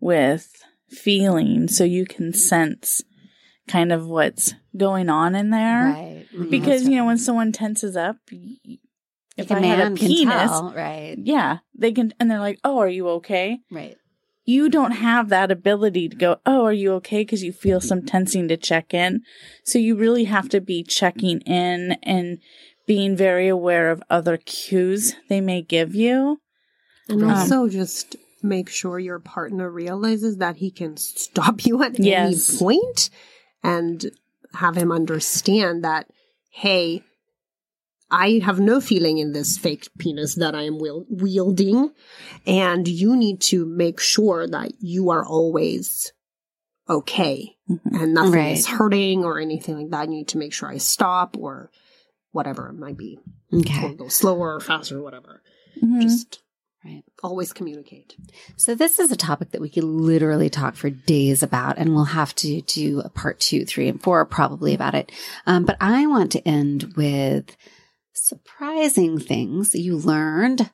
with 0.00 0.50
feeling, 0.88 1.68
so 1.68 1.84
you 1.84 2.04
can 2.06 2.32
sense 2.32 3.02
kind 3.66 3.92
of 3.92 4.06
what's 4.06 4.54
going 4.76 5.08
on 5.08 5.34
in 5.34 5.50
there. 5.50 5.84
right. 5.84 6.26
Because 6.50 6.82
Mhm. 6.84 6.90
you 6.90 6.96
know 6.96 7.06
when 7.06 7.18
someone 7.18 7.52
tenses 7.52 7.96
up, 7.96 8.16
if 9.36 9.50
Like 9.50 9.52
I 9.52 9.66
had 9.66 9.92
a 9.92 9.96
penis, 9.96 10.50
tell, 10.50 10.72
right? 10.74 11.16
yeah, 11.18 11.58
they 11.74 11.92
can, 11.92 12.12
and 12.20 12.30
they're 12.30 12.38
like, 12.40 12.60
"Oh, 12.64 12.78
are 12.78 12.88
you 12.88 13.08
okay?" 13.08 13.60
Right. 13.70 13.96
You 14.46 14.68
don't 14.68 14.90
have 14.92 15.30
that 15.30 15.50
ability 15.50 16.08
to 16.10 16.16
go, 16.16 16.36
"Oh, 16.44 16.64
are 16.64 16.72
you 16.72 16.92
okay?" 16.94 17.22
Because 17.22 17.42
you 17.42 17.52
feel 17.52 17.80
some 17.80 18.02
tensing 18.02 18.46
to 18.48 18.56
check 18.56 18.92
in. 18.92 19.22
So 19.64 19.78
you 19.78 19.96
really 19.96 20.24
have 20.24 20.48
to 20.50 20.60
be 20.60 20.82
checking 20.82 21.40
in 21.40 21.92
and 22.02 22.38
being 22.86 23.16
very 23.16 23.48
aware 23.48 23.90
of 23.90 24.02
other 24.10 24.36
cues 24.36 25.14
they 25.28 25.40
may 25.40 25.62
give 25.62 25.94
you. 25.94 26.40
And 27.08 27.22
Um, 27.24 27.30
also 27.30 27.68
just 27.68 28.16
make 28.44 28.68
sure 28.68 28.98
your 28.98 29.18
partner 29.18 29.70
realizes 29.70 30.36
that 30.38 30.56
he 30.56 30.70
can 30.70 30.96
stop 30.96 31.64
you 31.66 31.82
at 31.82 31.98
Yes. 31.98 32.50
any 32.50 32.58
point 32.58 33.10
and 33.62 34.10
have 34.52 34.76
him 34.76 34.92
understand 34.92 35.82
that, 35.82 36.08
hey, 36.50 37.02
I 38.10 38.40
have 38.44 38.60
no 38.60 38.80
feeling 38.80 39.18
in 39.18 39.32
this 39.32 39.56
fake 39.58 39.88
penis 39.98 40.34
that 40.36 40.54
I 40.54 40.62
am 40.62 40.78
wielding. 40.78 41.90
And 42.46 42.86
you 42.86 43.16
need 43.16 43.40
to 43.42 43.64
make 43.64 43.98
sure 43.98 44.46
that 44.46 44.72
you 44.78 45.10
are 45.10 45.24
always 45.24 46.12
okay 46.88 47.56
Mhm. 47.68 47.80
and 48.02 48.12
nothing 48.14 48.32
Right. 48.32 48.58
is 48.58 48.66
hurting 48.66 49.24
or 49.24 49.40
anything 49.40 49.76
like 49.78 49.90
that. 49.90 50.08
You 50.10 50.16
need 50.16 50.28
to 50.28 50.38
make 50.38 50.52
sure 50.52 50.68
I 50.68 50.76
stop 50.78 51.36
or 51.38 51.70
whatever 52.32 52.68
it 52.68 52.74
might 52.74 52.98
be. 52.98 53.18
Okay. 53.52 53.94
go 53.94 54.08
slower 54.08 54.56
or 54.56 54.60
faster, 54.60 54.98
or 54.98 55.02
whatever. 55.02 55.40
Mhm. 55.80 56.02
Just 56.02 56.40
Right. 56.84 57.02
always 57.22 57.54
communicate. 57.54 58.14
So 58.56 58.74
this 58.74 58.98
is 58.98 59.10
a 59.10 59.16
topic 59.16 59.52
that 59.52 59.60
we 59.62 59.70
could 59.70 59.84
literally 59.84 60.50
talk 60.50 60.76
for 60.76 60.90
days 60.90 61.42
about, 61.42 61.78
and 61.78 61.94
we'll 61.94 62.04
have 62.04 62.34
to 62.36 62.60
do 62.60 63.00
a 63.00 63.08
part 63.08 63.40
two, 63.40 63.64
three, 63.64 63.88
and 63.88 64.02
four 64.02 64.26
probably 64.26 64.74
about 64.74 64.94
it. 64.94 65.10
Um, 65.46 65.64
but 65.64 65.78
I 65.80 66.06
want 66.06 66.32
to 66.32 66.46
end 66.46 66.92
with 66.94 67.56
surprising 68.12 69.18
things 69.18 69.74
you 69.74 69.96
learned 69.96 70.70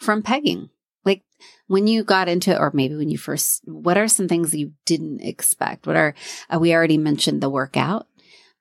from 0.00 0.22
pegging. 0.22 0.70
Like 1.04 1.22
when 1.68 1.86
you 1.86 2.02
got 2.02 2.28
into, 2.28 2.52
it, 2.52 2.58
or 2.58 2.72
maybe 2.74 2.96
when 2.96 3.08
you 3.08 3.18
first, 3.18 3.62
what 3.64 3.96
are 3.96 4.08
some 4.08 4.26
things 4.26 4.52
you 4.52 4.72
didn't 4.86 5.20
expect? 5.20 5.86
What 5.86 5.96
are, 5.96 6.14
uh, 6.52 6.58
we 6.58 6.74
already 6.74 6.98
mentioned 6.98 7.40
the 7.40 7.50
workout. 7.50 8.08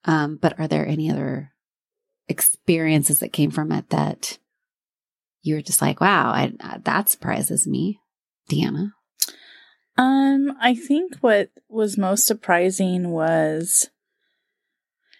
Um, 0.05 0.37
but 0.39 0.59
are 0.59 0.67
there 0.67 0.87
any 0.87 1.09
other 1.09 1.53
experiences 2.27 3.19
that 3.19 3.33
came 3.33 3.49
from 3.49 3.71
it 3.71 3.89
that 3.89 4.37
you 5.41 5.55
were 5.55 5.61
just 5.61 5.81
like, 5.81 5.99
wow, 6.01 6.31
I, 6.31 6.53
uh, 6.59 6.77
that 6.83 7.09
surprises 7.09 7.67
me, 7.67 7.99
Deanna? 8.49 8.91
Um, 9.97 10.53
I 10.59 10.73
think 10.75 11.17
what 11.21 11.49
was 11.69 11.97
most 11.97 12.25
surprising 12.25 13.09
was 13.09 13.89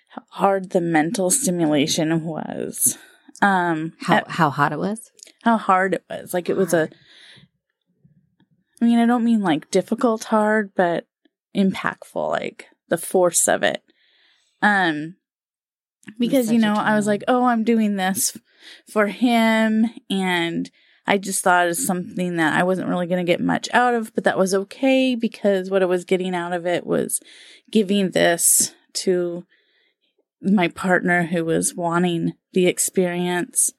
how 0.10 0.24
hard 0.30 0.72
the 0.72 0.82
mental 0.82 1.30
stimulation 1.30 2.24
was. 2.24 2.98
Um, 3.42 3.94
How 4.02 4.18
at- 4.18 4.30
how 4.32 4.50
hot 4.50 4.72
it 4.74 4.80
was? 4.80 5.12
how 5.44 5.58
hard 5.58 5.96
it 5.96 6.04
was. 6.10 6.34
Like 6.34 6.50
it 6.50 6.56
was 6.56 6.74
a. 6.74 6.88
I 8.82 8.86
mean, 8.86 9.00
I 9.00 9.06
don't 9.06 9.24
mean 9.24 9.42
like 9.42 9.72
difficult 9.72 10.26
hard, 10.26 10.72
but 10.76 11.06
impactful. 11.56 12.30
Like 12.30 12.68
the 12.90 12.98
force 12.98 13.48
of 13.48 13.64
it. 13.64 13.82
Um, 14.62 15.16
because 16.18 16.52
you 16.52 16.60
know, 16.60 16.74
I 16.74 16.96
was 16.96 17.08
like, 17.08 17.24
oh, 17.28 17.46
I'm 17.46 17.64
doing 17.64 17.96
this 17.96 18.38
for 18.90 19.08
him, 19.08 19.86
and 20.10 20.70
I 21.08 21.18
just 21.18 21.44
thought 21.44 21.66
it 21.66 21.70
was 21.70 21.86
something 21.86 22.38
that 22.38 22.58
I 22.58 22.64
wasn't 22.64 22.88
really 22.88 23.08
going 23.08 23.26
to 23.26 23.30
get 23.32 23.42
much 23.42 23.68
out 23.74 23.94
of, 23.94 24.14
but 24.14 24.24
that 24.24 24.38
was 24.38 24.54
okay 24.54 25.16
because 25.16 25.70
what 25.70 25.82
I 25.82 25.86
was 25.86 26.06
getting 26.06 26.36
out 26.36 26.54
of 26.54 26.66
it 26.66 26.86
was 26.86 27.20
giving 27.70 28.12
this 28.12 28.74
to 28.94 29.46
my 30.42 30.68
partner 30.68 31.24
who 31.24 31.46
was 31.46 31.76
wanting 31.76 32.34
the 32.54 32.68
experience. 32.68 33.72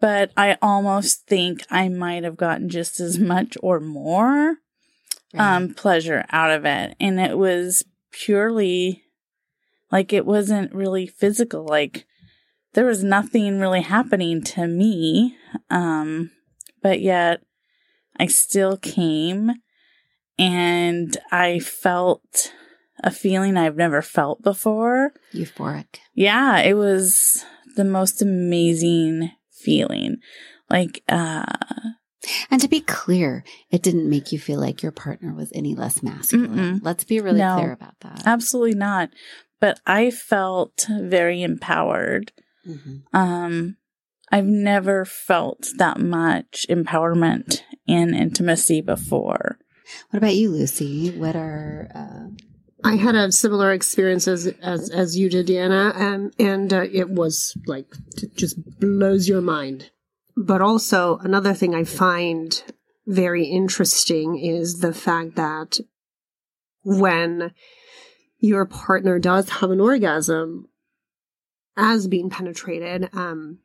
But 0.00 0.30
I 0.36 0.56
almost 0.62 1.26
think 1.26 1.62
I 1.70 1.88
might 1.88 2.24
have 2.24 2.36
gotten 2.36 2.68
just 2.68 3.00
as 3.00 3.18
much 3.18 3.56
or 3.62 3.80
more 3.80 4.56
um 5.38 5.74
pleasure 5.74 6.24
out 6.30 6.50
of 6.50 6.64
it 6.64 6.96
and 6.98 7.20
it 7.20 7.38
was 7.38 7.84
purely 8.10 9.04
like 9.92 10.12
it 10.12 10.26
wasn't 10.26 10.72
really 10.74 11.06
physical 11.06 11.64
like 11.66 12.06
there 12.74 12.84
was 12.86 13.02
nothing 13.02 13.58
really 13.60 13.82
happening 13.82 14.42
to 14.42 14.66
me 14.66 15.36
um 15.70 16.30
but 16.82 17.00
yet 17.00 17.40
I 18.18 18.26
still 18.26 18.76
came 18.76 19.50
and 20.38 21.16
I 21.32 21.58
felt 21.58 22.52
a 23.02 23.10
feeling 23.10 23.56
I've 23.56 23.76
never 23.76 24.02
felt 24.02 24.42
before 24.42 25.12
euphoric. 25.34 25.96
yeah 26.14 26.58
it 26.58 26.74
was 26.74 27.44
the 27.76 27.84
most 27.84 28.20
amazing 28.22 29.30
feeling 29.50 30.16
like 30.68 31.02
uh 31.08 31.44
And 32.50 32.60
to 32.60 32.68
be 32.68 32.80
clear, 32.82 33.44
it 33.70 33.82
didn't 33.82 34.08
make 34.08 34.30
you 34.30 34.38
feel 34.38 34.60
like 34.60 34.82
your 34.82 34.92
partner 34.92 35.32
was 35.32 35.50
any 35.54 35.74
less 35.74 36.02
masculine. 36.02 36.50
Mm-mm. 36.50 36.80
Let's 36.82 37.02
be 37.04 37.18
really 37.20 37.38
No. 37.38 37.54
clear 37.56 37.72
about 37.72 37.98
that. 38.00 38.22
absolutely 38.26 38.74
not 38.74 39.08
but 39.60 39.80
I 39.86 40.10
felt 40.10 40.86
very 40.88 41.42
empowered 41.42 42.32
Mhm. 42.66 43.02
Um, 43.12 43.76
I've 44.30 44.46
never 44.46 45.04
felt 45.04 45.68
that 45.78 46.00
much 46.00 46.66
empowerment 46.68 47.62
and 47.88 48.14
intimacy 48.14 48.80
before. 48.80 49.58
What 50.10 50.18
about 50.18 50.34
you, 50.36 50.50
Lucy? 50.50 51.10
What 51.10 51.34
are 51.34 51.88
uh, 51.94 52.28
I 52.84 52.96
had 52.96 53.14
a 53.14 53.32
similar 53.32 53.72
experience 53.72 54.28
as 54.28 54.46
as, 54.62 54.88
as 54.90 55.16
you 55.16 55.28
did, 55.28 55.48
Deanna, 55.48 55.94
and 55.96 56.32
and 56.38 56.72
uh, 56.72 56.86
it 56.92 57.10
was 57.10 57.56
like 57.66 57.86
it 58.22 58.36
just 58.36 58.56
blows 58.78 59.28
your 59.28 59.40
mind. 59.40 59.90
But 60.36 60.62
also 60.62 61.18
another 61.18 61.52
thing 61.54 61.74
I 61.74 61.84
find 61.84 62.62
very 63.06 63.46
interesting 63.46 64.38
is 64.38 64.78
the 64.78 64.94
fact 64.94 65.34
that 65.34 65.80
when 66.84 67.52
your 68.40 68.66
partner 68.66 69.18
does 69.18 69.48
have 69.48 69.70
an 69.70 69.80
orgasm 69.80 70.66
as 71.76 72.08
being 72.08 72.30
penetrated, 72.30 73.08
um, 73.12 73.58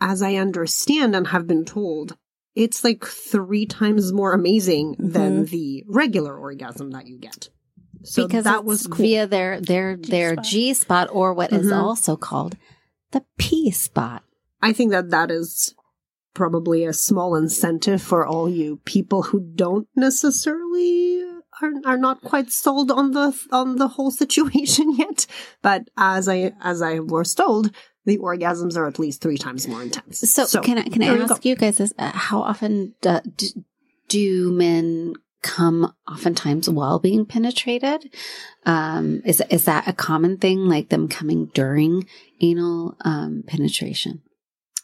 as 0.00 0.22
I 0.22 0.34
understand 0.36 1.14
and 1.14 1.28
have 1.28 1.46
been 1.46 1.64
told, 1.64 2.16
it's 2.54 2.82
like 2.84 3.04
three 3.04 3.66
times 3.66 4.12
more 4.12 4.32
amazing 4.32 4.96
than 4.98 5.46
the 5.46 5.84
regular 5.88 6.36
orgasm 6.36 6.90
that 6.92 7.06
you 7.06 7.18
get. 7.18 7.48
So 8.02 8.26
because 8.26 8.44
that 8.44 8.64
was 8.64 8.86
cool. 8.86 8.96
via 8.98 9.26
their 9.26 9.60
their 9.60 9.96
their 9.96 10.36
G-spot. 10.36 10.44
G 10.44 10.74
spot 10.74 11.08
or 11.12 11.32
what 11.32 11.52
is 11.52 11.66
Mhm. 11.66 11.76
also 11.82 12.16
called 12.16 12.56
the 13.12 13.24
P 13.38 13.70
spot. 13.70 14.24
I 14.60 14.72
think 14.72 14.90
that 14.90 15.10
that 15.10 15.30
is 15.30 15.74
probably 16.34 16.84
a 16.84 16.92
small 16.92 17.34
incentive 17.34 18.02
for 18.02 18.26
all 18.26 18.48
you 18.48 18.80
people 18.84 19.22
who 19.22 19.40
don't 19.54 19.88
necessarily 19.96 21.24
are, 21.62 21.72
are 21.84 21.98
not 21.98 22.22
quite 22.22 22.50
sold 22.50 22.90
on 22.90 23.12
the 23.12 23.38
on 23.50 23.76
the 23.76 23.88
whole 23.88 24.10
situation 24.10 24.94
yet. 24.96 25.26
But 25.62 25.88
as 25.96 26.28
I 26.28 26.52
as 26.60 26.82
I 26.82 27.00
was 27.00 27.34
told, 27.34 27.70
the 28.04 28.18
orgasms 28.18 28.76
are 28.76 28.86
at 28.86 28.98
least 28.98 29.20
three 29.20 29.38
times 29.38 29.66
more 29.66 29.82
intense. 29.82 30.20
So, 30.20 30.60
can 30.60 30.78
I 30.78 30.84
can 30.84 31.02
I 31.02 31.14
you 31.14 31.22
ask 31.22 31.44
you 31.44 31.56
guys 31.56 31.78
this? 31.78 31.92
Uh, 31.98 32.12
how 32.12 32.40
often 32.40 32.94
do, 33.00 33.20
do, 33.36 33.46
do 34.08 34.52
men 34.52 35.14
come 35.42 35.92
oftentimes 36.10 36.68
while 36.68 36.98
being 36.98 37.26
penetrated? 37.26 38.12
Um, 38.66 39.22
is 39.24 39.42
is 39.50 39.64
that 39.66 39.88
a 39.88 39.92
common 39.92 40.38
thing, 40.38 40.66
like 40.66 40.88
them 40.88 41.08
coming 41.08 41.46
during 41.54 42.06
anal 42.40 42.96
um, 43.02 43.44
penetration? 43.46 44.22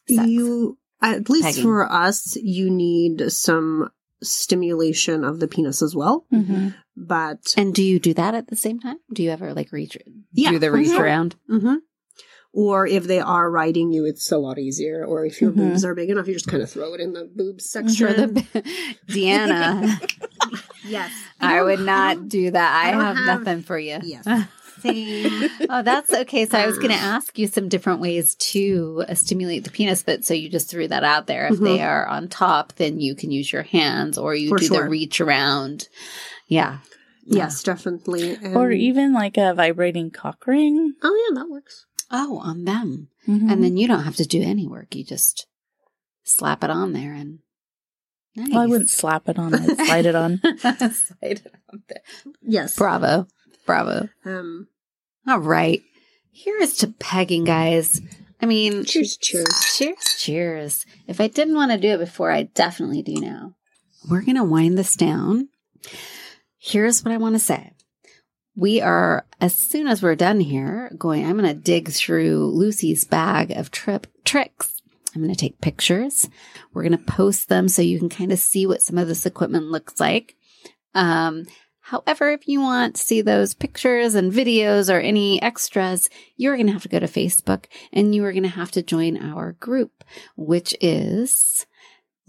Sex. 0.09 0.29
You 0.29 0.79
at 1.03 1.31
least 1.31 1.45
Pegging. 1.45 1.63
for 1.63 1.91
us, 1.91 2.37
you 2.37 2.71
need 2.71 3.31
some 3.33 3.91
stimulation 4.23 5.25
of 5.25 5.41
the 5.41 5.49
penis 5.49 5.83
as 5.83 5.95
well. 5.95 6.27
Mm-hmm. 6.33 6.69
But 6.97 7.55
and 7.57 7.75
do 7.75 7.83
you 7.83 7.99
do 7.99 8.13
that 8.15 8.35
at 8.35 8.49
the 8.49 8.57
same 8.57 8.79
time? 8.81 8.99
Do 9.13 9.23
you 9.23 9.31
ever 9.31 9.55
like 9.55 9.73
reach 9.73 9.97
Yeah, 10.33 10.51
do 10.51 10.59
the 10.59 10.67
for 10.69 10.73
reach 10.75 10.89
sure. 10.89 11.03
around? 11.05 11.37
hmm 11.49 11.77
Or 12.53 12.87
if 12.87 13.05
they 13.05 13.21
are 13.21 13.51
riding 13.51 13.93
you, 13.93 14.05
it's 14.05 14.31
a 14.33 14.39
lot 14.39 14.59
easier. 14.59 15.05
Or 15.05 15.25
if 15.25 15.41
your 15.41 15.53
Mhm. 15.53 15.57
boobs 15.57 15.85
are 15.85 15.95
big 15.95 16.11
enough, 16.11 16.27
you 16.27 16.35
just 16.35 16.49
kind 16.49 16.63
of 16.63 16.69
throw 16.71 16.93
it 16.95 17.01
in 17.01 17.13
the 17.13 17.25
boobs 17.35 17.71
section. 17.71 17.95
Sure, 17.95 18.13
the 18.13 18.27
Deanna. 19.09 19.99
yes, 20.85 21.13
I 21.41 21.63
would 21.63 21.77
don't- 21.87 22.29
don't- 22.29 22.53
that. 22.53 22.85
I, 22.85 22.89
I 22.89 22.93
have, 23.05 23.17
have- 23.17 23.27
nothing 23.41 23.63
for 23.63 23.79
you. 23.79 23.99
Yes, 24.03 24.27
same. 24.81 25.51
oh, 25.69 25.83
that's 25.83 26.13
okay. 26.13 26.47
So 26.47 26.59
I 26.59 26.67
was 26.67 26.77
going 26.79 26.91
to 26.95 26.95
ask 26.97 27.39
you 27.39 27.47
some 27.47 27.69
different 27.69 28.01
ways 28.01 28.35
to 28.37 29.05
uh, 29.09 29.15
stimulate 29.15 29.65
the 29.65 29.71
penis, 29.71 30.03
but 30.03 30.25
so 30.25 30.35
you 30.35 30.49
just 30.49 30.71
threw 30.71 30.89
that 30.89 31.05
out 31.05 31.27
there. 31.27 31.49
If 31.49 31.59
they 31.61 31.81
are 31.83 32.07
on 32.07 32.29
top, 32.29 32.75
then 32.75 33.01
you 33.01 33.15
can 33.15 33.31
use 33.31 33.53
your 33.53 33.63
hands 33.63 34.19
or 34.19 34.35
you 34.35 34.49
For 34.51 34.59
do 34.59 34.69
the 34.69 34.85
reach 34.85 35.21
around. 35.21 35.89
Yeah. 36.49 36.79
Yes, 37.25 37.63
definitely. 37.63 38.35
And- 38.35 38.57
Or 38.57 38.71
even 38.73 39.13
like 39.13 39.37
a 39.37 39.55
vibrating 39.55 40.11
cock 40.11 40.47
ring. 40.47 40.95
oh 41.03 41.29
yeah, 41.31 41.41
that 41.41 41.49
works. 41.51 41.87
Oh, 42.11 42.39
on 42.39 42.65
them. 42.65 43.09
Mhm. 43.29 43.53
And 43.53 43.63
then 43.63 43.77
you 43.77 43.87
don't 43.87 44.03
have 44.03 44.17
to 44.17 44.25
do 44.25 44.43
any 44.43 44.67
work. 44.67 44.97
You 44.97 45.05
just 45.05 45.47
slap 46.25 46.65
it 46.65 46.71
on 46.71 46.93
there 46.93 47.13
and. 47.13 47.39
Nice. 48.37 48.49
Well, 48.51 48.61
I 48.61 48.67
wouldn't 48.67 48.91
slap 48.91 49.29
it 49.29 49.39
on, 49.41 49.53
I'd 49.55 49.77
slide 49.77 50.07
it 50.07 50.15
on. 50.15 50.39
Slide 50.61 51.43
it 51.45 51.53
on 51.73 51.83
there. 51.89 52.03
Yes. 52.43 52.77
Bravo. 52.77 53.27
Bravo. 53.67 54.09
Um. 54.25 54.69
All 55.27 55.39
right. 55.39 55.83
Here's 56.33 56.77
to 56.79 56.89
pegging, 56.89 57.45
guys. 57.45 58.01
I 58.41 58.47
mean, 58.47 58.85
Cheers. 58.85 59.17
Cheers. 59.19 59.77
Cheers, 59.77 60.17
cheers. 60.19 60.87
If 61.07 61.21
I 61.21 61.29
didn't 61.29 61.55
want 61.55 61.73
to 61.73 61.79
do 61.79 61.95
it 61.95 61.99
before, 61.99 62.31
I 62.31 62.45
definitely 62.45 63.03
do 63.03 63.21
now. 63.21 63.55
We're 64.09 64.23
going 64.23 64.37
to 64.37 64.45
wind 64.45 64.79
this 64.79 64.97
down. 64.97 65.49
Here's 66.59 67.05
what 67.05 67.13
I 67.13 67.19
want 67.19 67.35
to 67.35 67.39
say. 67.39 67.73
We 68.57 68.81
are, 68.81 69.27
as 69.41 69.55
soon 69.55 69.87
as 69.87 70.03
we're 70.03 70.15
done 70.17 70.41
here, 70.41 70.91
going, 70.99 71.25
I'm 71.25 71.39
going 71.39 71.55
to 71.55 71.61
dig 71.61 71.91
through 71.91 72.47
Lucy's 72.47 73.05
bag 73.05 73.51
of 73.51 73.71
trip 73.71 74.07
tricks. 74.25 74.81
I'm 75.15 75.23
going 75.23 75.35
to 75.35 75.39
take 75.41 75.61
pictures. 75.61 76.29
We're 76.73 76.83
going 76.83 76.99
to 76.99 77.05
post 77.13 77.49
them 77.49 77.69
so 77.69 77.83
you 77.83 77.99
can 77.99 78.09
kind 78.09 78.33
of 78.33 78.39
see 78.39 78.67
what 78.67 78.83
some 78.83 78.99
of 78.99 79.09
this 79.09 79.27
equipment 79.27 79.67
looks 79.67 80.01
like. 80.01 80.37
Um, 80.95 81.45
however, 81.91 82.31
if 82.31 82.47
you 82.47 82.61
want 82.61 82.95
to 82.95 83.03
see 83.03 83.21
those 83.21 83.53
pictures 83.53 84.15
and 84.15 84.33
videos 84.33 84.95
or 84.95 85.01
any 85.01 85.43
extras, 85.43 86.09
you're 86.37 86.55
going 86.55 86.69
to 86.69 86.73
have 86.73 86.83
to 86.83 86.89
go 86.89 87.01
to 87.01 87.07
Facebook 87.07 87.65
and 87.93 88.15
you 88.15 88.25
are 88.25 88.33
going 88.33 88.45
to 88.45 88.49
have 88.49 88.71
to 88.71 88.83
join 88.83 89.17
our 89.17 89.53
group, 89.55 90.05
which 90.37 90.73
is 90.81 91.67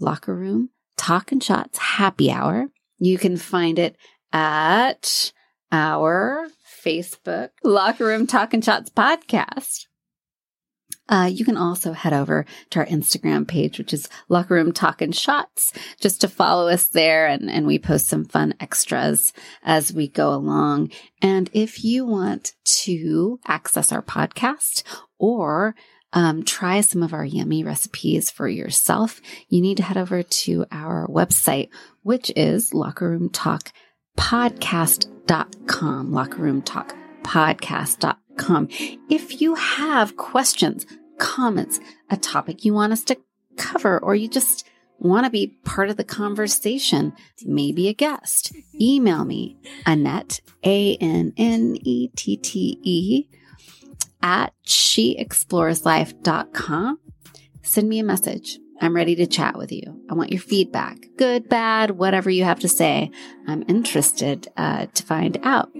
Locker 0.00 0.34
Room 0.34 0.70
Talk 0.96 1.30
and 1.30 1.42
Shots 1.42 1.78
Happy 1.78 2.28
Hour. 2.28 2.70
You 2.98 3.18
can 3.18 3.36
find 3.36 3.78
it 3.78 3.96
at 4.32 5.32
our 5.70 6.48
Facebook 6.84 7.50
Locker 7.62 8.06
Room 8.06 8.26
Talk 8.26 8.52
and 8.52 8.64
Shots 8.64 8.90
podcast. 8.90 9.86
Uh, 11.12 11.26
you 11.26 11.44
can 11.44 11.58
also 11.58 11.92
head 11.92 12.14
over 12.14 12.46
to 12.70 12.78
our 12.78 12.86
Instagram 12.86 13.46
page, 13.46 13.76
which 13.76 13.92
is 13.92 14.08
Locker 14.30 14.54
Room 14.54 14.72
Talk 14.72 15.02
and 15.02 15.14
Shots, 15.14 15.74
just 16.00 16.22
to 16.22 16.28
follow 16.28 16.68
us 16.68 16.88
there. 16.88 17.26
And, 17.26 17.50
and 17.50 17.66
we 17.66 17.78
post 17.78 18.06
some 18.06 18.24
fun 18.24 18.54
extras 18.60 19.34
as 19.62 19.92
we 19.92 20.08
go 20.08 20.32
along. 20.32 20.90
And 21.20 21.50
if 21.52 21.84
you 21.84 22.06
want 22.06 22.54
to 22.64 23.38
access 23.46 23.92
our 23.92 24.00
podcast 24.00 24.84
or 25.18 25.74
um, 26.14 26.44
try 26.44 26.80
some 26.80 27.02
of 27.02 27.12
our 27.12 27.26
yummy 27.26 27.62
recipes 27.62 28.30
for 28.30 28.48
yourself, 28.48 29.20
you 29.50 29.60
need 29.60 29.76
to 29.76 29.82
head 29.82 29.98
over 29.98 30.22
to 30.22 30.64
our 30.72 31.06
website, 31.08 31.68
which 32.02 32.32
is 32.36 32.72
Locker 32.72 33.10
Room 33.10 33.28
Talk 33.28 33.70
podcast.com. 34.16 36.10
Locker 36.10 36.38
Room 36.38 36.62
Talk 36.62 36.96
podcast.com. 37.22 38.68
If 39.10 39.42
you 39.42 39.56
have 39.56 40.16
questions, 40.16 40.86
comments, 41.18 41.80
a 42.10 42.16
topic 42.16 42.64
you 42.64 42.74
want 42.74 42.92
us 42.92 43.02
to 43.04 43.16
cover, 43.56 43.98
or 43.98 44.14
you 44.14 44.28
just 44.28 44.68
want 44.98 45.24
to 45.24 45.30
be 45.30 45.56
part 45.64 45.88
of 45.90 45.96
the 45.96 46.04
conversation, 46.04 47.12
maybe 47.44 47.88
a 47.88 47.94
guest, 47.94 48.52
email 48.80 49.24
me, 49.24 49.56
Annette, 49.84 50.40
A 50.64 50.94
N 50.96 51.32
N 51.36 51.76
E 51.82 52.08
T 52.08 52.36
T 52.36 52.78
E, 52.82 53.26
at 54.22 54.54
sheexploreslife.com. 54.66 56.98
send 57.62 57.88
me 57.88 57.98
a 57.98 58.04
message. 58.04 58.58
I'm 58.82 58.94
ready 58.96 59.14
to 59.14 59.28
chat 59.28 59.56
with 59.56 59.70
you. 59.70 60.02
I 60.10 60.14
want 60.14 60.32
your 60.32 60.40
feedback, 60.40 60.98
good, 61.16 61.48
bad, 61.48 61.92
whatever 61.92 62.30
you 62.30 62.42
have 62.42 62.58
to 62.60 62.68
say. 62.68 63.12
I'm 63.46 63.62
interested 63.68 64.48
uh, 64.56 64.86
to 64.86 65.02
find 65.04 65.38
out. 65.44 65.70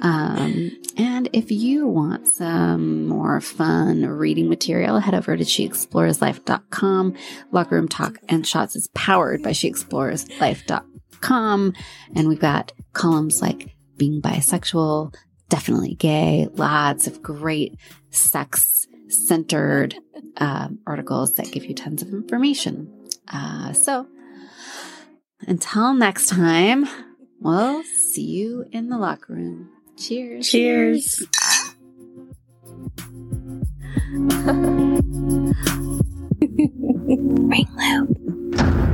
Um, 0.00 0.70
and 0.98 1.30
if 1.32 1.50
you 1.50 1.88
want 1.88 2.28
some 2.28 3.08
more 3.08 3.40
fun 3.40 4.04
reading 4.04 4.50
material, 4.50 4.98
head 4.98 5.14
over 5.14 5.34
to 5.34 5.44
sheexploreslife.com. 5.44 7.14
Locker 7.52 7.74
Room 7.74 7.88
Talk 7.88 8.18
and 8.28 8.46
Shots 8.46 8.76
is 8.76 8.88
powered 8.88 9.42
by 9.42 9.52
sheexploreslife.com. 9.52 11.72
And 12.14 12.28
we've 12.28 12.38
got 12.38 12.72
columns 12.92 13.40
like 13.40 13.74
being 13.96 14.20
bisexual, 14.20 15.14
definitely 15.48 15.94
gay, 15.94 16.48
lots 16.52 17.06
of 17.06 17.22
great 17.22 17.78
sex 18.10 18.86
centered 19.12 19.96
uh, 20.36 20.68
articles 20.86 21.34
that 21.34 21.52
give 21.52 21.64
you 21.64 21.74
tons 21.74 22.02
of 22.02 22.08
information. 22.08 22.92
Uh, 23.32 23.72
so 23.72 24.06
until 25.46 25.94
next 25.94 26.28
time, 26.28 26.86
we'll 27.40 27.82
see 27.82 28.24
you 28.24 28.66
in 28.72 28.88
the 28.88 28.98
locker 28.98 29.34
room. 29.34 29.70
Cheers. 29.96 30.48
Cheers. 30.48 31.26
Ring 36.42 37.68
loop. 37.76 38.88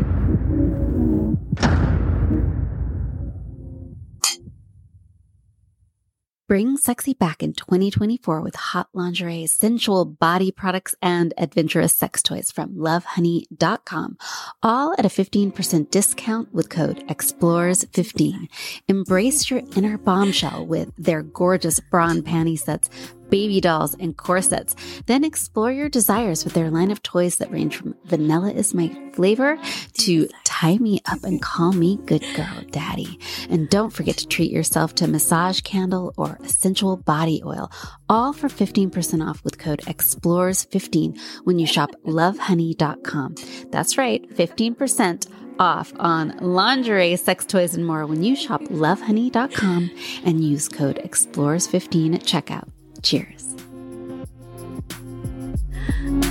Bring 6.49 6.79
sexy 6.79 7.13
back 7.13 7.43
in 7.43 7.53
2024 7.53 8.41
with 8.41 8.57
hot 8.57 8.89
lingerie, 8.95 9.47
sensual 9.47 10.07
body 10.07 10.51
products, 10.51 10.95
and 11.03 11.35
adventurous 11.37 11.95
sex 11.95 12.23
toys 12.23 12.51
from 12.51 12.75
lovehoney.com. 12.75 14.17
All 14.63 14.95
at 14.97 15.05
a 15.05 15.11
15% 15.11 15.91
discount 15.91 16.55
with 16.55 16.71
code 16.71 17.07
EXPLORES15. 17.07 18.49
Embrace 18.89 19.51
your 19.51 19.61
inner 19.77 19.99
bombshell 19.99 20.65
with 20.65 20.91
their 20.97 21.21
gorgeous 21.23 21.81
bra 21.81 22.09
and 22.09 22.25
panty 22.25 22.59
sets, 22.59 22.89
baby 23.31 23.61
dolls, 23.61 23.95
and 23.95 24.17
corsets. 24.17 24.75
Then 25.07 25.25
explore 25.25 25.73
your 25.73 25.89
desires 25.89 26.45
with 26.45 26.55
their 26.55 26.71
line 26.71 26.91
of 26.91 27.03
toys 27.03 27.37
that 27.37 27.51
range 27.51 27.77
from 27.77 27.95
vanilla 28.05 28.51
is 28.51 28.75
my 28.75 28.89
flavor 29.13 29.59
to 29.95 30.29
tie 30.45 30.79
me 30.79 31.01
up 31.07 31.23
and 31.25 31.43
call 31.43 31.73
me 31.73 31.99
good 32.07 32.25
girl 32.35 32.63
daddy. 32.71 33.19
And 33.51 33.69
don't 33.69 33.93
forget 33.93 34.17
to 34.19 34.29
treat 34.29 34.51
yourself 34.51 34.95
to 34.97 35.05
a 35.05 35.09
massage 35.09 35.61
candle 35.61 36.15
or 36.17 36.39
essential 36.45 36.97
body 36.97 37.43
oil, 37.45 37.71
all 38.09 38.33
for 38.33 38.49
15% 38.49 39.27
off 39.27 39.43
with 39.45 39.59
code 39.59 39.81
EXPLORES15 39.81 41.19
when 41.45 41.59
you 41.59 41.67
shop 41.67 41.91
lovehoney.com. 42.07 43.35
That's 43.71 43.99
right, 43.99 44.29
15% 44.31 45.31
off 45.59 45.93
on 45.99 46.37
lingerie, 46.39 47.17
sex 47.17 47.45
toys, 47.45 47.75
and 47.75 47.87
more 47.87 48.07
when 48.07 48.23
you 48.23 48.37
shop 48.37 48.63
lovehoney.com 48.63 49.91
and 50.25 50.45
use 50.45 50.69
code 50.69 51.01
EXPLORES15 51.05 52.15
at 52.15 52.23
checkout. 52.23 52.69
Cheers. 53.03 53.55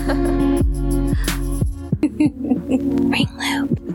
Ring 2.02 3.30
loop. 3.38 3.87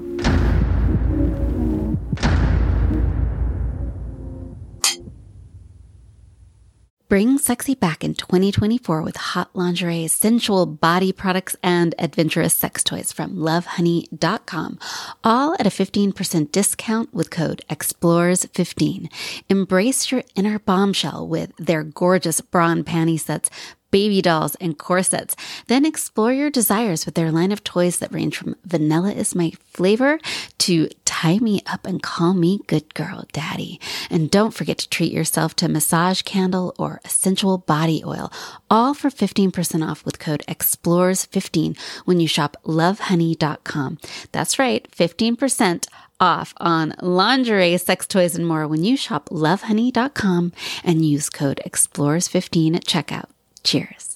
Bring 7.13 7.37
sexy 7.37 7.75
back 7.75 8.03
in 8.05 8.15
2024 8.15 9.03
with 9.03 9.17
hot 9.17 9.51
lingerie, 9.53 10.07
sensual 10.07 10.65
body 10.65 11.13
products, 11.13 11.55
and 11.63 11.95
adventurous 11.99 12.55
sex 12.55 12.83
toys 12.83 13.13
from 13.13 13.37
lovehoney.com. 13.37 14.79
All 15.23 15.55
at 15.59 15.67
a 15.67 15.69
15% 15.69 16.51
discount 16.51 17.13
with 17.13 17.29
code 17.29 17.61
EXPLORES15. 17.69 19.13
Embrace 19.51 20.11
your 20.11 20.23
inner 20.35 20.59
bombshell 20.59 21.29
with 21.29 21.55
their 21.59 21.83
gorgeous 21.83 22.41
bra 22.41 22.71
and 22.71 22.87
panty 22.87 23.21
sets, 23.21 23.51
baby 23.93 24.21
dolls, 24.21 24.57
and 24.57 24.77
corsets. 24.77 25.37
Then 25.69 25.85
explore 25.85 26.33
your 26.33 26.51
desires 26.51 27.07
with 27.07 27.15
their 27.15 27.31
line 27.31 27.53
of 27.53 27.63
toys 27.63 28.01
that 28.01 28.13
range 28.13 28.37
from 28.37 28.57
vanilla 28.65 29.13
is 29.13 29.37
my 29.37 29.53
flavor 29.73 30.19
to 30.59 30.89
tie 31.05 31.39
me 31.39 31.61
up 31.67 31.87
and 31.87 32.03
call 32.03 32.35
me 32.35 32.61
good 32.67 32.95
girl 32.95 33.25
daddy. 33.33 33.81
And 34.11 34.31
don't 34.31 34.55
forget 34.55 34.79
to 34.79 34.89
treat 34.89 35.13
yourself 35.13 35.55
to 35.57 35.67
a 35.67 35.69
massage 35.69 36.23
candle 36.23 36.75
or 36.79 37.01
essential 37.05 37.59
body 37.59 38.03
oil, 38.05 38.33
all 38.71 38.95
for 38.95 39.11
15% 39.11 39.89
off 39.89 40.05
with 40.05 40.19
code 40.19 40.43
EXPLORES15 40.49 41.79
when 42.05 42.19
you 42.19 42.27
shop 42.27 42.57
lovehoney.com. 42.65 43.99
That's 44.33 44.59
right, 44.59 44.91
15% 44.91 45.87
off 46.19 46.55
on 46.59 46.95
lingerie, 47.03 47.77
sex 47.77 48.07
toys, 48.07 48.35
and 48.35 48.47
more 48.47 48.67
when 48.67 48.85
you 48.85 48.97
shop 48.97 49.29
lovehoney.com 49.29 50.53
and 50.83 51.05
use 51.05 51.29
code 51.29 51.61
EXPLORES15 51.67 52.77
at 52.77 52.85
checkout. 52.85 53.32
Cheers. 53.65 54.12